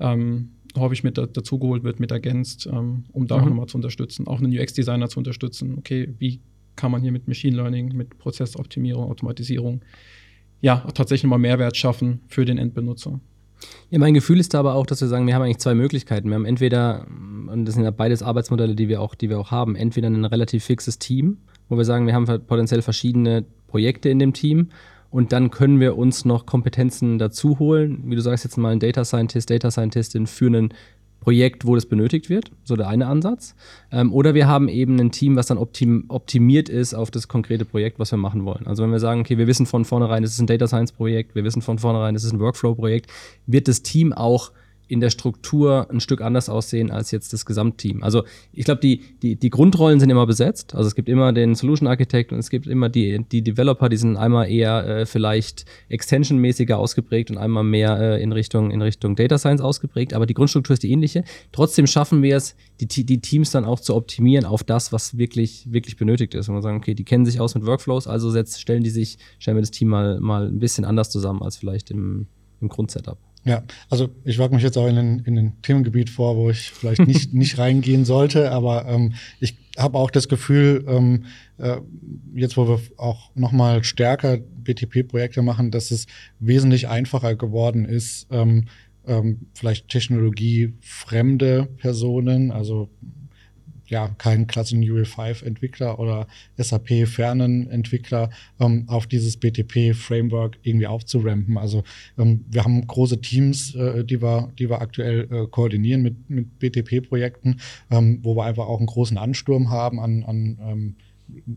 ähm, 0.00 0.50
häufig 0.76 1.04
mit 1.04 1.16
da, 1.16 1.26
dazugeholt 1.26 1.84
wird, 1.84 2.00
mit 2.00 2.10
ergänzt, 2.10 2.68
ähm, 2.70 3.04
um 3.12 3.26
da 3.26 3.36
mhm. 3.36 3.42
auch 3.42 3.48
nochmal 3.48 3.66
zu 3.66 3.78
unterstützen, 3.78 4.26
auch 4.26 4.40
einen 4.40 4.52
UX-Designer 4.52 5.08
zu 5.08 5.18
unterstützen. 5.18 5.78
Okay, 5.78 6.12
wie 6.18 6.40
kann 6.74 6.90
man 6.90 7.00
hier 7.00 7.12
mit 7.12 7.28
Machine 7.28 7.56
Learning, 7.56 7.96
mit 7.96 8.18
Prozessoptimierung, 8.18 9.08
Automatisierung 9.08 9.80
ja, 10.60 10.78
tatsächlich 10.94 11.28
mal 11.28 11.38
Mehrwert 11.38 11.76
schaffen 11.76 12.20
für 12.28 12.44
den 12.44 12.58
Endbenutzer. 12.58 13.20
Ja, 13.90 13.98
mein 13.98 14.14
Gefühl 14.14 14.40
ist 14.40 14.54
aber 14.54 14.74
auch, 14.74 14.86
dass 14.86 15.00
wir 15.00 15.08
sagen, 15.08 15.26
wir 15.26 15.34
haben 15.34 15.42
eigentlich 15.42 15.58
zwei 15.58 15.74
Möglichkeiten. 15.74 16.28
Wir 16.28 16.34
haben 16.34 16.44
entweder, 16.44 17.06
und 17.08 17.64
das 17.64 17.74
sind 17.74 17.84
ja 17.84 17.90
beides 17.90 18.22
Arbeitsmodelle, 18.22 18.74
die 18.74 18.88
wir 18.88 19.00
auch, 19.00 19.14
die 19.14 19.28
wir 19.28 19.38
auch 19.38 19.50
haben, 19.50 19.76
entweder 19.76 20.08
ein 20.08 20.24
relativ 20.24 20.64
fixes 20.64 20.98
Team, 20.98 21.38
wo 21.68 21.76
wir 21.76 21.84
sagen, 21.84 22.06
wir 22.06 22.14
haben 22.14 22.26
potenziell 22.46 22.82
verschiedene 22.82 23.44
Projekte 23.66 24.08
in 24.08 24.18
dem 24.18 24.32
Team 24.32 24.70
und 25.10 25.32
dann 25.32 25.50
können 25.50 25.80
wir 25.80 25.96
uns 25.96 26.24
noch 26.24 26.46
Kompetenzen 26.46 27.18
dazu 27.18 27.58
holen. 27.58 28.02
Wie 28.06 28.16
du 28.16 28.22
sagst, 28.22 28.44
jetzt 28.44 28.56
mal 28.56 28.72
ein 28.72 28.80
Data 28.80 29.04
Scientist, 29.04 29.50
Data 29.50 29.70
Scientistin 29.70 30.26
für 30.26 30.46
einen 30.46 30.74
Projekt, 31.20 31.66
wo 31.66 31.74
das 31.74 31.86
benötigt 31.86 32.30
wird, 32.30 32.50
so 32.62 32.76
der 32.76 32.88
eine 32.88 33.06
Ansatz. 33.06 33.54
Ähm, 33.90 34.12
oder 34.12 34.34
wir 34.34 34.46
haben 34.46 34.68
eben 34.68 34.98
ein 35.00 35.10
Team, 35.10 35.36
was 35.36 35.46
dann 35.46 35.58
optim 35.58 36.04
optimiert 36.08 36.68
ist 36.68 36.94
auf 36.94 37.10
das 37.10 37.26
konkrete 37.26 37.64
Projekt, 37.64 37.98
was 37.98 38.12
wir 38.12 38.18
machen 38.18 38.44
wollen. 38.44 38.66
Also 38.66 38.82
wenn 38.82 38.90
wir 38.90 39.00
sagen, 39.00 39.20
okay, 39.20 39.36
wir 39.38 39.46
wissen 39.46 39.66
von 39.66 39.84
vornherein, 39.84 40.22
es 40.22 40.32
ist 40.32 40.40
ein 40.40 40.46
Data 40.46 40.68
Science 40.68 40.92
Projekt, 40.92 41.34
wir 41.34 41.44
wissen 41.44 41.62
von 41.62 41.78
vornherein, 41.78 42.14
es 42.14 42.24
ist 42.24 42.32
ein 42.32 42.40
Workflow 42.40 42.74
Projekt, 42.74 43.10
wird 43.46 43.68
das 43.68 43.82
Team 43.82 44.12
auch 44.12 44.52
in 44.88 45.00
der 45.00 45.10
Struktur 45.10 45.88
ein 45.90 46.00
Stück 46.00 46.20
anders 46.20 46.48
aussehen 46.48 46.90
als 46.90 47.10
jetzt 47.10 47.32
das 47.32 47.44
Gesamtteam. 47.44 48.02
Also 48.02 48.24
ich 48.52 48.64
glaube, 48.64 48.80
die, 48.80 49.02
die, 49.22 49.36
die 49.36 49.50
Grundrollen 49.50 50.00
sind 50.00 50.10
immer 50.10 50.26
besetzt. 50.26 50.74
Also 50.74 50.86
es 50.86 50.94
gibt 50.94 51.08
immer 51.08 51.32
den 51.32 51.54
Solution 51.54 51.88
Architect 51.88 52.32
und 52.32 52.38
es 52.38 52.50
gibt 52.50 52.66
immer 52.66 52.88
die, 52.88 53.24
die 53.30 53.42
Developer, 53.42 53.88
die 53.88 53.96
sind 53.96 54.16
einmal 54.16 54.50
eher 54.50 54.86
äh, 54.86 55.06
vielleicht 55.06 55.64
extension-mäßiger 55.88 56.76
ausgeprägt 56.76 57.30
und 57.30 57.38
einmal 57.38 57.64
mehr 57.64 57.98
äh, 57.98 58.22
in, 58.22 58.32
Richtung, 58.32 58.70
in 58.70 58.82
Richtung 58.82 59.16
Data 59.16 59.38
Science 59.38 59.60
ausgeprägt. 59.60 60.14
Aber 60.14 60.26
die 60.26 60.34
Grundstruktur 60.34 60.74
ist 60.74 60.82
die 60.82 60.90
ähnliche. 60.90 61.24
Trotzdem 61.52 61.86
schaffen 61.86 62.22
wir 62.22 62.36
es, 62.36 62.54
die, 62.80 63.04
die 63.04 63.20
Teams 63.20 63.50
dann 63.50 63.64
auch 63.64 63.80
zu 63.80 63.94
optimieren 63.94 64.44
auf 64.44 64.62
das, 64.62 64.92
was 64.92 65.18
wirklich, 65.18 65.66
wirklich 65.72 65.96
benötigt 65.96 66.34
ist. 66.34 66.48
Und 66.48 66.54
wir 66.54 66.62
sagen, 66.62 66.76
okay, 66.76 66.94
die 66.94 67.04
kennen 67.04 67.26
sich 67.26 67.40
aus 67.40 67.54
mit 67.54 67.66
Workflows, 67.66 68.06
also 68.06 68.30
setzt, 68.30 68.60
stellen 68.60 68.84
die 68.84 68.90
sich, 68.90 69.18
stellen 69.38 69.56
wir 69.56 69.62
das 69.62 69.70
Team 69.70 69.88
mal, 69.88 70.20
mal 70.20 70.46
ein 70.46 70.58
bisschen 70.58 70.84
anders 70.84 71.10
zusammen 71.10 71.42
als 71.42 71.56
vielleicht 71.56 71.90
im, 71.90 72.26
im 72.60 72.68
Grundsetup. 72.68 73.18
Ja, 73.46 73.62
also 73.88 74.08
ich 74.24 74.40
wage 74.40 74.54
mich 74.54 74.64
jetzt 74.64 74.76
auch 74.76 74.88
in 74.88 74.98
ein, 74.98 75.18
in 75.20 75.38
ein 75.38 75.62
Themengebiet 75.62 76.10
vor, 76.10 76.36
wo 76.36 76.50
ich 76.50 76.72
vielleicht 76.72 77.06
nicht, 77.06 77.32
nicht 77.32 77.58
reingehen 77.58 78.04
sollte, 78.04 78.50
aber 78.50 78.86
ähm, 78.86 79.14
ich 79.38 79.56
habe 79.78 79.98
auch 79.98 80.10
das 80.10 80.28
Gefühl, 80.28 80.84
ähm, 80.88 81.26
äh, 81.58 81.76
jetzt 82.34 82.56
wo 82.56 82.66
wir 82.68 82.80
auch 82.96 83.30
nochmal 83.36 83.84
stärker 83.84 84.38
BTP-Projekte 84.38 85.42
machen, 85.42 85.70
dass 85.70 85.92
es 85.92 86.06
wesentlich 86.40 86.88
einfacher 86.88 87.36
geworden 87.36 87.84
ist, 87.84 88.26
ähm, 88.32 88.64
ähm, 89.06 89.46
vielleicht 89.54 89.88
technologiefremde 89.90 91.68
Personen, 91.76 92.50
also 92.50 92.90
ja 93.88 94.08
keinen 94.18 94.46
klassischen 94.46 94.82
UI5-Entwickler 94.82 95.98
oder 95.98 96.26
SAP-fernen 96.56 97.70
Entwickler 97.70 98.30
ähm, 98.60 98.84
auf 98.88 99.06
dieses 99.06 99.36
BTP-Framework 99.36 100.58
irgendwie 100.62 100.86
aufzurampen. 100.86 101.58
Also 101.58 101.84
ähm, 102.18 102.44
wir 102.50 102.64
haben 102.64 102.86
große 102.86 103.20
Teams, 103.20 103.74
äh, 103.74 104.04
die 104.04 104.22
wir, 104.22 104.52
die 104.58 104.68
wir 104.68 104.80
aktuell 104.80 105.28
äh, 105.30 105.46
koordinieren 105.46 106.02
mit, 106.02 106.30
mit 106.30 106.58
BTP-Projekten, 106.58 107.60
ähm, 107.90 108.20
wo 108.22 108.36
wir 108.36 108.44
einfach 108.44 108.66
auch 108.66 108.78
einen 108.78 108.86
großen 108.86 109.18
Ansturm 109.18 109.70
haben 109.70 110.00
an, 110.00 110.24
an 110.24 110.58
ähm, 110.60 110.96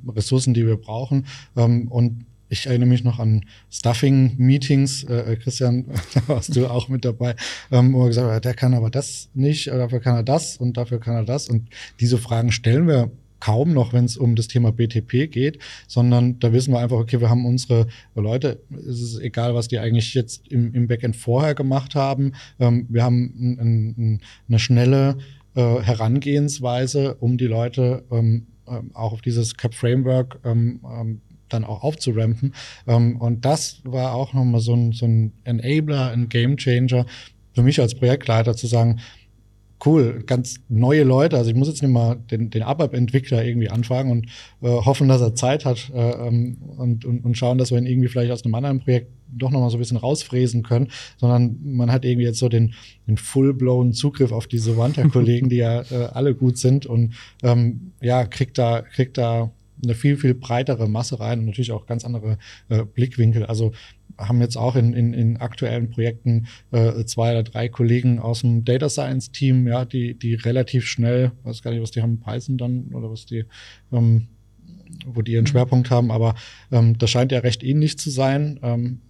Ressourcen, 0.07 0.53
die 0.53 0.65
wir 0.65 0.77
brauchen. 0.77 1.25
Ähm, 1.55 1.87
und 1.87 2.25
ich 2.49 2.65
erinnere 2.65 2.89
mich 2.89 3.03
noch 3.03 3.19
an 3.19 3.45
Stuffing-Meetings. 3.69 5.03
Äh, 5.03 5.33
äh 5.33 5.35
Christian, 5.37 5.85
da 6.13 6.27
warst 6.27 6.55
du 6.55 6.67
auch 6.67 6.89
mit 6.89 7.05
dabei, 7.05 7.35
ähm, 7.71 7.93
wo 7.93 8.03
er 8.03 8.07
gesagt 8.07 8.31
hat, 8.31 8.45
der 8.45 8.53
kann 8.53 8.73
aber 8.73 8.89
das 8.89 9.29
nicht, 9.33 9.67
dafür 9.67 9.99
kann 9.99 10.15
er 10.15 10.23
das 10.23 10.57
und 10.57 10.77
dafür 10.77 10.99
kann 10.99 11.15
er 11.15 11.25
das. 11.25 11.49
Und 11.49 11.69
diese 11.99 12.17
Fragen 12.17 12.51
stellen 12.51 12.87
wir 12.87 13.11
kaum 13.39 13.73
noch, 13.73 13.93
wenn 13.93 14.05
es 14.05 14.17
um 14.17 14.35
das 14.35 14.47
Thema 14.47 14.71
BTP 14.71 15.31
geht, 15.31 15.59
sondern 15.87 16.39
da 16.39 16.51
wissen 16.51 16.73
wir 16.73 16.79
einfach, 16.79 16.97
okay, 16.97 17.21
wir 17.21 17.29
haben 17.29 17.45
unsere 17.45 17.87
Leute, 18.15 18.61
es 18.71 19.01
ist 19.01 19.19
egal, 19.19 19.55
was 19.55 19.67
die 19.67 19.79
eigentlich 19.79 20.13
jetzt 20.13 20.47
im, 20.49 20.73
im 20.73 20.87
Backend 20.87 21.15
vorher 21.15 21.55
gemacht 21.55 21.95
haben. 21.95 22.33
Ähm, 22.59 22.87
wir 22.89 23.03
haben 23.03 23.33
ein, 23.39 23.59
ein, 23.59 24.21
eine 24.47 24.59
schnelle 24.59 25.17
äh, 25.55 25.79
Herangehensweise, 25.81 27.15
um 27.15 27.37
die 27.37 27.47
Leute 27.47 28.03
ähm, 28.11 28.47
ähm 28.67 28.91
auch 28.93 29.13
auf 29.13 29.21
dieses 29.21 29.55
Cap 29.55 29.73
Framework 29.73 30.39
ähm, 30.43 30.81
ähm 30.83 31.21
dann 31.49 31.65
auch 31.65 31.83
aufzurampen. 31.83 32.53
Ähm, 32.87 33.17
und 33.17 33.45
das 33.45 33.81
war 33.83 34.13
auch 34.13 34.33
nochmal 34.33 34.61
so 34.61 34.73
ein, 34.73 34.91
so 34.91 35.05
ein 35.05 35.33
Enabler, 35.43 36.11
ein 36.11 36.29
Gamechanger 36.29 37.05
für 37.53 37.63
mich 37.63 37.79
als 37.81 37.95
Projektleiter 37.95 38.55
zu 38.55 38.67
sagen, 38.67 38.99
cool, 39.85 40.23
ganz 40.25 40.59
neue 40.67 41.03
Leute. 41.03 41.37
Also 41.37 41.49
ich 41.49 41.55
muss 41.55 41.67
jetzt 41.67 41.81
nicht 41.81 41.91
mal 41.91 42.15
den, 42.15 42.49
den 42.49 42.63
ABAP-Entwickler 42.63 43.43
irgendwie 43.43 43.69
anfragen 43.69 44.11
und 44.11 44.25
äh, 44.61 44.67
hoffen, 44.67 45.07
dass 45.07 45.21
er 45.21 45.35
Zeit 45.35 45.65
hat 45.65 45.91
äh, 45.93 46.27
ähm, 46.27 46.57
und, 46.77 47.05
und, 47.05 47.23
und 47.23 47.37
schauen, 47.37 47.57
dass 47.57 47.71
wir 47.71 47.77
ihn 47.77 47.85
irgendwie 47.85 48.09
vielleicht 48.09 48.31
aus 48.31 48.43
einem 48.43 48.55
anderen 48.55 48.79
Projekt 48.79 49.11
doch 49.31 49.51
nochmal 49.51 49.69
so 49.69 49.77
ein 49.77 49.79
bisschen 49.79 49.97
rausfräsen 49.97 50.63
können, 50.63 50.89
sondern 51.17 51.59
man 51.63 51.91
hat 51.91 52.03
irgendwie 52.03 52.25
jetzt 52.25 52.39
so 52.39 52.49
den, 52.49 52.73
den 53.07 53.17
full-blown 53.17 53.93
Zugriff 53.93 54.31
auf 54.31 54.47
diese 54.47 54.75
Wanta-Kollegen, 54.75 55.49
die 55.49 55.57
ja 55.57 55.81
äh, 55.81 56.09
alle 56.13 56.35
gut 56.35 56.57
sind 56.57 56.85
und 56.85 57.13
ähm, 57.43 57.91
ja, 58.01 58.25
kriegt 58.25 58.57
da, 58.57 58.81
kriegt 58.81 59.17
da 59.17 59.51
eine 59.83 59.95
viel, 59.95 60.17
viel 60.17 60.33
breitere 60.33 60.87
Masse 60.87 61.19
rein 61.19 61.39
und 61.39 61.45
natürlich 61.45 61.71
auch 61.71 61.85
ganz 61.85 62.05
andere 62.05 62.37
äh, 62.69 62.83
Blickwinkel. 62.83 63.45
Also 63.45 63.71
haben 64.17 64.41
jetzt 64.41 64.57
auch 64.57 64.75
in, 64.75 64.93
in, 64.93 65.13
in 65.13 65.37
aktuellen 65.37 65.89
Projekten 65.89 66.47
äh, 66.71 67.05
zwei 67.05 67.31
oder 67.31 67.43
drei 67.43 67.69
Kollegen 67.69 68.19
aus 68.19 68.41
dem 68.41 68.65
Data 68.65 68.89
Science 68.89 69.31
Team, 69.31 69.67
ja, 69.67 69.85
die, 69.85 70.13
die 70.13 70.35
relativ 70.35 70.85
schnell, 70.85 71.31
weiß 71.43 71.61
gar 71.61 71.71
nicht, 71.71 71.81
was 71.81 71.91
die 71.91 72.01
haben, 72.01 72.19
Python 72.19 72.57
dann 72.57 72.91
oder 72.93 73.09
was 73.09 73.25
die, 73.25 73.45
ähm, 73.91 74.27
wo 75.05 75.21
die 75.21 75.33
ihren 75.33 75.43
mhm. 75.43 75.47
Schwerpunkt 75.47 75.89
haben, 75.89 76.11
aber 76.11 76.35
ähm, 76.71 76.97
das 76.97 77.09
scheint 77.09 77.31
ja 77.31 77.39
recht 77.39 77.63
ähnlich 77.63 77.97
zu 77.97 78.09
sein. 78.09 78.59
Ähm, 78.63 79.01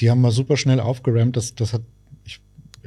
die 0.00 0.10
haben 0.10 0.20
mal 0.20 0.30
super 0.30 0.56
schnell 0.56 0.80
aufgerammt, 0.80 1.36
das, 1.36 1.54
das 1.54 1.72
hat 1.72 1.82
ich, 2.24 2.40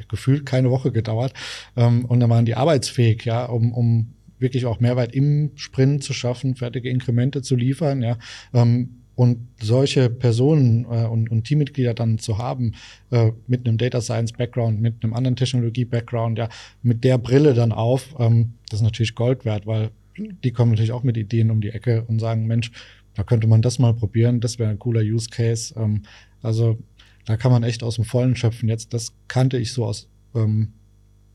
gefühlt 0.08 0.45
keine 0.45 0.72
Woche 0.72 0.91
gedauert. 0.91 1.34
Ähm, 1.76 2.06
und 2.06 2.20
dann 2.20 2.30
waren 2.30 2.45
die 2.45 2.56
arbeitsfähig, 2.56 3.26
ja, 3.26 3.45
um, 3.45 3.74
um 3.74 4.14
wirklich 4.42 4.66
auch 4.66 4.80
Mehrwert 4.80 5.14
im 5.14 5.52
Sprint 5.56 6.04
zu 6.04 6.14
schaffen, 6.14 6.56
fertige 6.56 6.89
Inkremente 6.89 7.42
zu 7.42 7.56
liefern, 7.56 8.02
ja. 8.02 8.18
Ähm, 8.54 8.98
und 9.16 9.50
solche 9.62 10.10
Personen 10.10 10.86
äh, 10.86 11.06
und, 11.06 11.30
und, 11.30 11.44
Teammitglieder 11.44 11.94
dann 11.94 12.18
zu 12.18 12.38
haben, 12.38 12.74
äh, 13.12 13.32
mit 13.46 13.68
einem 13.68 13.78
Data 13.78 14.02
Science 14.02 14.32
Background, 14.32 14.82
mit 14.82 15.04
einem 15.04 15.14
anderen 15.14 15.36
Technologie 15.36 15.86
Background, 15.86 16.39
ja, 16.39 16.50
mit 16.82 17.04
der 17.04 17.18
Brille 17.18 17.54
dann 17.54 17.72
auf, 17.72 18.16
ähm, 18.20 18.54
das 18.70 18.80
ist 18.80 18.84
natürlich 18.84 19.14
Gold 19.14 19.46
wert, 19.46 19.68
weil 19.68 19.92
die 20.18 20.52
kommen 20.52 20.72
natürlich 20.72 20.92
auch 20.92 21.04
mit 21.04 21.18
Ideen 21.18 21.52
um 21.52 21.62
die 21.62 21.70
Ecke 21.70 22.04
und 22.08 22.20
sagen, 22.20 22.48
Mensch, 22.48 22.72
da 23.14 23.24
könnte 23.24 23.48
man 23.48 23.62
das 23.62 23.80
mal 23.80 23.94
probieren, 23.94 24.39
das 24.39 24.60
wäre 24.60 24.72
ein 24.72 24.80
cooler 24.80 25.02
Use 25.02 25.30
Case. 25.30 25.74
Ähm, 25.78 26.04
also 26.42 26.78
da 27.26 27.38
kann 27.38 27.52
man 27.52 27.64
echt 27.64 27.84
aus 27.84 27.96
dem 27.96 28.06
Vollen 28.06 28.36
schöpfen. 28.36 28.70
Jetzt, 28.70 28.94
das 28.94 29.14
kannte 29.28 29.58
ich 29.58 29.74
so 29.74 29.86
aus 29.86 30.10
ähm, 30.34 30.74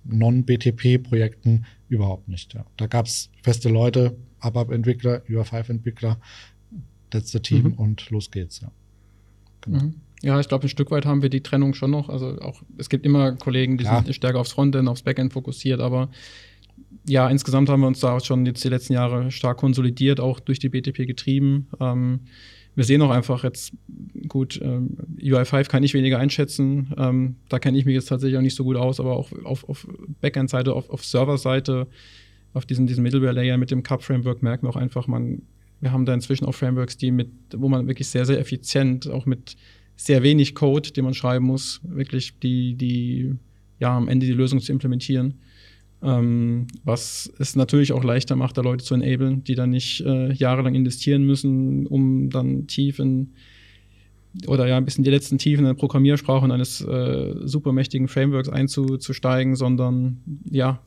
Non-BTP-Projekten 0.08 1.66
überhaupt 1.88 2.28
nicht. 2.28 2.54
Ja. 2.54 2.64
Da 2.76 2.86
gab 2.86 3.06
es 3.06 3.30
feste 3.42 3.68
Leute, 3.68 4.16
ABAP-Entwickler, 4.40 5.22
UI5-Entwickler, 5.28 6.18
letzte 7.12 7.40
Team 7.42 7.64
mhm. 7.64 7.72
und 7.74 8.10
los 8.10 8.30
geht's. 8.30 8.60
Ja, 8.60 8.70
genau. 9.60 9.84
mhm. 9.84 9.94
ja 10.22 10.40
ich 10.40 10.48
glaube, 10.48 10.66
ein 10.66 10.68
Stück 10.68 10.90
weit 10.90 11.06
haben 11.06 11.22
wir 11.22 11.30
die 11.30 11.42
Trennung 11.42 11.74
schon 11.74 11.90
noch. 11.90 12.08
Also 12.08 12.38
auch, 12.40 12.62
es 12.78 12.88
gibt 12.88 13.06
immer 13.06 13.32
Kollegen, 13.32 13.78
die 13.78 13.84
ja. 13.84 14.02
sind 14.02 14.14
stärker 14.14 14.40
aufs 14.40 14.52
Frontend, 14.52 14.88
aufs 14.88 15.02
Backend 15.02 15.32
fokussiert, 15.32 15.80
aber 15.80 16.10
ja, 17.08 17.28
insgesamt 17.28 17.68
haben 17.68 17.80
wir 17.80 17.86
uns 17.86 18.00
da 18.00 18.18
schon 18.20 18.44
jetzt 18.46 18.64
die 18.64 18.68
letzten 18.68 18.94
Jahre 18.94 19.30
stark 19.30 19.58
konsolidiert, 19.58 20.18
auch 20.20 20.40
durch 20.40 20.58
die 20.58 20.68
BTP 20.68 21.06
getrieben. 21.06 21.68
Ähm, 21.80 22.20
wir 22.76 22.84
sehen 22.84 23.00
auch 23.00 23.10
einfach 23.10 23.42
jetzt, 23.42 23.72
gut, 24.28 24.60
ähm, 24.62 24.98
UI5 25.18 25.68
kann 25.68 25.82
ich 25.82 25.94
weniger 25.94 26.18
einschätzen. 26.18 26.92
Ähm, 26.98 27.36
da 27.48 27.58
kenne 27.58 27.78
ich 27.78 27.86
mich 27.86 27.94
jetzt 27.94 28.06
tatsächlich 28.06 28.36
auch 28.36 28.42
nicht 28.42 28.54
so 28.54 28.64
gut 28.64 28.76
aus, 28.76 29.00
aber 29.00 29.16
auch 29.16 29.32
auf, 29.44 29.66
auf 29.68 29.88
Backend-Seite, 30.20 30.74
auf, 30.74 30.90
auf 30.90 31.02
Server-Seite, 31.02 31.86
auf 32.52 32.66
diesem, 32.66 32.86
diesem 32.86 33.02
Middleware-Layer 33.02 33.56
mit 33.56 33.70
dem 33.70 33.82
Cup-Framework 33.82 34.42
merken 34.42 34.66
wir 34.66 34.70
auch 34.70 34.76
einfach, 34.76 35.06
man, 35.06 35.40
wir 35.80 35.90
haben 35.90 36.04
da 36.04 36.12
inzwischen 36.12 36.44
auch 36.44 36.54
Frameworks, 36.54 36.98
die 36.98 37.10
mit, 37.10 37.30
wo 37.56 37.68
man 37.68 37.86
wirklich 37.88 38.08
sehr, 38.08 38.26
sehr 38.26 38.38
effizient, 38.38 39.08
auch 39.08 39.24
mit 39.24 39.56
sehr 39.96 40.22
wenig 40.22 40.54
Code, 40.54 40.92
den 40.92 41.04
man 41.04 41.14
schreiben 41.14 41.46
muss, 41.46 41.80
wirklich 41.82 42.38
die, 42.40 42.74
die, 42.74 43.36
ja, 43.78 43.96
am 43.96 44.08
Ende 44.08 44.26
die 44.26 44.32
Lösung 44.32 44.60
zu 44.60 44.70
implementieren. 44.70 45.34
Ähm, 46.02 46.66
was 46.84 47.32
es 47.38 47.56
natürlich 47.56 47.92
auch 47.92 48.04
leichter 48.04 48.36
macht, 48.36 48.58
da 48.58 48.62
Leute 48.62 48.84
zu 48.84 48.94
enablen, 48.94 49.44
die 49.44 49.54
dann 49.54 49.70
nicht 49.70 50.02
äh, 50.02 50.32
jahrelang 50.32 50.74
investieren 50.74 51.24
müssen, 51.24 51.86
um 51.86 52.30
dann 52.30 52.66
tief 52.66 52.98
in 52.98 53.32
oder 54.46 54.66
ja 54.66 54.76
ein 54.76 54.84
bisschen 54.84 55.04
die 55.04 55.10
letzten 55.10 55.38
Tiefen 55.38 55.60
in 55.60 55.66
der 55.66 55.74
Programmiersprache 55.74 56.52
eines 56.52 56.82
äh, 56.82 57.34
supermächtigen 57.44 58.08
Frameworks 58.08 58.50
einzusteigen, 58.50 59.56
sondern 59.56 60.18
ja, 60.50 60.80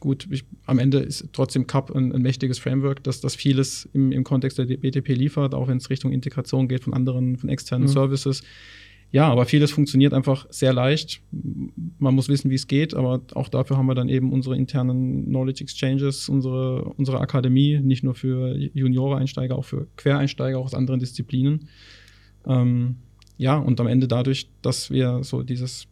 gut, 0.00 0.26
ich, 0.30 0.44
am 0.66 0.78
Ende 0.78 0.98
ist 0.98 1.28
trotzdem 1.32 1.66
CAP 1.66 1.90
ein, 1.92 2.12
ein, 2.12 2.22
mächtiges 2.22 2.58
Framework, 2.58 3.02
das, 3.04 3.20
das 3.20 3.34
vieles 3.34 3.88
im, 3.94 4.12
im 4.12 4.24
Kontext 4.24 4.58
der 4.58 4.64
BTP 4.64 5.08
liefert, 5.10 5.54
auch 5.54 5.68
wenn 5.68 5.78
es 5.78 5.90
Richtung 5.90 6.12
Integration 6.12 6.68
geht 6.68 6.84
von 6.84 6.92
anderen, 6.92 7.36
von 7.36 7.48
externen 7.48 7.88
mhm. 7.88 7.92
Services. 7.92 8.42
Ja, 9.12 9.28
aber 9.28 9.44
vieles 9.44 9.70
funktioniert 9.70 10.14
einfach 10.14 10.46
sehr 10.48 10.72
leicht. 10.72 11.20
Man 11.98 12.14
muss 12.14 12.30
wissen, 12.30 12.50
wie 12.50 12.54
es 12.54 12.66
geht, 12.66 12.94
aber 12.94 13.20
auch 13.34 13.50
dafür 13.50 13.76
haben 13.76 13.84
wir 13.86 13.94
dann 13.94 14.08
eben 14.08 14.32
unsere 14.32 14.56
internen 14.56 15.26
Knowledge 15.26 15.62
Exchanges, 15.62 16.30
unsere, 16.30 16.84
unsere 16.96 17.20
Akademie, 17.20 17.78
nicht 17.78 18.02
nur 18.02 18.14
für 18.14 18.56
Juniore-Einsteiger, 18.56 19.56
auch 19.56 19.66
für 19.66 19.86
Quereinsteiger 19.96 20.58
aus 20.58 20.72
anderen 20.72 20.98
Disziplinen. 20.98 21.68
Ähm, 22.46 22.96
ja, 23.36 23.58
und 23.58 23.78
am 23.80 23.86
Ende 23.86 24.08
dadurch, 24.08 24.48
dass 24.62 24.90
wir 24.90 25.22
so 25.22 25.42
dieses 25.42 25.88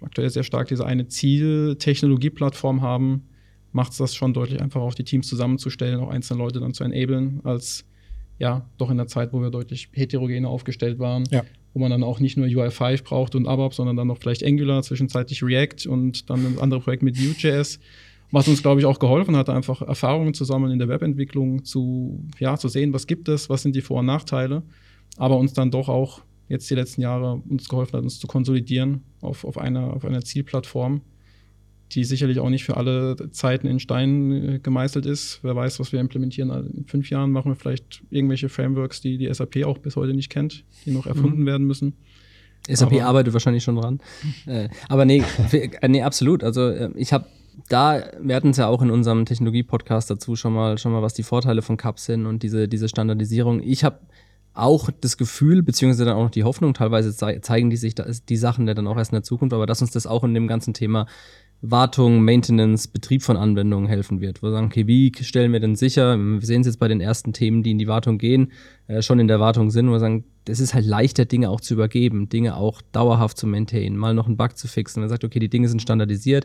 aktuell 0.00 0.30
sehr 0.30 0.42
stark 0.42 0.66
diese 0.66 0.84
eine 0.84 1.06
Ziel-Technologie-Plattform 1.06 2.82
haben, 2.82 3.22
macht 3.70 3.92
es 3.92 3.98
das 3.98 4.16
schon 4.16 4.34
deutlich 4.34 4.60
einfacher, 4.60 4.84
auch 4.84 4.94
die 4.94 5.04
Teams 5.04 5.28
zusammenzustellen, 5.28 6.00
auch 6.00 6.10
einzelne 6.10 6.38
Leute 6.38 6.58
dann 6.58 6.74
zu 6.74 6.82
enablen, 6.82 7.40
als 7.44 7.84
ja, 8.40 8.68
doch 8.78 8.90
in 8.90 8.96
der 8.96 9.06
Zeit, 9.06 9.32
wo 9.32 9.40
wir 9.40 9.50
deutlich 9.50 9.90
heterogener 9.92 10.48
aufgestellt 10.48 10.98
waren, 10.98 11.22
ja. 11.30 11.44
Wo 11.74 11.80
man 11.80 11.90
dann 11.90 12.04
auch 12.04 12.20
nicht 12.20 12.36
nur 12.36 12.46
UI5 12.46 13.02
braucht 13.02 13.34
und 13.34 13.46
ABAP, 13.46 13.74
sondern 13.74 13.96
dann 13.96 14.06
noch 14.06 14.18
vielleicht 14.18 14.44
Angular, 14.44 14.82
zwischenzeitlich 14.82 15.42
React 15.42 15.88
und 15.88 16.30
dann 16.30 16.46
ein 16.46 16.58
anderes 16.60 16.84
Projekt 16.84 17.02
mit 17.02 17.18
Vue.js, 17.18 17.80
was 18.30 18.48
uns, 18.48 18.62
glaube 18.62 18.80
ich, 18.80 18.86
auch 18.86 18.98
geholfen 18.98 19.36
hat, 19.36 19.50
einfach 19.50 19.82
Erfahrungen 19.82 20.34
zu 20.34 20.44
sammeln 20.44 20.72
in 20.72 20.78
der 20.78 20.88
Webentwicklung, 20.88 21.64
zu, 21.64 22.24
ja, 22.38 22.56
zu 22.56 22.68
sehen, 22.68 22.92
was 22.92 23.06
gibt 23.06 23.28
es, 23.28 23.50
was 23.50 23.62
sind 23.62 23.76
die 23.76 23.82
Vor- 23.82 24.00
und 24.00 24.06
Nachteile, 24.06 24.62
aber 25.16 25.36
uns 25.36 25.52
dann 25.52 25.70
doch 25.70 25.88
auch 25.88 26.22
jetzt 26.48 26.70
die 26.70 26.74
letzten 26.74 27.02
Jahre 27.02 27.42
uns 27.48 27.68
geholfen 27.68 27.96
hat, 27.96 28.04
uns 28.04 28.20
zu 28.20 28.26
konsolidieren 28.26 29.02
auf, 29.20 29.44
auf, 29.44 29.58
einer, 29.58 29.92
auf 29.94 30.04
einer 30.04 30.22
Zielplattform 30.22 31.02
die 31.92 32.04
sicherlich 32.04 32.40
auch 32.40 32.48
nicht 32.48 32.64
für 32.64 32.76
alle 32.76 33.16
Zeiten 33.30 33.66
in 33.66 33.78
Stein 33.78 34.32
äh, 34.32 34.58
gemeißelt 34.58 35.06
ist. 35.06 35.40
Wer 35.42 35.54
weiß, 35.54 35.80
was 35.80 35.92
wir 35.92 36.00
implementieren. 36.00 36.50
In 36.50 36.86
fünf 36.86 37.10
Jahren 37.10 37.30
machen 37.30 37.52
wir 37.52 37.56
vielleicht 37.56 38.02
irgendwelche 38.10 38.48
Frameworks, 38.48 39.00
die 39.00 39.18
die 39.18 39.32
SAP 39.32 39.64
auch 39.64 39.78
bis 39.78 39.96
heute 39.96 40.14
nicht 40.14 40.30
kennt, 40.30 40.64
die 40.84 40.90
noch 40.90 41.06
erfunden 41.06 41.42
mhm. 41.42 41.46
werden 41.46 41.66
müssen. 41.66 41.94
SAP 42.68 42.94
aber, 42.94 43.04
arbeitet 43.04 43.32
wahrscheinlich 43.34 43.62
schon 43.62 43.76
dran. 43.76 44.00
äh, 44.46 44.68
aber 44.88 45.04
nee, 45.04 45.22
äh, 45.52 45.88
nee, 45.88 46.02
absolut. 46.02 46.42
Also 46.42 46.68
äh, 46.68 46.90
ich 46.96 47.12
habe 47.12 47.26
da, 47.68 48.10
wir 48.20 48.34
hatten 48.34 48.50
es 48.50 48.56
ja 48.56 48.66
auch 48.66 48.82
in 48.82 48.90
unserem 48.90 49.26
Technologie-Podcast 49.26 50.10
dazu 50.10 50.34
schon 50.34 50.54
mal, 50.54 50.78
schon 50.78 50.92
mal, 50.92 51.02
was 51.02 51.14
die 51.14 51.22
Vorteile 51.22 51.62
von 51.62 51.76
Cups 51.76 52.06
sind 52.06 52.26
und 52.26 52.42
diese, 52.42 52.66
diese 52.66 52.88
Standardisierung. 52.88 53.62
Ich 53.62 53.84
habe 53.84 54.00
auch 54.54 54.88
das 55.00 55.16
Gefühl, 55.16 55.62
beziehungsweise 55.62 56.04
dann 56.04 56.16
auch 56.16 56.24
noch 56.24 56.30
die 56.30 56.44
Hoffnung, 56.44 56.74
teilweise 56.74 57.14
zeigen 57.14 57.70
die 57.70 57.76
sich 57.76 57.94
die 57.94 58.36
Sachen 58.36 58.68
ja 58.68 58.74
dann 58.74 58.86
auch 58.86 58.96
erst 58.96 59.10
in 59.10 59.16
der 59.16 59.24
Zukunft, 59.24 59.52
aber 59.52 59.66
dass 59.66 59.82
uns 59.82 59.90
das 59.90 60.06
auch 60.06 60.22
in 60.22 60.32
dem 60.32 60.46
ganzen 60.46 60.74
Thema 60.74 61.06
Wartung, 61.66 62.22
Maintenance, 62.22 62.88
Betrieb 62.88 63.22
von 63.22 63.38
Anwendungen 63.38 63.88
helfen 63.88 64.20
wird. 64.20 64.42
Wo 64.42 64.48
wir 64.48 64.52
sagen, 64.52 64.66
okay, 64.66 64.86
wie 64.86 65.12
stellen 65.20 65.52
wir 65.52 65.60
denn 65.60 65.76
sicher, 65.76 66.18
wir 66.18 66.40
sehen 66.42 66.60
es 66.60 66.66
jetzt 66.66 66.78
bei 66.78 66.88
den 66.88 67.00
ersten 67.00 67.32
Themen, 67.32 67.62
die 67.62 67.70
in 67.70 67.78
die 67.78 67.88
Wartung 67.88 68.18
gehen, 68.18 68.52
äh, 68.86 69.00
schon 69.00 69.18
in 69.18 69.28
der 69.28 69.40
Wartung 69.40 69.70
sind, 69.70 69.88
wo 69.88 69.92
wir 69.92 70.00
sagen, 70.00 70.24
es 70.46 70.60
ist 70.60 70.74
halt 70.74 70.84
leichter, 70.84 71.24
Dinge 71.24 71.48
auch 71.48 71.62
zu 71.62 71.72
übergeben, 71.72 72.28
Dinge 72.28 72.56
auch 72.56 72.82
dauerhaft 72.92 73.38
zu 73.38 73.46
maintainen, 73.46 73.96
mal 73.96 74.12
noch 74.12 74.26
einen 74.26 74.36
Bug 74.36 74.58
zu 74.58 74.68
fixen. 74.68 75.00
Man 75.00 75.08
sagt, 75.08 75.24
okay, 75.24 75.38
die 75.38 75.48
Dinge 75.48 75.68
sind 75.68 75.80
standardisiert. 75.80 76.44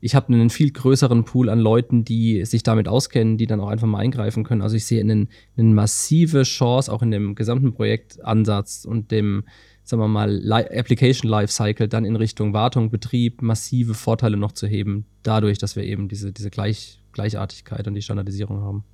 Ich 0.00 0.16
habe 0.16 0.32
einen 0.32 0.50
viel 0.50 0.72
größeren 0.72 1.24
Pool 1.24 1.48
an 1.48 1.60
Leuten, 1.60 2.04
die 2.04 2.44
sich 2.44 2.64
damit 2.64 2.88
auskennen, 2.88 3.38
die 3.38 3.46
dann 3.46 3.60
auch 3.60 3.68
einfach 3.68 3.86
mal 3.86 4.00
eingreifen 4.00 4.42
können. 4.42 4.62
Also 4.62 4.74
ich 4.74 4.84
sehe 4.84 5.00
eine, 5.00 5.28
massive 5.56 6.42
Chance 6.42 6.92
auch 6.92 7.02
in 7.02 7.12
dem 7.12 7.36
gesamten 7.36 7.72
Projektansatz 7.72 8.84
und 8.84 9.12
dem 9.12 9.44
sagen 9.86 10.02
wir 10.02 10.08
mal, 10.08 10.52
Application 10.52 11.30
Lifecycle 11.30 11.86
dann 11.86 12.04
in 12.04 12.16
Richtung 12.16 12.52
Wartung, 12.52 12.90
Betrieb 12.90 13.40
massive 13.40 13.94
Vorteile 13.94 14.36
noch 14.36 14.52
zu 14.52 14.66
heben, 14.66 15.06
dadurch, 15.22 15.58
dass 15.58 15.76
wir 15.76 15.84
eben 15.84 16.08
diese, 16.08 16.32
diese 16.32 16.50
Gleich, 16.50 17.00
Gleichartigkeit 17.12 17.86
und 17.86 17.94
die 17.94 18.02
Standardisierung 18.02 18.60
haben. 18.60 18.84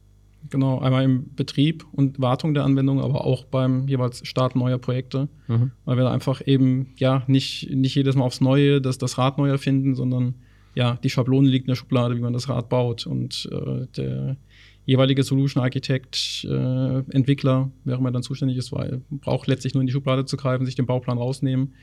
Genau, 0.51 0.81
einmal 0.81 1.05
im 1.05 1.35
Betrieb 1.35 1.87
und 1.93 2.21
Wartung 2.21 2.53
der 2.53 2.65
Anwendung, 2.65 3.01
aber 3.01 3.25
auch 3.25 3.45
beim 3.45 3.89
jeweils 3.89 4.27
Start 4.27 4.55
neuer 4.55 4.79
Projekte, 4.79 5.29
mhm. 5.49 5.71
weil 5.87 5.97
wir 5.97 6.11
einfach 6.11 6.47
eben 6.47 6.89
ja 6.97 7.23
nicht, 7.27 7.71
nicht 7.71 7.95
jedes 7.95 8.15
Mal 8.15 8.25
aufs 8.25 8.41
Neue 8.41 8.83
das, 8.83 8.99
das 8.99 9.17
Rad 9.17 9.39
neu 9.39 9.49
erfinden, 9.49 9.95
sondern 9.95 10.35
ja, 10.75 10.99
die 11.03 11.11
Schablone 11.11 11.49
liegt 11.49 11.67
in 11.67 11.71
der 11.71 11.77
Schublade, 11.77 12.17
wie 12.17 12.21
man 12.21 12.33
das 12.33 12.49
Rad 12.49 12.69
baut 12.69 13.07
und 13.07 13.49
äh, 13.51 13.87
der 13.97 14.37
jeweilige 14.85 15.23
Solution 15.23 15.63
Architekt, 15.63 16.47
äh, 16.49 16.99
Entwickler, 17.11 17.71
auch 17.87 17.99
immer 17.99 18.11
dann 18.11 18.23
zuständig 18.23 18.57
ist, 18.59 18.73
weil 18.73 19.03
braucht 19.11 19.47
letztlich 19.47 19.75
nur 19.75 19.81
in 19.83 19.87
die 19.87 19.93
Schublade 19.93 20.25
zu 20.25 20.37
greifen, 20.37 20.67
sich 20.67 20.75
den 20.75 20.87
Bauplan 20.87 21.19
rausnehmen, 21.19 21.75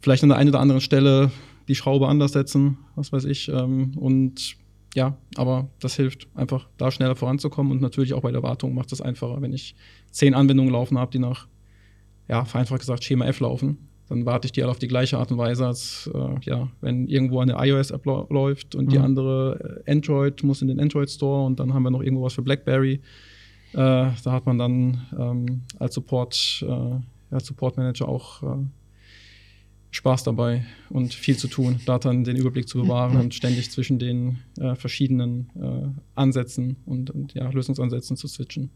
vielleicht 0.00 0.22
an 0.22 0.28
der 0.28 0.38
einen 0.38 0.50
oder 0.50 0.60
anderen 0.60 0.80
Stelle 0.80 1.30
die 1.68 1.74
Schraube 1.74 2.08
anders 2.08 2.32
setzen, 2.32 2.78
was 2.96 3.12
weiß 3.12 3.24
ich. 3.26 3.48
Ähm, 3.48 3.92
und 3.96 4.56
ja, 4.94 5.16
aber 5.36 5.68
das 5.78 5.94
hilft 5.94 6.26
einfach, 6.34 6.68
da 6.78 6.90
schneller 6.90 7.14
voranzukommen 7.14 7.70
und 7.70 7.80
natürlich 7.80 8.12
auch 8.14 8.22
bei 8.22 8.32
der 8.32 8.42
Wartung 8.42 8.74
macht 8.74 8.90
es 8.92 9.00
einfacher, 9.00 9.40
wenn 9.40 9.52
ich 9.52 9.76
zehn 10.10 10.34
Anwendungen 10.34 10.72
laufen 10.72 10.98
habe, 10.98 11.12
die 11.12 11.20
nach, 11.20 11.46
ja, 12.28 12.44
vereinfacht 12.44 12.80
gesagt, 12.80 13.04
Schema 13.04 13.26
F 13.26 13.38
laufen 13.38 13.89
dann 14.10 14.26
warte 14.26 14.46
ich 14.46 14.52
die 14.52 14.62
alle 14.62 14.72
auf 14.72 14.78
die 14.80 14.88
gleiche 14.88 15.18
Art 15.18 15.30
und 15.30 15.38
Weise, 15.38 15.66
als 15.66 16.10
äh, 16.12 16.34
ja, 16.42 16.68
wenn 16.80 17.06
irgendwo 17.06 17.38
eine 17.38 17.54
iOS-App 17.56 18.04
läuft 18.04 18.74
und 18.74 18.86
mhm. 18.86 18.88
die 18.88 18.98
andere 18.98 19.82
äh, 19.86 19.92
Android 19.92 20.42
muss 20.42 20.62
in 20.62 20.68
den 20.68 20.80
Android 20.80 21.08
Store 21.08 21.46
und 21.46 21.60
dann 21.60 21.72
haben 21.72 21.84
wir 21.84 21.90
noch 21.90 22.02
irgendwo 22.02 22.24
was 22.24 22.34
für 22.34 22.42
BlackBerry. 22.42 22.94
Äh, 23.72 23.76
da 23.76 24.32
hat 24.32 24.46
man 24.46 24.58
dann 24.58 25.06
ähm, 25.16 25.62
als 25.78 25.94
Support, 25.94 26.64
äh, 26.68 27.34
als 27.34 27.46
Support 27.46 27.76
Manager 27.76 28.08
auch 28.08 28.42
äh, 28.42 28.56
Spaß 29.92 30.24
dabei 30.24 30.64
und 30.88 31.14
viel 31.14 31.36
zu 31.36 31.46
tun, 31.46 31.78
da 31.86 32.00
dann 32.00 32.24
den 32.24 32.34
Überblick 32.34 32.68
zu 32.68 32.82
bewahren 32.82 33.16
und 33.16 33.32
ständig 33.32 33.70
zwischen 33.70 34.00
den 34.00 34.38
äh, 34.58 34.74
verschiedenen 34.74 36.00
Ansätzen 36.14 36.76
und, 36.84 37.10
und 37.10 37.34
ja, 37.34 37.48
Lösungsansätzen 37.48 38.16
zu 38.16 38.26
switchen. 38.26 38.70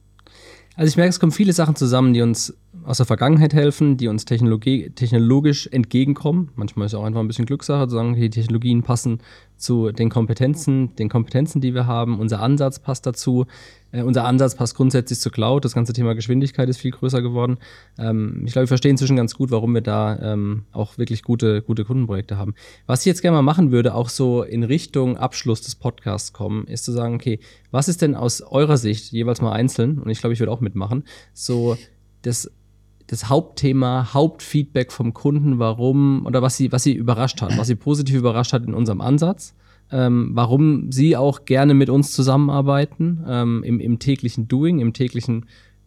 Also 0.76 0.88
ich 0.88 0.96
merke, 0.96 1.10
es 1.10 1.20
kommen 1.20 1.32
viele 1.32 1.52
Sachen 1.52 1.76
zusammen, 1.76 2.14
die 2.14 2.22
uns 2.22 2.56
aus 2.84 2.98
der 2.98 3.06
Vergangenheit 3.06 3.54
helfen, 3.54 3.96
die 3.96 4.08
uns 4.08 4.24
Technologie, 4.24 4.90
technologisch 4.90 5.66
entgegenkommen. 5.66 6.50
Manchmal 6.56 6.86
ist 6.86 6.92
es 6.92 6.98
auch 6.98 7.04
einfach 7.04 7.20
ein 7.20 7.26
bisschen 7.26 7.46
Glückssache 7.46 7.88
zu 7.88 7.94
sagen, 7.94 8.14
die 8.14 8.30
Technologien 8.30 8.82
passen 8.82 9.20
zu 9.56 9.92
den 9.92 10.10
Kompetenzen, 10.10 10.94
den 10.96 11.08
Kompetenzen, 11.08 11.60
die 11.60 11.74
wir 11.74 11.86
haben. 11.86 12.18
Unser 12.18 12.40
Ansatz 12.40 12.80
passt 12.80 13.06
dazu. 13.06 13.46
Äh, 13.92 14.02
unser 14.02 14.24
Ansatz 14.24 14.54
passt 14.54 14.74
grundsätzlich 14.74 15.20
zur 15.20 15.32
Cloud. 15.32 15.64
Das 15.64 15.74
ganze 15.74 15.92
Thema 15.92 16.14
Geschwindigkeit 16.14 16.68
ist 16.68 16.78
viel 16.78 16.90
größer 16.90 17.22
geworden. 17.22 17.58
Ähm, 17.98 18.42
ich 18.44 18.52
glaube, 18.52 18.64
wir 18.64 18.68
verstehen 18.68 18.92
inzwischen 18.92 19.16
ganz 19.16 19.34
gut, 19.34 19.50
warum 19.50 19.72
wir 19.72 19.80
da 19.80 20.18
ähm, 20.20 20.64
auch 20.72 20.98
wirklich 20.98 21.22
gute, 21.22 21.62
gute 21.62 21.84
Kundenprojekte 21.84 22.36
haben. 22.36 22.54
Was 22.86 23.00
ich 23.00 23.06
jetzt 23.06 23.22
gerne 23.22 23.36
mal 23.36 23.42
machen 23.42 23.70
würde, 23.70 23.94
auch 23.94 24.08
so 24.08 24.42
in 24.42 24.64
Richtung 24.64 25.16
Abschluss 25.16 25.62
des 25.62 25.76
Podcasts 25.76 26.32
kommen, 26.32 26.66
ist 26.66 26.84
zu 26.84 26.92
sagen, 26.92 27.14
okay, 27.14 27.38
was 27.70 27.88
ist 27.88 28.02
denn 28.02 28.14
aus 28.14 28.42
eurer 28.42 28.76
Sicht, 28.76 29.12
jeweils 29.12 29.40
mal 29.40 29.52
einzeln, 29.52 29.98
und 29.98 30.10
ich 30.10 30.18
glaube, 30.18 30.34
ich 30.34 30.40
würde 30.40 30.52
auch 30.52 30.60
mitmachen, 30.60 31.04
so 31.32 31.76
das 32.22 32.50
das 33.06 33.28
Hauptthema, 33.28 34.14
Hauptfeedback 34.14 34.92
vom 34.92 35.12
Kunden, 35.12 35.58
warum 35.58 36.24
oder 36.26 36.42
was 36.42 36.56
sie, 36.56 36.72
was 36.72 36.82
sie 36.82 36.94
überrascht 36.94 37.42
hat, 37.42 37.56
was 37.58 37.66
sie 37.66 37.74
positiv 37.74 38.16
überrascht 38.16 38.52
hat 38.52 38.64
in 38.64 38.74
unserem 38.74 39.00
Ansatz 39.00 39.54
ähm, 39.94 40.30
warum 40.32 40.90
sie 40.90 41.16
auch 41.16 41.44
gerne 41.44 41.74
mit 41.74 41.90
uns 41.90 42.12
zusammenarbeiten 42.12 43.24
ähm, 43.28 43.62
im, 43.64 43.80
im, 43.80 43.98
täglichen 43.98 44.48
Doing, 44.48 44.80
im 44.80 44.92
täglichen 44.92 45.46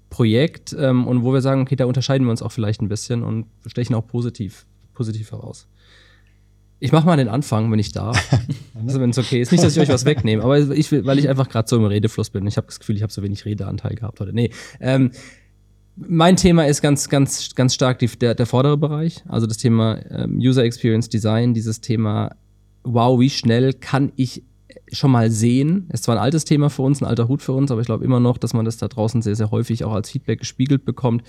Projekt 0.09 0.75
ähm, 0.79 1.07
und 1.07 1.23
wo 1.23 1.33
wir 1.33 1.41
sagen, 1.41 1.61
okay, 1.61 1.75
da 1.75 1.85
unterscheiden 1.85 2.25
wir 2.25 2.31
uns 2.31 2.41
auch 2.41 2.51
vielleicht 2.51 2.81
ein 2.81 2.87
bisschen 2.87 3.23
und 3.23 3.47
stechen 3.65 3.95
auch 3.95 4.07
positiv, 4.07 4.65
positiv 4.93 5.31
heraus. 5.31 5.67
Ich 6.79 6.91
mache 6.91 7.07
mal 7.07 7.17
den 7.17 7.27
Anfang, 7.27 7.71
wenn 7.71 7.79
ich 7.79 7.91
darf. 7.91 8.17
also 8.87 9.01
wenn 9.01 9.09
es 9.09 9.17
okay 9.17 9.41
ist. 9.41 9.51
Nicht, 9.51 9.63
dass 9.63 9.75
ich 9.75 9.81
euch 9.81 9.89
was 9.89 10.05
wegnehme, 10.05 10.43
aber 10.43 10.59
ich 10.59 10.91
will, 10.91 11.05
weil 11.05 11.17
ich 11.17 11.27
einfach 11.27 11.49
gerade 11.49 11.67
so 11.67 11.75
im 11.75 11.85
Redefluss 11.85 12.29
bin. 12.29 12.45
Ich 12.45 12.55
habe 12.55 12.67
das 12.67 12.79
Gefühl, 12.79 12.95
ich 12.95 13.01
habe 13.01 13.11
so 13.11 13.23
wenig 13.23 13.45
Redeanteil 13.45 13.95
gehabt 13.95 14.19
heute. 14.19 14.31
Nee. 14.31 14.51
Ähm, 14.79 15.11
mein 15.97 16.35
Thema 16.35 16.67
ist 16.67 16.81
ganz, 16.81 17.09
ganz, 17.09 17.55
ganz 17.55 17.73
stark 17.73 17.99
die, 17.99 18.07
der, 18.07 18.35
der 18.35 18.45
vordere 18.45 18.77
Bereich, 18.77 19.23
also 19.27 19.47
das 19.47 19.57
Thema 19.57 19.99
ähm, 20.09 20.37
User 20.37 20.63
Experience 20.63 21.09
Design, 21.09 21.53
dieses 21.53 21.81
Thema 21.81 22.31
wow, 22.83 23.19
wie 23.19 23.29
schnell 23.29 23.73
kann 23.73 24.11
ich 24.15 24.43
schon 24.91 25.11
mal 25.11 25.29
sehen. 25.29 25.89
Ist 25.91 26.05
zwar 26.05 26.15
ein 26.15 26.21
altes 26.21 26.45
Thema 26.45 26.69
für 26.69 26.81
uns, 26.83 27.01
ein 27.01 27.05
alter 27.05 27.27
Hut 27.27 27.41
für 27.41 27.53
uns, 27.53 27.71
aber 27.71 27.81
ich 27.81 27.87
glaube 27.87 28.05
immer 28.05 28.19
noch, 28.19 28.37
dass 28.37 28.53
man 28.53 28.65
das 28.65 28.77
da 28.77 28.87
draußen 28.87 29.21
sehr, 29.21 29.35
sehr 29.35 29.51
häufig 29.51 29.83
auch 29.83 29.93
als 29.93 30.09
Feedback 30.09 30.39
gespiegelt 30.39 30.85
bekommt. 30.85 31.23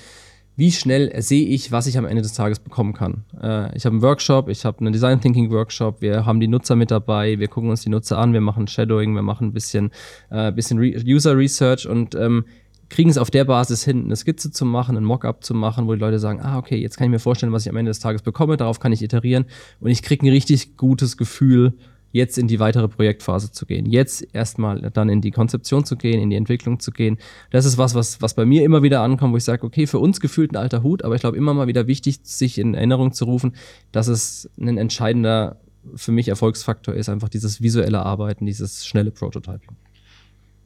Wie 0.56 0.72
schnell 0.72 1.12
sehe 1.22 1.46
ich, 1.46 1.70
was 1.70 1.86
ich 1.86 1.98
am 1.98 2.04
Ende 2.04 2.22
des 2.22 2.32
Tages 2.32 2.58
bekommen 2.58 2.92
kann? 2.92 3.24
Äh, 3.40 3.76
ich 3.76 3.86
habe 3.86 3.94
einen 3.94 4.02
Workshop, 4.02 4.48
ich 4.48 4.64
habe 4.64 4.80
einen 4.80 4.92
Design 4.92 5.20
Thinking 5.20 5.50
Workshop, 5.50 6.00
wir 6.00 6.26
haben 6.26 6.40
die 6.40 6.48
Nutzer 6.48 6.74
mit 6.74 6.90
dabei, 6.90 7.38
wir 7.38 7.46
gucken 7.46 7.70
uns 7.70 7.82
die 7.82 7.90
Nutzer 7.90 8.18
an, 8.18 8.32
wir 8.32 8.40
machen 8.40 8.66
Shadowing, 8.66 9.14
wir 9.14 9.22
machen 9.22 9.48
ein 9.48 9.52
bisschen, 9.52 9.90
äh, 10.30 10.50
bisschen 10.50 10.78
Re 10.78 11.00
User 11.06 11.36
Research 11.36 11.86
und 11.86 12.16
ähm, 12.16 12.44
kriegen 12.90 13.10
es 13.10 13.18
auf 13.18 13.30
der 13.30 13.44
Basis 13.44 13.84
hin, 13.84 14.04
eine 14.04 14.16
Skizze 14.16 14.50
zu 14.50 14.64
machen, 14.64 14.96
ein 14.96 15.04
Mockup 15.04 15.44
zu 15.44 15.54
machen, 15.54 15.86
wo 15.86 15.94
die 15.94 16.00
Leute 16.00 16.18
sagen, 16.18 16.40
ah, 16.40 16.58
okay, 16.58 16.76
jetzt 16.76 16.96
kann 16.96 17.06
ich 17.06 17.10
mir 17.10 17.18
vorstellen, 17.18 17.52
was 17.52 17.66
ich 17.66 17.70
am 17.70 17.76
Ende 17.76 17.90
des 17.90 18.00
Tages 18.00 18.22
bekomme, 18.22 18.56
darauf 18.56 18.80
kann 18.80 18.92
ich 18.92 19.02
iterieren 19.02 19.46
und 19.80 19.90
ich 19.90 20.02
kriege 20.02 20.26
ein 20.26 20.30
richtig 20.30 20.76
gutes 20.76 21.16
Gefühl, 21.16 21.74
jetzt 22.12 22.38
in 22.38 22.48
die 22.48 22.58
weitere 22.58 22.88
Projektphase 22.88 23.52
zu 23.52 23.66
gehen. 23.66 23.86
Jetzt 23.86 24.26
erstmal 24.32 24.90
dann 24.90 25.08
in 25.08 25.20
die 25.20 25.30
Konzeption 25.30 25.84
zu 25.84 25.96
gehen, 25.96 26.20
in 26.20 26.30
die 26.30 26.36
Entwicklung 26.36 26.80
zu 26.80 26.90
gehen. 26.90 27.18
Das 27.50 27.64
ist 27.64 27.76
was, 27.76 27.94
was, 27.94 28.22
was 28.22 28.34
bei 28.34 28.46
mir 28.46 28.64
immer 28.64 28.82
wieder 28.82 29.02
ankommt, 29.02 29.34
wo 29.34 29.36
ich 29.36 29.44
sage, 29.44 29.66
okay, 29.66 29.86
für 29.86 29.98
uns 29.98 30.20
gefühlt 30.20 30.52
ein 30.52 30.56
alter 30.56 30.82
Hut, 30.82 31.04
aber 31.04 31.14
ich 31.14 31.20
glaube 31.20 31.36
immer 31.36 31.52
mal 31.54 31.66
wieder 31.66 31.86
wichtig, 31.86 32.20
sich 32.22 32.58
in 32.58 32.74
Erinnerung 32.74 33.12
zu 33.12 33.26
rufen, 33.26 33.52
dass 33.92 34.08
es 34.08 34.48
ein 34.58 34.78
entscheidender 34.78 35.60
für 35.94 36.12
mich 36.12 36.28
Erfolgsfaktor 36.28 36.94
ist, 36.94 37.08
einfach 37.08 37.28
dieses 37.28 37.62
visuelle 37.62 38.04
Arbeiten, 38.04 38.46
dieses 38.46 38.86
schnelle 38.86 39.10
Prototyping. 39.10 39.76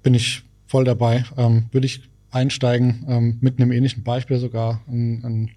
Bin 0.02 0.14
ich 0.14 0.42
voll 0.66 0.84
dabei. 0.84 1.24
Ähm, 1.36 1.66
Würde 1.70 1.86
ich 1.86 2.02
einsteigen 2.32 3.04
ähm, 3.08 3.38
mit 3.40 3.60
einem 3.60 3.72
ähnlichen 3.72 4.02
Beispiel 4.02 4.38
sogar, 4.38 4.82
ein, 4.88 5.24
ein 5.24 5.50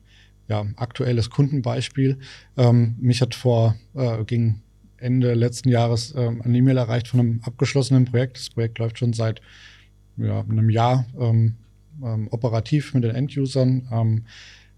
ja, 0.47 0.65
aktuelles 0.75 1.29
Kundenbeispiel. 1.29 2.19
Ähm, 2.57 2.95
mich 2.99 3.21
hat 3.21 3.33
vor, 3.33 3.75
äh, 3.95 4.23
ging 4.25 4.61
Ende 4.97 5.33
letzten 5.33 5.69
Jahres 5.69 6.13
ähm, 6.15 6.41
ein 6.43 6.53
E-Mail 6.53 6.77
erreicht 6.77 7.07
von 7.07 7.19
einem 7.19 7.41
abgeschlossenen 7.43 8.05
Projekt. 8.05 8.37
Das 8.37 8.49
Projekt 8.49 8.79
läuft 8.79 8.99
schon 8.99 9.13
seit 9.13 9.41
ja, 10.17 10.41
einem 10.41 10.69
Jahr 10.69 11.05
ähm, 11.19 11.55
ähm, 12.03 12.27
operativ 12.31 12.93
mit 12.93 13.03
den 13.03 13.15
Endusern. 13.15 13.87
Ähm, 13.91 14.25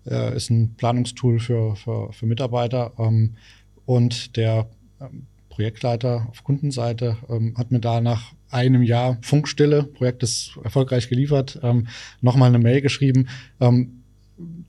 äh, 0.06 0.36
ist 0.36 0.50
ein 0.50 0.76
Planungstool 0.76 1.40
für, 1.40 1.76
für, 1.76 2.14
für 2.14 2.26
Mitarbeiter. 2.26 2.94
Ähm, 2.98 3.36
und 3.86 4.36
der 4.38 4.68
Projektleiter 5.50 6.28
auf 6.30 6.44
Kundenseite 6.44 7.18
hat 7.56 7.72
mir 7.72 7.80
da 7.80 8.02
nach 8.02 8.34
einem 8.52 8.84
Jahr 8.84 9.18
Funkstille, 9.22 9.84
Projekt 9.84 10.24
ist 10.24 10.58
erfolgreich 10.64 11.10
geliefert, 11.10 11.60
ähm, 11.64 11.88
nochmal 12.22 12.50
eine 12.50 12.60
Mail 12.60 12.82
geschrieben, 12.82 13.28
ähm, 13.60 14.04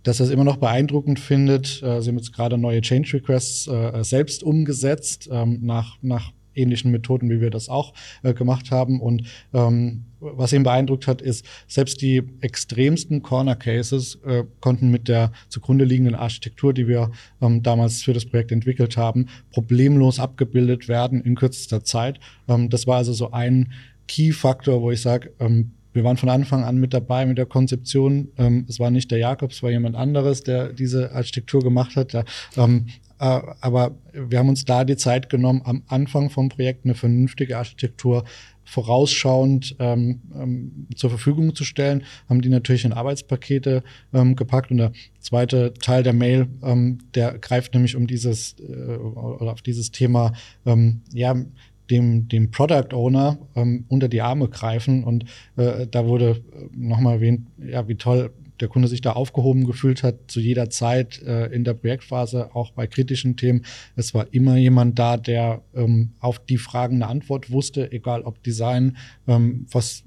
dass 0.03 0.21
er 0.21 0.27
es 0.27 0.33
immer 0.33 0.45
noch 0.45 0.57
beeindruckend 0.57 1.21
findet. 1.21 1.83
Äh, 1.83 2.01
sie 2.01 2.09
haben 2.11 2.17
jetzt 2.17 2.33
gerade 2.33 2.59
neue 2.59 2.81
Change 2.81 3.15
Requests 3.15 3.67
äh, 3.67 4.03
selbst 4.03 4.43
umgesetzt, 4.43 5.29
ähm, 5.31 5.61
nach, 5.63 5.99
nach 6.01 6.33
ähnlichen 6.59 6.91
Methoden, 6.91 7.31
wie 7.31 7.41
wir 7.41 7.51
das 7.51 7.69
auch 7.69 7.95
äh, 8.23 8.35
gemacht 8.35 8.71
haben. 8.71 9.01
Und 9.01 9.25
ähm, 9.53 10.05
was 10.21 10.53
ihn 10.53 10.63
beeindruckt 10.63 11.07
hat, 11.07 11.23
ist, 11.23 11.47
selbst 11.67 12.03
die 12.03 12.23
extremsten 12.41 13.23
Corner 13.23 13.57
Cases 13.57 14.19
äh, 14.27 14.45
konnten 14.61 14.91
mit 14.91 15.09
der 15.09 15.33
zugrunde 15.49 15.85
liegenden 15.85 16.15
Architektur, 16.15 16.75
die 16.75 16.89
wir 16.89 17.11
ähm, 17.41 17.63
damals 17.63 18.03
für 18.03 18.13
das 18.13 18.27
Projekt 18.27 18.53
entwickelt 18.53 18.97
haben, 18.97 19.29
problemlos 19.53 20.19
abgebildet 20.19 20.89
werden 20.89 21.23
in 21.23 21.37
kürzester 21.37 21.85
Zeit. 21.85 22.19
Ähm, 22.49 22.69
das 22.69 22.87
war 22.87 22.97
also 22.97 23.13
so 23.13 23.31
ein 23.31 23.73
Key-Faktor, 24.09 24.83
wo 24.83 24.91
ich 24.91 25.03
sage, 25.03 25.33
ähm, 25.39 25.73
wir 25.93 26.05
waren 26.05 26.17
von 26.17 26.29
Anfang 26.29 26.65
an 26.65 26.79
mit 26.79 26.95
dabei 26.95 27.27
mit 27.27 27.39
der 27.39 27.47
Konzeption. 27.47 28.29
Ähm, 28.37 28.67
es 28.69 28.79
war 28.79 28.91
nicht 28.91 29.11
der 29.11 29.19
Jakob, 29.19 29.51
es 29.51 29.63
war 29.63 29.71
jemand 29.71 29.97
anderes, 29.97 30.43
der 30.43 30.73
diese 30.73 31.13
Architektur 31.13 31.63
gemacht 31.63 31.97
hat. 31.97 32.13
Der, 32.13 32.25
ähm, 32.57 32.87
äh, 32.87 33.08
aber 33.19 33.97
wir 34.13 34.39
haben 34.39 34.49
uns 34.49 34.65
da 34.65 34.85
die 34.85 34.97
Zeit 34.97 35.29
genommen, 35.29 35.63
am 35.65 35.83
Anfang 35.89 36.31
vom 36.31 36.49
Projekt 36.49 36.85
eine 36.85 36.95
vernünftige 36.95 37.59
Architektur 37.59 38.25
vorausschauend 38.69 39.77
ähm, 39.79 40.21
ähm, 40.35 40.87
zur 40.95 41.09
Verfügung 41.09 41.55
zu 41.55 41.65
stellen, 41.65 42.05
haben 42.29 42.43
die 42.43 42.51
natürlich 42.51 42.85
in 42.85 42.93
Arbeitspakete 42.93 43.83
ähm, 44.13 44.37
gepackt. 44.37 44.71
Und 44.71 44.77
der 44.77 44.93
zweite 45.21 45.73
Teil 45.75 46.03
der 46.03 46.13
Mail, 46.13 46.49
ähm, 46.63 46.99
der 47.15 47.39
greift 47.39 47.73
nämlich 47.73 47.97
um 47.97 48.07
dieses 48.07 48.57
äh, 48.61 48.97
oder 48.97 49.53
auf 49.53 49.63
dieses 49.63 49.91
Thema, 49.91 50.33
ähm, 50.67 51.01
ja, 51.13 51.35
dem, 51.91 52.29
dem 52.29 52.51
Product 52.51 52.93
Owner 52.93 53.39
ähm, 53.57 53.87
unter 53.89 54.09
die 54.09 54.21
Arme 54.21 54.49
greifen. 54.49 55.03
Und 55.03 55.25
äh, 55.57 55.87
da 55.87 56.07
wurde 56.07 56.43
äh, 56.53 56.69
nochmal 56.77 57.15
erwähnt, 57.15 57.47
ja, 57.57 57.89
wie 57.89 57.95
toll 57.95 58.31
der 58.61 58.69
Kunde 58.69 58.89
sich 58.89 59.01
da 59.01 59.13
aufgehoben 59.13 59.65
gefühlt 59.65 60.03
hat, 60.03 60.31
zu 60.31 60.41
jeder 60.41 60.71
Zeit 60.71 61.23
äh, 61.23 61.47
in 61.47 61.65
der 61.65 61.75
Projektphase, 61.75 62.55
auch 62.55 62.73
bei 62.73 62.87
kritischen 62.87 63.37
Themen. 63.37 63.65
Es 63.97 64.15
war 64.15 64.33
immer 64.33 64.57
jemand 64.57 64.99
da, 64.99 65.17
der 65.17 65.63
ähm, 65.75 66.11
auf 66.21 66.39
die 66.39 66.59
Fragen 66.59 66.97
eine 66.97 67.07
Antwort 67.09 67.51
wusste, 67.51 67.93
egal 67.93 68.23
ob 68.23 68.43
Design, 68.43 68.97
ähm, 69.27 69.67
was 69.71 70.05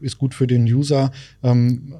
ist 0.00 0.18
gut 0.18 0.34
für 0.34 0.46
den 0.46 0.64
User, 0.64 1.10
ähm, 1.42 1.94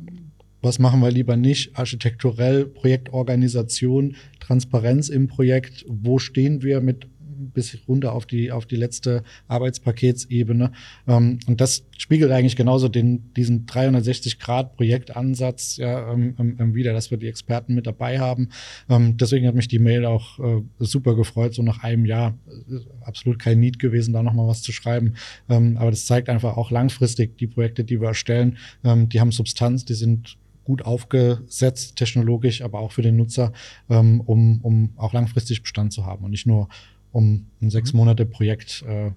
was 0.62 0.78
machen 0.78 1.00
wir 1.00 1.10
lieber 1.10 1.36
nicht, 1.36 1.76
architekturell, 1.76 2.66
Projektorganisation, 2.66 4.14
Transparenz 4.38 5.08
im 5.08 5.26
Projekt, 5.26 5.84
wo 5.88 6.18
stehen 6.18 6.62
wir 6.62 6.80
mit 6.80 7.08
bis 7.50 7.76
runter 7.88 8.12
auf 8.12 8.26
die, 8.26 8.52
auf 8.52 8.66
die 8.66 8.76
letzte 8.76 9.22
Arbeitspaketsebene. 9.48 10.72
Ähm, 11.06 11.38
und 11.46 11.60
das 11.60 11.84
spiegelt 12.02 12.32
eigentlich 12.32 12.56
genauso 12.56 12.88
den, 12.88 13.32
diesen 13.34 13.66
360-Grad-Projektansatz 13.66 15.76
ja, 15.76 16.12
ähm, 16.12 16.34
ähm, 16.38 16.56
ähm, 16.58 16.74
wieder, 16.74 16.92
dass 16.92 17.12
wir 17.12 17.18
die 17.18 17.28
Experten 17.28 17.74
mit 17.74 17.86
dabei 17.86 18.18
haben. 18.18 18.48
Ähm, 18.88 19.16
deswegen 19.16 19.46
hat 19.46 19.54
mich 19.54 19.68
die 19.68 19.78
Mail 19.78 20.04
auch 20.04 20.40
äh, 20.40 20.62
super 20.80 21.14
gefreut, 21.14 21.54
so 21.54 21.62
nach 21.62 21.84
einem 21.84 22.04
Jahr. 22.04 22.36
Äh, 22.48 22.80
absolut 23.04 23.38
kein 23.38 23.60
Need 23.60 23.78
gewesen, 23.78 24.12
da 24.12 24.20
nochmal 24.22 24.48
was 24.48 24.62
zu 24.62 24.72
schreiben. 24.72 25.14
Ähm, 25.48 25.76
aber 25.76 25.90
das 25.90 26.06
zeigt 26.06 26.28
einfach 26.28 26.56
auch 26.56 26.72
langfristig 26.72 27.38
die 27.38 27.46
Projekte, 27.46 27.84
die 27.84 28.00
wir 28.00 28.08
erstellen, 28.08 28.58
die 28.84 29.20
haben 29.20 29.32
Substanz, 29.32 29.84
die 29.84 29.94
sind 29.94 30.38
gut 30.64 30.84
aufgesetzt, 30.84 31.96
technologisch, 31.96 32.62
aber 32.62 32.80
auch 32.80 32.92
für 32.92 33.02
den 33.02 33.16
Nutzer, 33.16 33.52
um, 33.88 34.60
um 34.62 34.92
auch 34.96 35.12
langfristig 35.12 35.62
Bestand 35.62 35.92
zu 35.92 36.06
haben 36.06 36.24
und 36.24 36.30
nicht 36.30 36.46
nur 36.46 36.68
um 37.12 37.46
ein 37.60 37.70
sechs 37.70 37.92
mhm. 37.92 37.98
Monate 37.98 38.26
Projekt 38.26 38.82
äh, 38.86 39.12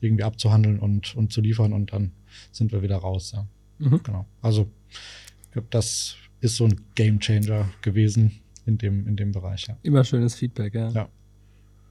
irgendwie 0.00 0.24
abzuhandeln 0.24 0.78
und, 0.78 1.14
und 1.16 1.32
zu 1.32 1.40
liefern 1.40 1.72
und 1.72 1.92
dann 1.92 2.12
sind 2.52 2.72
wir 2.72 2.82
wieder 2.82 2.96
raus. 2.96 3.32
Ja. 3.32 3.46
Mhm. 3.78 4.02
Genau. 4.02 4.26
Also 4.42 4.70
ich 4.90 5.50
glaube, 5.52 5.68
das 5.70 6.16
ist 6.40 6.56
so 6.56 6.66
ein 6.66 6.80
Game 6.94 7.20
Changer 7.20 7.68
gewesen 7.82 8.40
in 8.66 8.78
dem, 8.78 9.06
in 9.06 9.16
dem 9.16 9.32
Bereich. 9.32 9.66
Ja. 9.66 9.76
Immer 9.82 10.04
schönes 10.04 10.34
Feedback, 10.34 10.74
ja. 10.74 10.88
ja. 10.90 11.08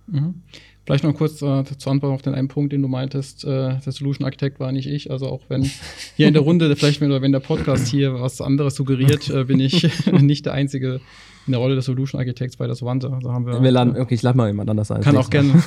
Mhm. 0.08 0.42
Vielleicht 0.90 1.04
noch 1.04 1.14
kurz 1.14 1.40
äh, 1.44 1.64
zur 1.78 1.92
Antwort 1.92 2.16
auf 2.16 2.24
den 2.24 2.34
einen 2.34 2.48
Punkt, 2.48 2.74
den 2.74 2.82
du 2.82 2.88
meintest. 2.88 3.46
Äh, 3.46 3.78
der 3.78 3.92
Solution 3.92 4.26
Architect 4.26 4.60
war 4.60 4.72
nicht 4.72 4.88
ich. 4.88 5.12
Also 5.12 5.28
auch 5.28 5.42
wenn 5.48 5.70
hier 6.16 6.28
in 6.28 6.34
der 6.34 6.42
Runde, 6.42 6.76
vielleicht 6.76 7.00
wenn, 7.00 7.12
wenn 7.12 7.32
der 7.32 7.42
Podcast 7.42 7.90
hier 7.90 8.20
was 8.20 8.42
anderes 8.42 8.74
suggeriert, 8.74 9.30
äh, 9.30 9.44
bin 9.44 9.60
ich 9.60 9.88
nicht 10.20 10.48
der 10.48 10.54
einzige 10.54 11.00
in 11.46 11.52
der 11.52 11.60
Rolle 11.60 11.76
des 11.76 11.86
Solution 11.86 12.20
Architects 12.20 12.58
bei 12.58 12.66
der 12.66 12.74
Savante. 12.74 13.14
Also 13.14 13.32
haben 13.32 13.46
wir, 13.46 13.62
wir 13.62 13.70
laden, 13.70 13.98
okay, 13.98 14.16
ich 14.16 14.24
lade 14.24 14.36
mal 14.36 14.48
jemand 14.48 14.68
anders 14.68 14.90
ein. 14.90 15.02
Kann 15.02 15.16
auch 15.16 15.30
gerne. 15.30 15.62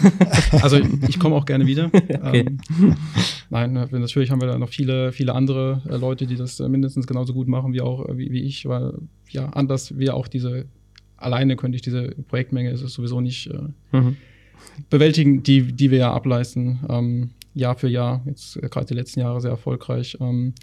also 0.61 0.81
ich 1.07 1.21
komme 1.21 1.37
auch 1.37 1.45
gerne 1.47 1.69
wieder. 1.69 1.87
okay. 1.95 2.45
Ähm, 2.45 2.97
nein, 3.49 3.77
äh, 3.77 3.87
natürlich 3.97 4.33
haben 4.33 4.41
wir 4.41 4.49
da 4.49 4.59
noch 4.59 4.71
viele, 4.71 5.13
viele 5.13 5.37
andere 5.37 5.83
äh, 5.89 5.99
Leute, 5.99 6.27
die 6.27 6.35
das 6.35 6.59
äh, 6.59 6.69
mindestens 6.69 7.07
genauso 7.07 7.33
gut 7.33 7.47
machen 7.47 7.73
wie 7.75 7.81
auch 7.81 8.09
wie, 8.13 8.33
wie 8.33 8.43
ich, 8.43 8.67
weil 8.67 8.95
ja 9.31 9.51
anders 9.51 9.97
wir 9.97 10.17
auch 10.17 10.27
diese 10.27 10.65
alleine 11.17 11.55
könnte 11.55 11.77
ich 11.77 11.83
diese 11.83 12.09
Projektmenge 12.27 12.73
ist 12.73 12.83
es 12.83 12.95
sowieso 12.95 13.21
nicht 13.21 13.49
mhm. 13.93 14.17
Bewältigen, 14.91 15.43
die, 15.43 15.73
die 15.73 15.91
wir 15.91 15.99
ja 15.99 16.13
ableisten, 16.13 16.81
ähm, 16.89 17.31
Jahr 17.55 17.77
für 17.77 17.89
Jahr, 17.89 18.23
jetzt 18.27 18.61
gerade 18.71 18.87
die 18.87 18.95
letzten 18.95 19.21
Jahre 19.21 19.41
sehr 19.41 19.51
erfolgreich 19.51 20.17
ähm, 20.21 20.55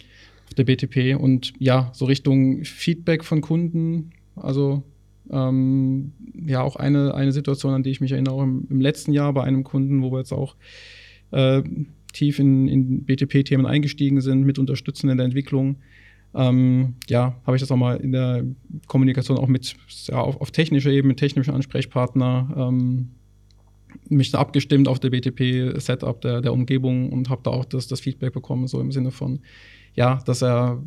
auf 0.48 0.54
der 0.56 0.64
BTP. 0.64 1.20
Und 1.20 1.54
ja, 1.60 1.92
so 1.94 2.06
Richtung 2.06 2.64
Feedback 2.64 3.24
von 3.24 3.42
Kunden, 3.42 4.12
also 4.36 4.84
ähm, 5.32 6.14
ja, 6.48 6.62
auch 6.62 6.76
eine, 6.76 7.14
eine 7.14 7.32
Situation, 7.32 7.74
an 7.74 7.84
die 7.84 7.92
ich 7.92 8.02
mich 8.02 8.12
erinnere, 8.12 8.44
im, 8.44 8.66
im 8.70 8.82
letzten 8.82 9.14
Jahr 9.14 9.34
bei 9.34 9.44
einem 9.44 9.64
Kunden, 9.64 10.02
wo 10.02 10.12
wir 10.12 10.20
jetzt 10.20 10.34
auch 10.34 10.56
äh, 11.32 11.62
tief 12.14 12.40
in, 12.40 12.68
in 12.68 13.06
BTP-Themen 13.06 13.66
eingestiegen 13.66 14.22
sind, 14.22 14.44
mit 14.44 14.58
unterstützen 14.58 15.10
in 15.10 15.18
der 15.18 15.26
Entwicklung. 15.26 15.78
Ähm, 16.34 16.96
ja, 17.08 17.36
habe 17.46 17.58
ich 17.58 17.62
das 17.62 17.72
auch 17.72 17.78
mal 17.78 17.98
in 17.98 18.12
der 18.12 18.46
Kommunikation 18.88 19.38
auch 19.38 19.48
mit 19.48 19.76
ja, 20.08 20.18
auf, 20.20 20.40
auf 20.42 20.52
technischer 20.52 20.92
Ebene, 20.92 21.10
mit 21.10 21.18
technischen 21.18 21.54
Ansprechpartner 21.54 22.54
ähm, 22.56 23.10
mich 24.08 24.34
abgestimmt 24.36 24.88
auf 24.88 25.00
der 25.00 25.10
BTP-Setup 25.10 26.22
der, 26.22 26.42
der 26.42 26.54
Umgebung 26.54 27.12
und 27.12 27.30
habe 27.30 27.42
da 27.44 27.52
auch 27.52 27.66
das, 27.66 27.88
das 27.88 28.02
Feedback 28.02 28.34
bekommen, 28.34 28.68
so 28.68 28.80
im 28.82 28.92
Sinne 28.92 29.12
von, 29.12 29.40
ja, 29.96 30.20
dass 30.26 30.42
er 30.42 30.82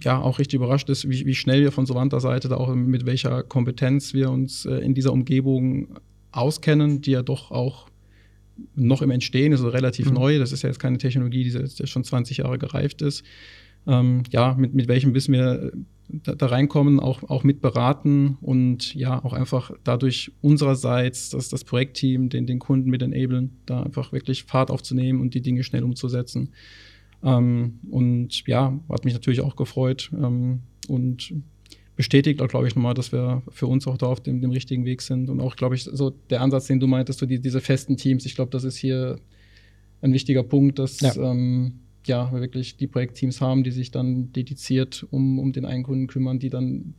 ja 0.00 0.20
auch 0.20 0.38
richtig 0.38 0.58
überrascht 0.58 0.88
ist, 0.90 1.08
wie, 1.08 1.26
wie 1.26 1.34
schnell 1.34 1.62
wir 1.62 1.72
von 1.72 1.86
Sovanta 1.86 2.20
Seite 2.20 2.48
da 2.48 2.56
auch 2.56 2.74
mit 2.74 3.06
welcher 3.06 3.42
Kompetenz 3.42 4.14
wir 4.14 4.30
uns 4.30 4.64
äh, 4.64 4.76
in 4.76 4.94
dieser 4.94 5.12
Umgebung 5.12 5.98
auskennen, 6.32 7.00
die 7.00 7.12
ja 7.12 7.22
doch 7.22 7.50
auch 7.50 7.88
noch 8.74 9.02
im 9.02 9.10
Entstehen 9.10 9.52
ist, 9.52 9.60
also 9.60 9.70
relativ 9.70 10.08
mhm. 10.08 10.14
neu. 10.14 10.38
Das 10.38 10.52
ist 10.52 10.62
ja 10.62 10.68
jetzt 10.68 10.78
keine 10.78 10.98
Technologie, 10.98 11.44
die 11.44 11.50
jetzt 11.50 11.88
schon 11.88 12.04
20 12.04 12.38
Jahre 12.38 12.58
gereift 12.58 13.02
ist. 13.02 13.24
Ähm, 13.86 14.22
ja, 14.30 14.54
mit, 14.54 14.74
mit 14.74 14.88
welchem 14.88 15.14
Wissen 15.14 15.34
wir 15.34 15.72
da, 16.12 16.34
da, 16.34 16.46
reinkommen, 16.46 17.00
auch, 17.00 17.22
auch 17.24 17.44
mit 17.44 17.60
beraten 17.60 18.36
und 18.40 18.94
ja, 18.94 19.24
auch 19.24 19.32
einfach 19.32 19.70
dadurch 19.84 20.32
unsererseits 20.40 21.30
dass 21.30 21.48
das 21.48 21.64
Projektteam, 21.64 22.28
den, 22.28 22.46
den 22.46 22.58
Kunden 22.58 22.90
mit 22.90 23.02
enablen, 23.02 23.58
da 23.66 23.82
einfach 23.82 24.12
wirklich 24.12 24.44
Fahrt 24.44 24.70
aufzunehmen 24.70 25.20
und 25.20 25.34
die 25.34 25.40
Dinge 25.40 25.64
schnell 25.64 25.84
umzusetzen. 25.84 26.50
Ähm, 27.22 27.78
und 27.90 28.46
ja, 28.46 28.78
hat 28.88 29.04
mich 29.04 29.14
natürlich 29.14 29.40
auch 29.40 29.56
gefreut 29.56 30.10
ähm, 30.12 30.60
und 30.88 31.34
bestätigt 31.96 32.40
auch, 32.42 32.48
glaube 32.48 32.66
ich, 32.66 32.74
nochmal, 32.74 32.94
dass 32.94 33.12
wir 33.12 33.42
für 33.48 33.66
uns 33.66 33.86
auch 33.86 33.96
da 33.96 34.06
auf 34.06 34.20
dem, 34.20 34.40
dem 34.40 34.50
richtigen 34.50 34.84
Weg 34.84 35.02
sind. 35.02 35.30
Und 35.30 35.40
auch, 35.40 35.56
glaube 35.56 35.74
ich, 35.74 35.84
so 35.84 36.10
der 36.10 36.40
Ansatz, 36.40 36.66
den 36.66 36.80
du 36.80 36.86
meintest, 36.86 37.18
so 37.18 37.26
die, 37.26 37.40
diese 37.40 37.60
festen 37.60 37.96
Teams, 37.96 38.26
ich 38.26 38.34
glaube, 38.34 38.50
das 38.50 38.64
ist 38.64 38.76
hier 38.76 39.18
ein 40.00 40.12
wichtiger 40.12 40.42
Punkt, 40.42 40.78
dass 40.78 41.00
ja. 41.00 41.14
Ähm, 41.16 41.80
ja, 42.06 42.32
wir 42.32 42.40
wirklich 42.40 42.76
die 42.76 42.86
Projektteams 42.86 43.40
haben, 43.40 43.64
die 43.64 43.70
sich 43.70 43.90
dann 43.90 44.32
dediziert 44.32 45.06
um, 45.10 45.38
um 45.38 45.52
den 45.52 45.64
einen 45.64 45.82
Kunden 45.82 46.06
kümmern, 46.06 46.38
die 46.38 46.50
dann 46.50 46.94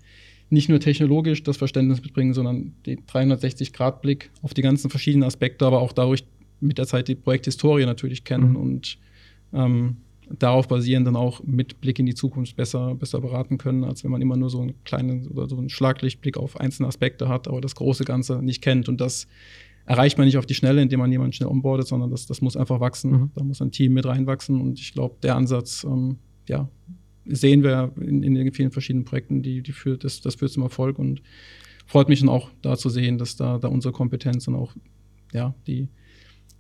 nicht 0.50 0.70
nur 0.70 0.80
technologisch 0.80 1.44
das 1.44 1.58
Verständnis 1.58 2.02
mitbringen, 2.02 2.34
sondern 2.34 2.74
den 2.86 3.06
360-Grad-Blick 3.06 4.30
auf 4.42 4.54
die 4.54 4.62
ganzen 4.62 4.90
verschiedenen 4.90 5.24
Aspekte, 5.24 5.66
aber 5.66 5.82
auch 5.82 5.92
dadurch 5.92 6.24
mit 6.60 6.78
der 6.78 6.88
Zeit 6.88 7.08
die 7.08 7.16
Projekthistorie 7.16 7.86
natürlich 7.86 8.24
kennen 8.24 8.52
mhm. 8.52 8.56
und 8.56 8.98
ähm, 9.54 9.98
darauf 10.40 10.68
basieren 10.68 11.06
dann 11.06 11.16
auch 11.16 11.44
mit 11.44 11.82
Blick 11.82 12.00
in 12.00 12.06
die 12.06 12.16
Zukunft 12.16 12.56
besser, 12.56 12.96
besser 12.96 13.20
beraten 13.22 13.58
können, 13.58 13.84
als 13.84 14.04
wenn 14.04 14.12
man 14.12 14.22
immer 14.22 14.38
nur 14.38 14.50
so 14.50 14.62
einen 14.62 14.74
kleinen 14.84 15.28
oder 15.28 15.48
so 15.48 15.58
einen 15.58 15.70
Schlaglichtblick 15.70 16.38
auf 16.38 16.60
einzelne 16.60 16.88
Aspekte 16.88 17.28
hat, 17.28 17.48
aber 17.48 17.62
das 17.62 17.76
große 17.76 18.06
Ganze 18.06 18.42
nicht 18.42 18.62
kennt. 18.62 18.88
Und 18.90 19.02
das 19.02 19.28
erreicht 19.86 20.18
man 20.18 20.26
nicht 20.26 20.38
auf 20.38 20.46
die 20.46 20.54
Schnelle, 20.54 20.82
indem 20.82 21.00
man 21.00 21.12
jemanden 21.12 21.34
schnell 21.34 21.50
onboardet, 21.50 21.88
sondern 21.88 22.10
das, 22.10 22.26
das 22.26 22.42
muss 22.42 22.56
einfach 22.56 22.80
wachsen. 22.80 23.12
Mhm. 23.12 23.32
Da 23.36 23.44
muss 23.44 23.62
ein 23.62 23.72
Team 23.72 23.94
mit 23.94 24.06
reinwachsen. 24.06 24.62
Und 24.62 24.80
ich 24.80 24.94
glaube, 24.94 25.16
der 25.22 25.36
Ansatz, 25.36 25.84
ähm, 25.84 26.18
ja, 26.48 26.70
sehen 27.26 27.64
wir 27.64 27.92
in, 28.00 28.24
in, 28.24 28.36
den 28.36 28.54
vielen 28.54 28.72
verschiedenen 28.72 29.06
Projekten, 29.06 29.42
die, 29.42 29.62
die 29.62 29.72
führt, 29.72 30.04
das, 30.04 30.22
das 30.22 30.36
führt 30.36 30.52
zum 30.52 30.64
Erfolg 30.64 31.00
und 31.00 31.22
freut 31.86 32.10
mich 32.10 32.20
dann 32.20 32.30
auch 32.30 32.50
da 32.62 32.78
zu 32.78 32.90
sehen, 32.90 33.18
dass 33.18 33.36
da, 33.36 33.58
da 33.58 33.68
unsere 33.68 33.94
Kompetenz 33.94 34.48
und 34.48 34.56
auch 34.56 34.74
ja, 35.34 35.54
die, 35.68 35.90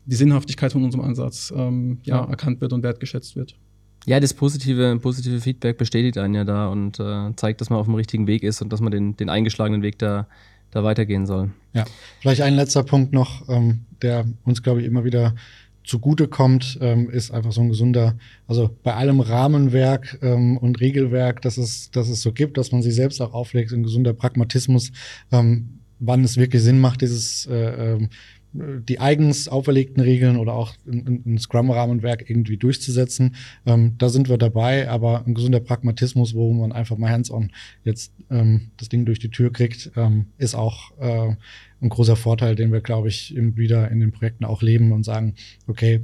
die 0.05 0.15
Sinnhaftigkeit 0.15 0.71
von 0.71 0.83
unserem 0.83 1.03
Ansatz 1.03 1.53
ähm, 1.55 1.99
ja, 2.03 2.17
ja, 2.17 2.29
erkannt 2.29 2.61
wird 2.61 2.73
und 2.73 2.83
wertgeschätzt 2.83 3.35
wird. 3.35 3.57
Ja, 4.05 4.19
das 4.19 4.33
positive, 4.33 4.99
positive 5.01 5.39
Feedback 5.39 5.77
bestätigt 5.77 6.17
einen 6.17 6.35
ja 6.35 6.43
da 6.43 6.67
und 6.67 6.99
äh, 6.99 7.33
zeigt, 7.37 7.61
dass 7.61 7.69
man 7.69 7.79
auf 7.79 7.85
dem 7.85 7.95
richtigen 7.95 8.27
Weg 8.27 8.43
ist 8.43 8.61
und 8.61 8.73
dass 8.73 8.81
man 8.81 8.91
den, 8.91 9.15
den 9.15 9.29
eingeschlagenen 9.29 9.81
Weg 9.81 9.97
da, 9.97 10.27
da 10.73 10.83
weitergehen 10.83 11.25
soll. 11.25 11.51
Ja, 11.73 11.85
vielleicht 12.19 12.41
ein 12.41 12.55
letzter 12.55 12.83
Punkt 12.83 13.13
noch, 13.13 13.47
ähm, 13.49 13.85
der 14.01 14.25
uns, 14.43 14.63
glaube 14.63 14.81
ich, 14.81 14.87
immer 14.87 15.03
wieder 15.03 15.35
zugute 15.83 16.27
kommt, 16.27 16.77
ähm, 16.81 17.09
ist 17.09 17.31
einfach 17.31 17.51
so 17.51 17.61
ein 17.61 17.69
gesunder, 17.69 18.15
also 18.47 18.75
bei 18.83 18.93
allem 18.93 19.19
Rahmenwerk 19.19 20.17
ähm, 20.21 20.57
und 20.57 20.79
Regelwerk, 20.79 21.41
dass 21.41 21.57
es, 21.57 21.91
dass 21.91 22.09
es 22.09 22.21
so 22.21 22.31
gibt, 22.31 22.57
dass 22.57 22.71
man 22.71 22.81
sich 22.81 22.95
selbst 22.95 23.21
auch 23.21 23.33
auflegt, 23.33 23.71
ein 23.71 23.83
gesunder 23.83 24.13
Pragmatismus, 24.13 24.91
ähm, 25.31 25.79
wann 25.99 26.23
es 26.23 26.37
wirklich 26.37 26.63
Sinn 26.63 26.79
macht, 26.79 27.01
dieses 27.01 27.45
äh, 27.47 27.93
ähm, 27.93 28.09
die 28.53 28.99
eigens 28.99 29.47
auferlegten 29.47 30.01
Regeln 30.01 30.37
oder 30.37 30.53
auch 30.53 30.73
ein, 30.85 31.37
Scrum-Rahmenwerk 31.39 32.29
irgendwie 32.29 32.57
durchzusetzen. 32.57 33.35
Ähm, 33.65 33.95
da 33.97 34.09
sind 34.09 34.29
wir 34.29 34.37
dabei, 34.37 34.89
aber 34.89 35.25
ein 35.25 35.33
gesunder 35.33 35.59
Pragmatismus, 35.59 36.35
wo 36.35 36.53
man 36.53 36.71
einfach 36.71 36.97
mal 36.97 37.11
hands-on 37.11 37.51
jetzt 37.83 38.13
ähm, 38.29 38.71
das 38.77 38.89
Ding 38.89 39.05
durch 39.05 39.19
die 39.19 39.29
Tür 39.29 39.51
kriegt, 39.51 39.91
ähm, 39.95 40.27
ist 40.37 40.55
auch 40.55 40.91
äh, 40.99 41.35
ein 41.81 41.89
großer 41.89 42.15
Vorteil, 42.15 42.55
den 42.55 42.71
wir, 42.71 42.81
glaube 42.81 43.07
ich, 43.07 43.35
immer 43.35 43.57
wieder 43.57 43.89
in 43.89 43.99
den 43.99 44.11
Projekten 44.11 44.45
auch 44.45 44.61
leben 44.61 44.91
und 44.91 45.03
sagen, 45.03 45.33
okay, 45.67 46.01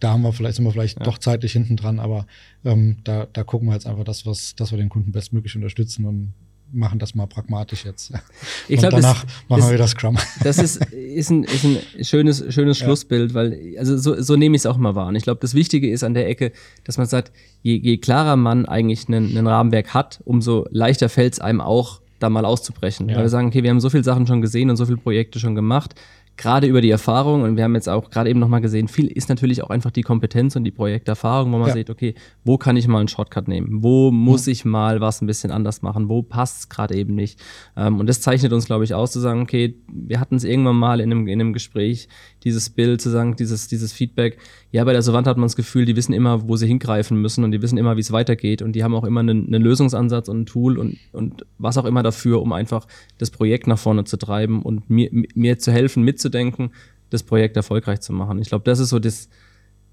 da 0.00 0.12
haben 0.12 0.22
wir 0.22 0.32
vielleicht, 0.32 0.56
sind 0.56 0.64
wir 0.64 0.72
vielleicht 0.72 0.98
ja. 0.98 1.04
doch 1.04 1.18
zeitlich 1.18 1.52
hinten 1.52 1.76
dran, 1.76 2.00
aber 2.00 2.26
ähm, 2.64 2.98
da, 3.04 3.26
da 3.32 3.44
gucken 3.44 3.68
wir 3.68 3.74
jetzt 3.74 3.86
einfach, 3.86 4.04
dass, 4.04 4.26
was, 4.26 4.54
dass 4.56 4.72
wir 4.72 4.78
den 4.78 4.88
Kunden 4.88 5.12
bestmöglich 5.12 5.54
unterstützen 5.54 6.04
und 6.04 6.34
machen 6.72 6.98
das 6.98 7.14
mal 7.14 7.26
pragmatisch 7.26 7.84
jetzt. 7.84 8.12
Ich 8.68 8.80
glaube, 8.80 8.96
danach 8.96 9.24
das, 9.24 9.32
machen 9.48 9.60
das, 9.60 9.68
wir 9.68 9.74
wieder 9.74 9.86
Scrum. 9.86 10.18
Das 10.42 10.58
ist, 10.58 10.84
ist, 10.92 11.30
ein, 11.30 11.44
ist 11.44 11.64
ein 11.64 11.78
schönes, 12.04 12.44
schönes 12.52 12.80
ja. 12.80 12.86
Schlussbild, 12.86 13.32
weil, 13.32 13.74
also 13.78 13.96
so, 13.96 14.20
so 14.20 14.34
nehme 14.34 14.56
ich 14.56 14.62
es 14.62 14.66
auch 14.66 14.76
mal 14.76 14.94
wahr. 14.96 15.06
Und 15.06 15.14
ich 15.14 15.22
glaube, 15.22 15.40
das 15.40 15.54
Wichtige 15.54 15.88
ist 15.90 16.02
an 16.02 16.14
der 16.14 16.28
Ecke, 16.28 16.52
dass 16.84 16.98
man 16.98 17.06
sagt, 17.06 17.32
je, 17.62 17.76
je 17.76 17.98
klarer 17.98 18.36
man 18.36 18.66
eigentlich 18.66 19.08
ein 19.08 19.46
Rahmenwerk 19.46 19.94
hat, 19.94 20.20
umso 20.24 20.66
leichter 20.70 21.08
fällt 21.08 21.34
es 21.34 21.40
einem 21.40 21.60
auch, 21.60 22.00
da 22.18 22.30
mal 22.30 22.44
auszubrechen. 22.44 23.08
Ja. 23.08 23.16
Weil 23.16 23.24
wir 23.24 23.28
sagen, 23.28 23.48
okay, 23.48 23.62
wir 23.62 23.70
haben 23.70 23.80
so 23.80 23.90
viele 23.90 24.04
Sachen 24.04 24.26
schon 24.26 24.40
gesehen 24.40 24.70
und 24.70 24.76
so 24.76 24.86
viele 24.86 24.98
Projekte 24.98 25.38
schon 25.38 25.54
gemacht 25.54 25.94
gerade 26.36 26.66
über 26.66 26.80
die 26.80 26.90
Erfahrung, 26.90 27.42
und 27.42 27.56
wir 27.56 27.64
haben 27.64 27.74
jetzt 27.74 27.88
auch 27.88 28.10
gerade 28.10 28.30
eben 28.30 28.40
nochmal 28.40 28.60
gesehen, 28.60 28.88
viel 28.88 29.06
ist 29.06 29.28
natürlich 29.28 29.62
auch 29.62 29.70
einfach 29.70 29.90
die 29.90 30.02
Kompetenz 30.02 30.56
und 30.56 30.64
die 30.64 30.70
Projekterfahrung, 30.70 31.52
wo 31.52 31.58
man 31.58 31.68
ja. 31.68 31.74
sieht, 31.74 31.90
okay, 31.90 32.14
wo 32.44 32.58
kann 32.58 32.76
ich 32.76 32.88
mal 32.88 32.98
einen 32.98 33.08
Shortcut 33.08 33.48
nehmen? 33.48 33.82
Wo 33.82 34.10
muss 34.10 34.46
ja. 34.46 34.52
ich 34.52 34.64
mal 34.64 35.00
was 35.00 35.22
ein 35.22 35.26
bisschen 35.26 35.50
anders 35.50 35.82
machen? 35.82 36.08
Wo 36.08 36.22
passt 36.22 36.58
es 36.58 36.68
gerade 36.68 36.94
eben 36.94 37.14
nicht? 37.14 37.40
Ähm, 37.76 37.98
und 37.98 38.06
das 38.06 38.20
zeichnet 38.20 38.52
uns, 38.52 38.66
glaube 38.66 38.84
ich, 38.84 38.94
aus, 38.94 39.12
zu 39.12 39.20
sagen, 39.20 39.40
okay, 39.40 39.76
wir 39.88 40.20
hatten 40.20 40.36
es 40.36 40.44
irgendwann 40.44 40.76
mal 40.76 41.00
in 41.00 41.10
einem, 41.10 41.26
in 41.28 41.40
einem 41.40 41.52
Gespräch, 41.52 42.08
dieses 42.44 42.70
Bild, 42.70 43.00
zu 43.00 43.10
sagen, 43.10 43.36
dieses, 43.36 43.68
dieses 43.68 43.92
Feedback. 43.92 44.38
Ja, 44.76 44.84
bei 44.84 44.92
der 44.92 45.00
Savant 45.00 45.26
hat 45.26 45.38
man 45.38 45.46
das 45.46 45.56
Gefühl, 45.56 45.86
die 45.86 45.96
wissen 45.96 46.12
immer, 46.12 46.50
wo 46.50 46.56
sie 46.56 46.66
hingreifen 46.66 47.18
müssen 47.18 47.44
und 47.44 47.50
die 47.50 47.62
wissen 47.62 47.78
immer, 47.78 47.96
wie 47.96 48.02
es 48.02 48.12
weitergeht 48.12 48.60
und 48.60 48.72
die 48.72 48.84
haben 48.84 48.94
auch 48.94 49.04
immer 49.04 49.20
einen, 49.20 49.46
einen 49.46 49.62
Lösungsansatz 49.62 50.28
und 50.28 50.40
ein 50.40 50.44
Tool 50.44 50.76
und, 50.76 50.98
und 51.12 51.46
was 51.56 51.78
auch 51.78 51.86
immer 51.86 52.02
dafür, 52.02 52.42
um 52.42 52.52
einfach 52.52 52.86
das 53.16 53.30
Projekt 53.30 53.68
nach 53.68 53.78
vorne 53.78 54.04
zu 54.04 54.18
treiben 54.18 54.60
und 54.60 54.90
mir, 54.90 55.08
mir 55.10 55.58
zu 55.58 55.72
helfen, 55.72 56.02
mitzudenken, 56.02 56.74
das 57.08 57.22
Projekt 57.22 57.56
erfolgreich 57.56 58.02
zu 58.02 58.12
machen. 58.12 58.38
Ich 58.38 58.50
glaube, 58.50 58.64
das 58.64 58.78
ist 58.78 58.90
so 58.90 58.98
das 58.98 59.30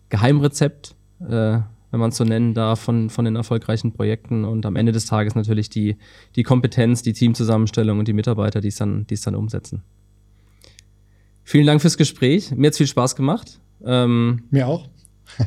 Geheimrezept, 0.09 0.95
äh, 1.21 1.29
wenn 1.29 1.99
man 2.01 2.09
es 2.09 2.17
so 2.17 2.25
nennen 2.25 2.53
darf, 2.53 2.81
von, 2.81 3.09
von 3.09 3.23
den 3.23 3.37
erfolgreichen 3.37 3.93
Projekten 3.93 4.43
und 4.43 4.65
am 4.65 4.75
Ende 4.75 4.91
des 4.91 5.05
Tages 5.05 5.33
natürlich 5.33 5.69
die, 5.69 5.95
die 6.35 6.43
Kompetenz, 6.43 7.01
die 7.03 7.13
Teamzusammenstellung 7.13 7.99
und 7.99 8.09
die 8.09 8.13
Mitarbeiter, 8.13 8.59
die 8.59 8.67
es 8.67 8.75
dann, 8.75 9.07
die 9.07 9.13
es 9.13 9.21
dann 9.21 9.35
umsetzen. 9.35 9.81
Vielen 11.45 11.67
Dank 11.67 11.79
fürs 11.79 11.95
Gespräch. 11.95 12.51
Mir 12.51 12.67
hat 12.67 12.75
viel 12.75 12.87
Spaß 12.87 13.15
gemacht. 13.15 13.61
Ähm, 13.85 14.43
Mir 14.49 14.67
auch. 14.67 14.87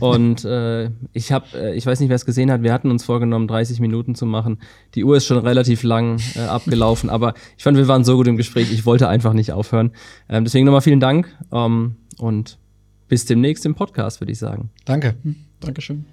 und 0.01 0.45
äh, 0.45 0.91
ich 1.13 1.33
habe, 1.33 1.47
äh, 1.55 1.75
ich 1.77 1.87
weiß 1.87 2.01
nicht, 2.01 2.09
wer 2.09 2.17
es 2.17 2.27
gesehen 2.27 2.51
hat, 2.51 2.63
wir 2.63 2.73
hatten 2.73 2.91
uns 2.91 3.05
vorgenommen, 3.05 3.47
30 3.47 3.81
Minuten 3.81 4.15
zu 4.15 4.27
machen. 4.27 4.59
Die 4.95 5.05
Uhr 5.05 5.17
ist 5.17 5.27
schon 5.27 5.39
relativ 5.39 5.83
lang 5.83 6.21
äh, 6.35 6.41
abgelaufen, 6.41 7.11
aber 7.11 7.35
ich 7.57 7.65
fand, 7.65 7.77
wir 7.77 7.89
waren 7.89 8.05
so 8.05 8.17
gut 8.17 8.27
im 8.27 8.37
Gespräch, 8.37 8.73
ich 8.73 8.85
wollte 8.87 9.09
einfach 9.09 9.33
nicht 9.33 9.53
aufhören. 9.53 9.93
Ähm, 10.29 10.45
deswegen 10.45 10.67
nochmal 10.67 10.81
vielen 10.81 11.01
Dank 11.01 11.29
ähm, 11.53 11.97
und 12.19 12.59
bis 13.09 13.27
demnächst 13.27 13.65
im 13.67 13.75
Podcast, 13.75 14.21
würde 14.21 14.33
ich 14.33 14.39
sagen. 14.39 14.71
Danke. 14.85 15.15
Hm, 15.23 15.37
Dankeschön. 15.61 16.05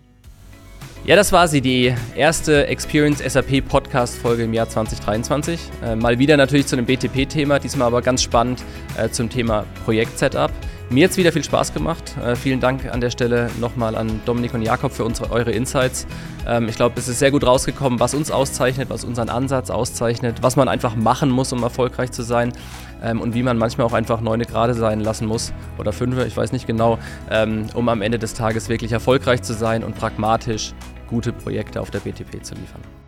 Ja, 1.06 1.18
das 1.18 1.34
war 1.34 1.50
sie, 1.50 1.60
die 1.60 1.94
erste 2.16 2.68
Experience 2.68 3.20
SAP 3.20 3.68
Podcast 3.68 4.16
Folge 4.18 4.44
im 4.44 4.54
Jahr 4.54 4.70
2023. 4.70 5.60
Äh, 5.84 5.96
mal 5.98 6.18
wieder 6.18 6.38
natürlich 6.38 6.66
zu 6.66 6.78
einem 6.78 6.86
BTP-Thema, 6.86 7.60
diesmal 7.60 7.88
aber 7.88 8.02
ganz 8.02 8.22
spannend 8.22 8.64
äh, 8.98 9.10
zum 9.10 9.30
Thema 9.30 9.66
Projekt-Setup. 9.84 10.52
Mir 10.94 11.06
hat 11.06 11.12
es 11.12 11.18
wieder 11.18 11.32
viel 11.32 11.44
Spaß 11.44 11.74
gemacht. 11.74 12.16
Äh, 12.24 12.36
vielen 12.36 12.60
Dank 12.60 12.86
an 12.86 13.02
der 13.02 13.10
Stelle 13.10 13.50
nochmal 13.60 13.96
an 13.96 14.22
Dominik 14.28 14.54
und 14.54 14.62
Jakob 14.62 14.92
für 14.92 15.04
unsere, 15.04 15.32
eure 15.32 15.50
Insights. 15.52 16.06
Ähm, 16.48 16.70
ich 16.70 16.76
glaube, 16.76 17.00
es 17.00 17.08
ist 17.08 17.18
sehr 17.18 17.32
gut 17.32 17.44
rausgekommen, 17.44 18.00
was 18.00 18.14
uns 18.14 18.30
auszeichnet, 18.30 18.92
was 18.92 19.04
unseren 19.04 19.30
Ansatz 19.30 19.72
auszeichnet, 19.72 20.44
was 20.44 20.56
man 20.56 20.68
einfach 20.68 20.96
machen 20.96 21.32
muss, 21.32 21.52
um 21.52 21.64
erfolgreich 21.64 22.12
zu 22.12 22.22
sein 22.22 22.54
ähm, 23.02 23.22
und 23.22 23.34
wie 23.34 23.42
man 23.42 23.58
manchmal 23.58 23.88
auch 23.88 23.94
einfach 23.94 24.22
neune 24.22 24.46
Grade 24.46 24.76
sein 24.76 25.00
lassen 25.00 25.26
muss 25.26 25.52
oder 25.80 25.94
fünf, 25.94 26.24
ich 26.28 26.38
weiß 26.38 26.52
nicht 26.52 26.68
genau, 26.68 27.00
ähm, 27.32 27.66
um 27.74 27.90
am 27.90 28.04
Ende 28.04 28.20
des 28.20 28.36
Tages 28.36 28.70
wirklich 28.70 28.92
erfolgreich 28.92 29.42
zu 29.42 29.56
sein 29.56 29.84
und 29.84 29.96
pragmatisch 29.96 30.74
gute 31.08 31.34
Projekte 31.34 31.82
auf 31.82 31.90
der 31.90 32.02
BTP 32.02 32.44
zu 32.44 32.54
liefern. 32.54 33.03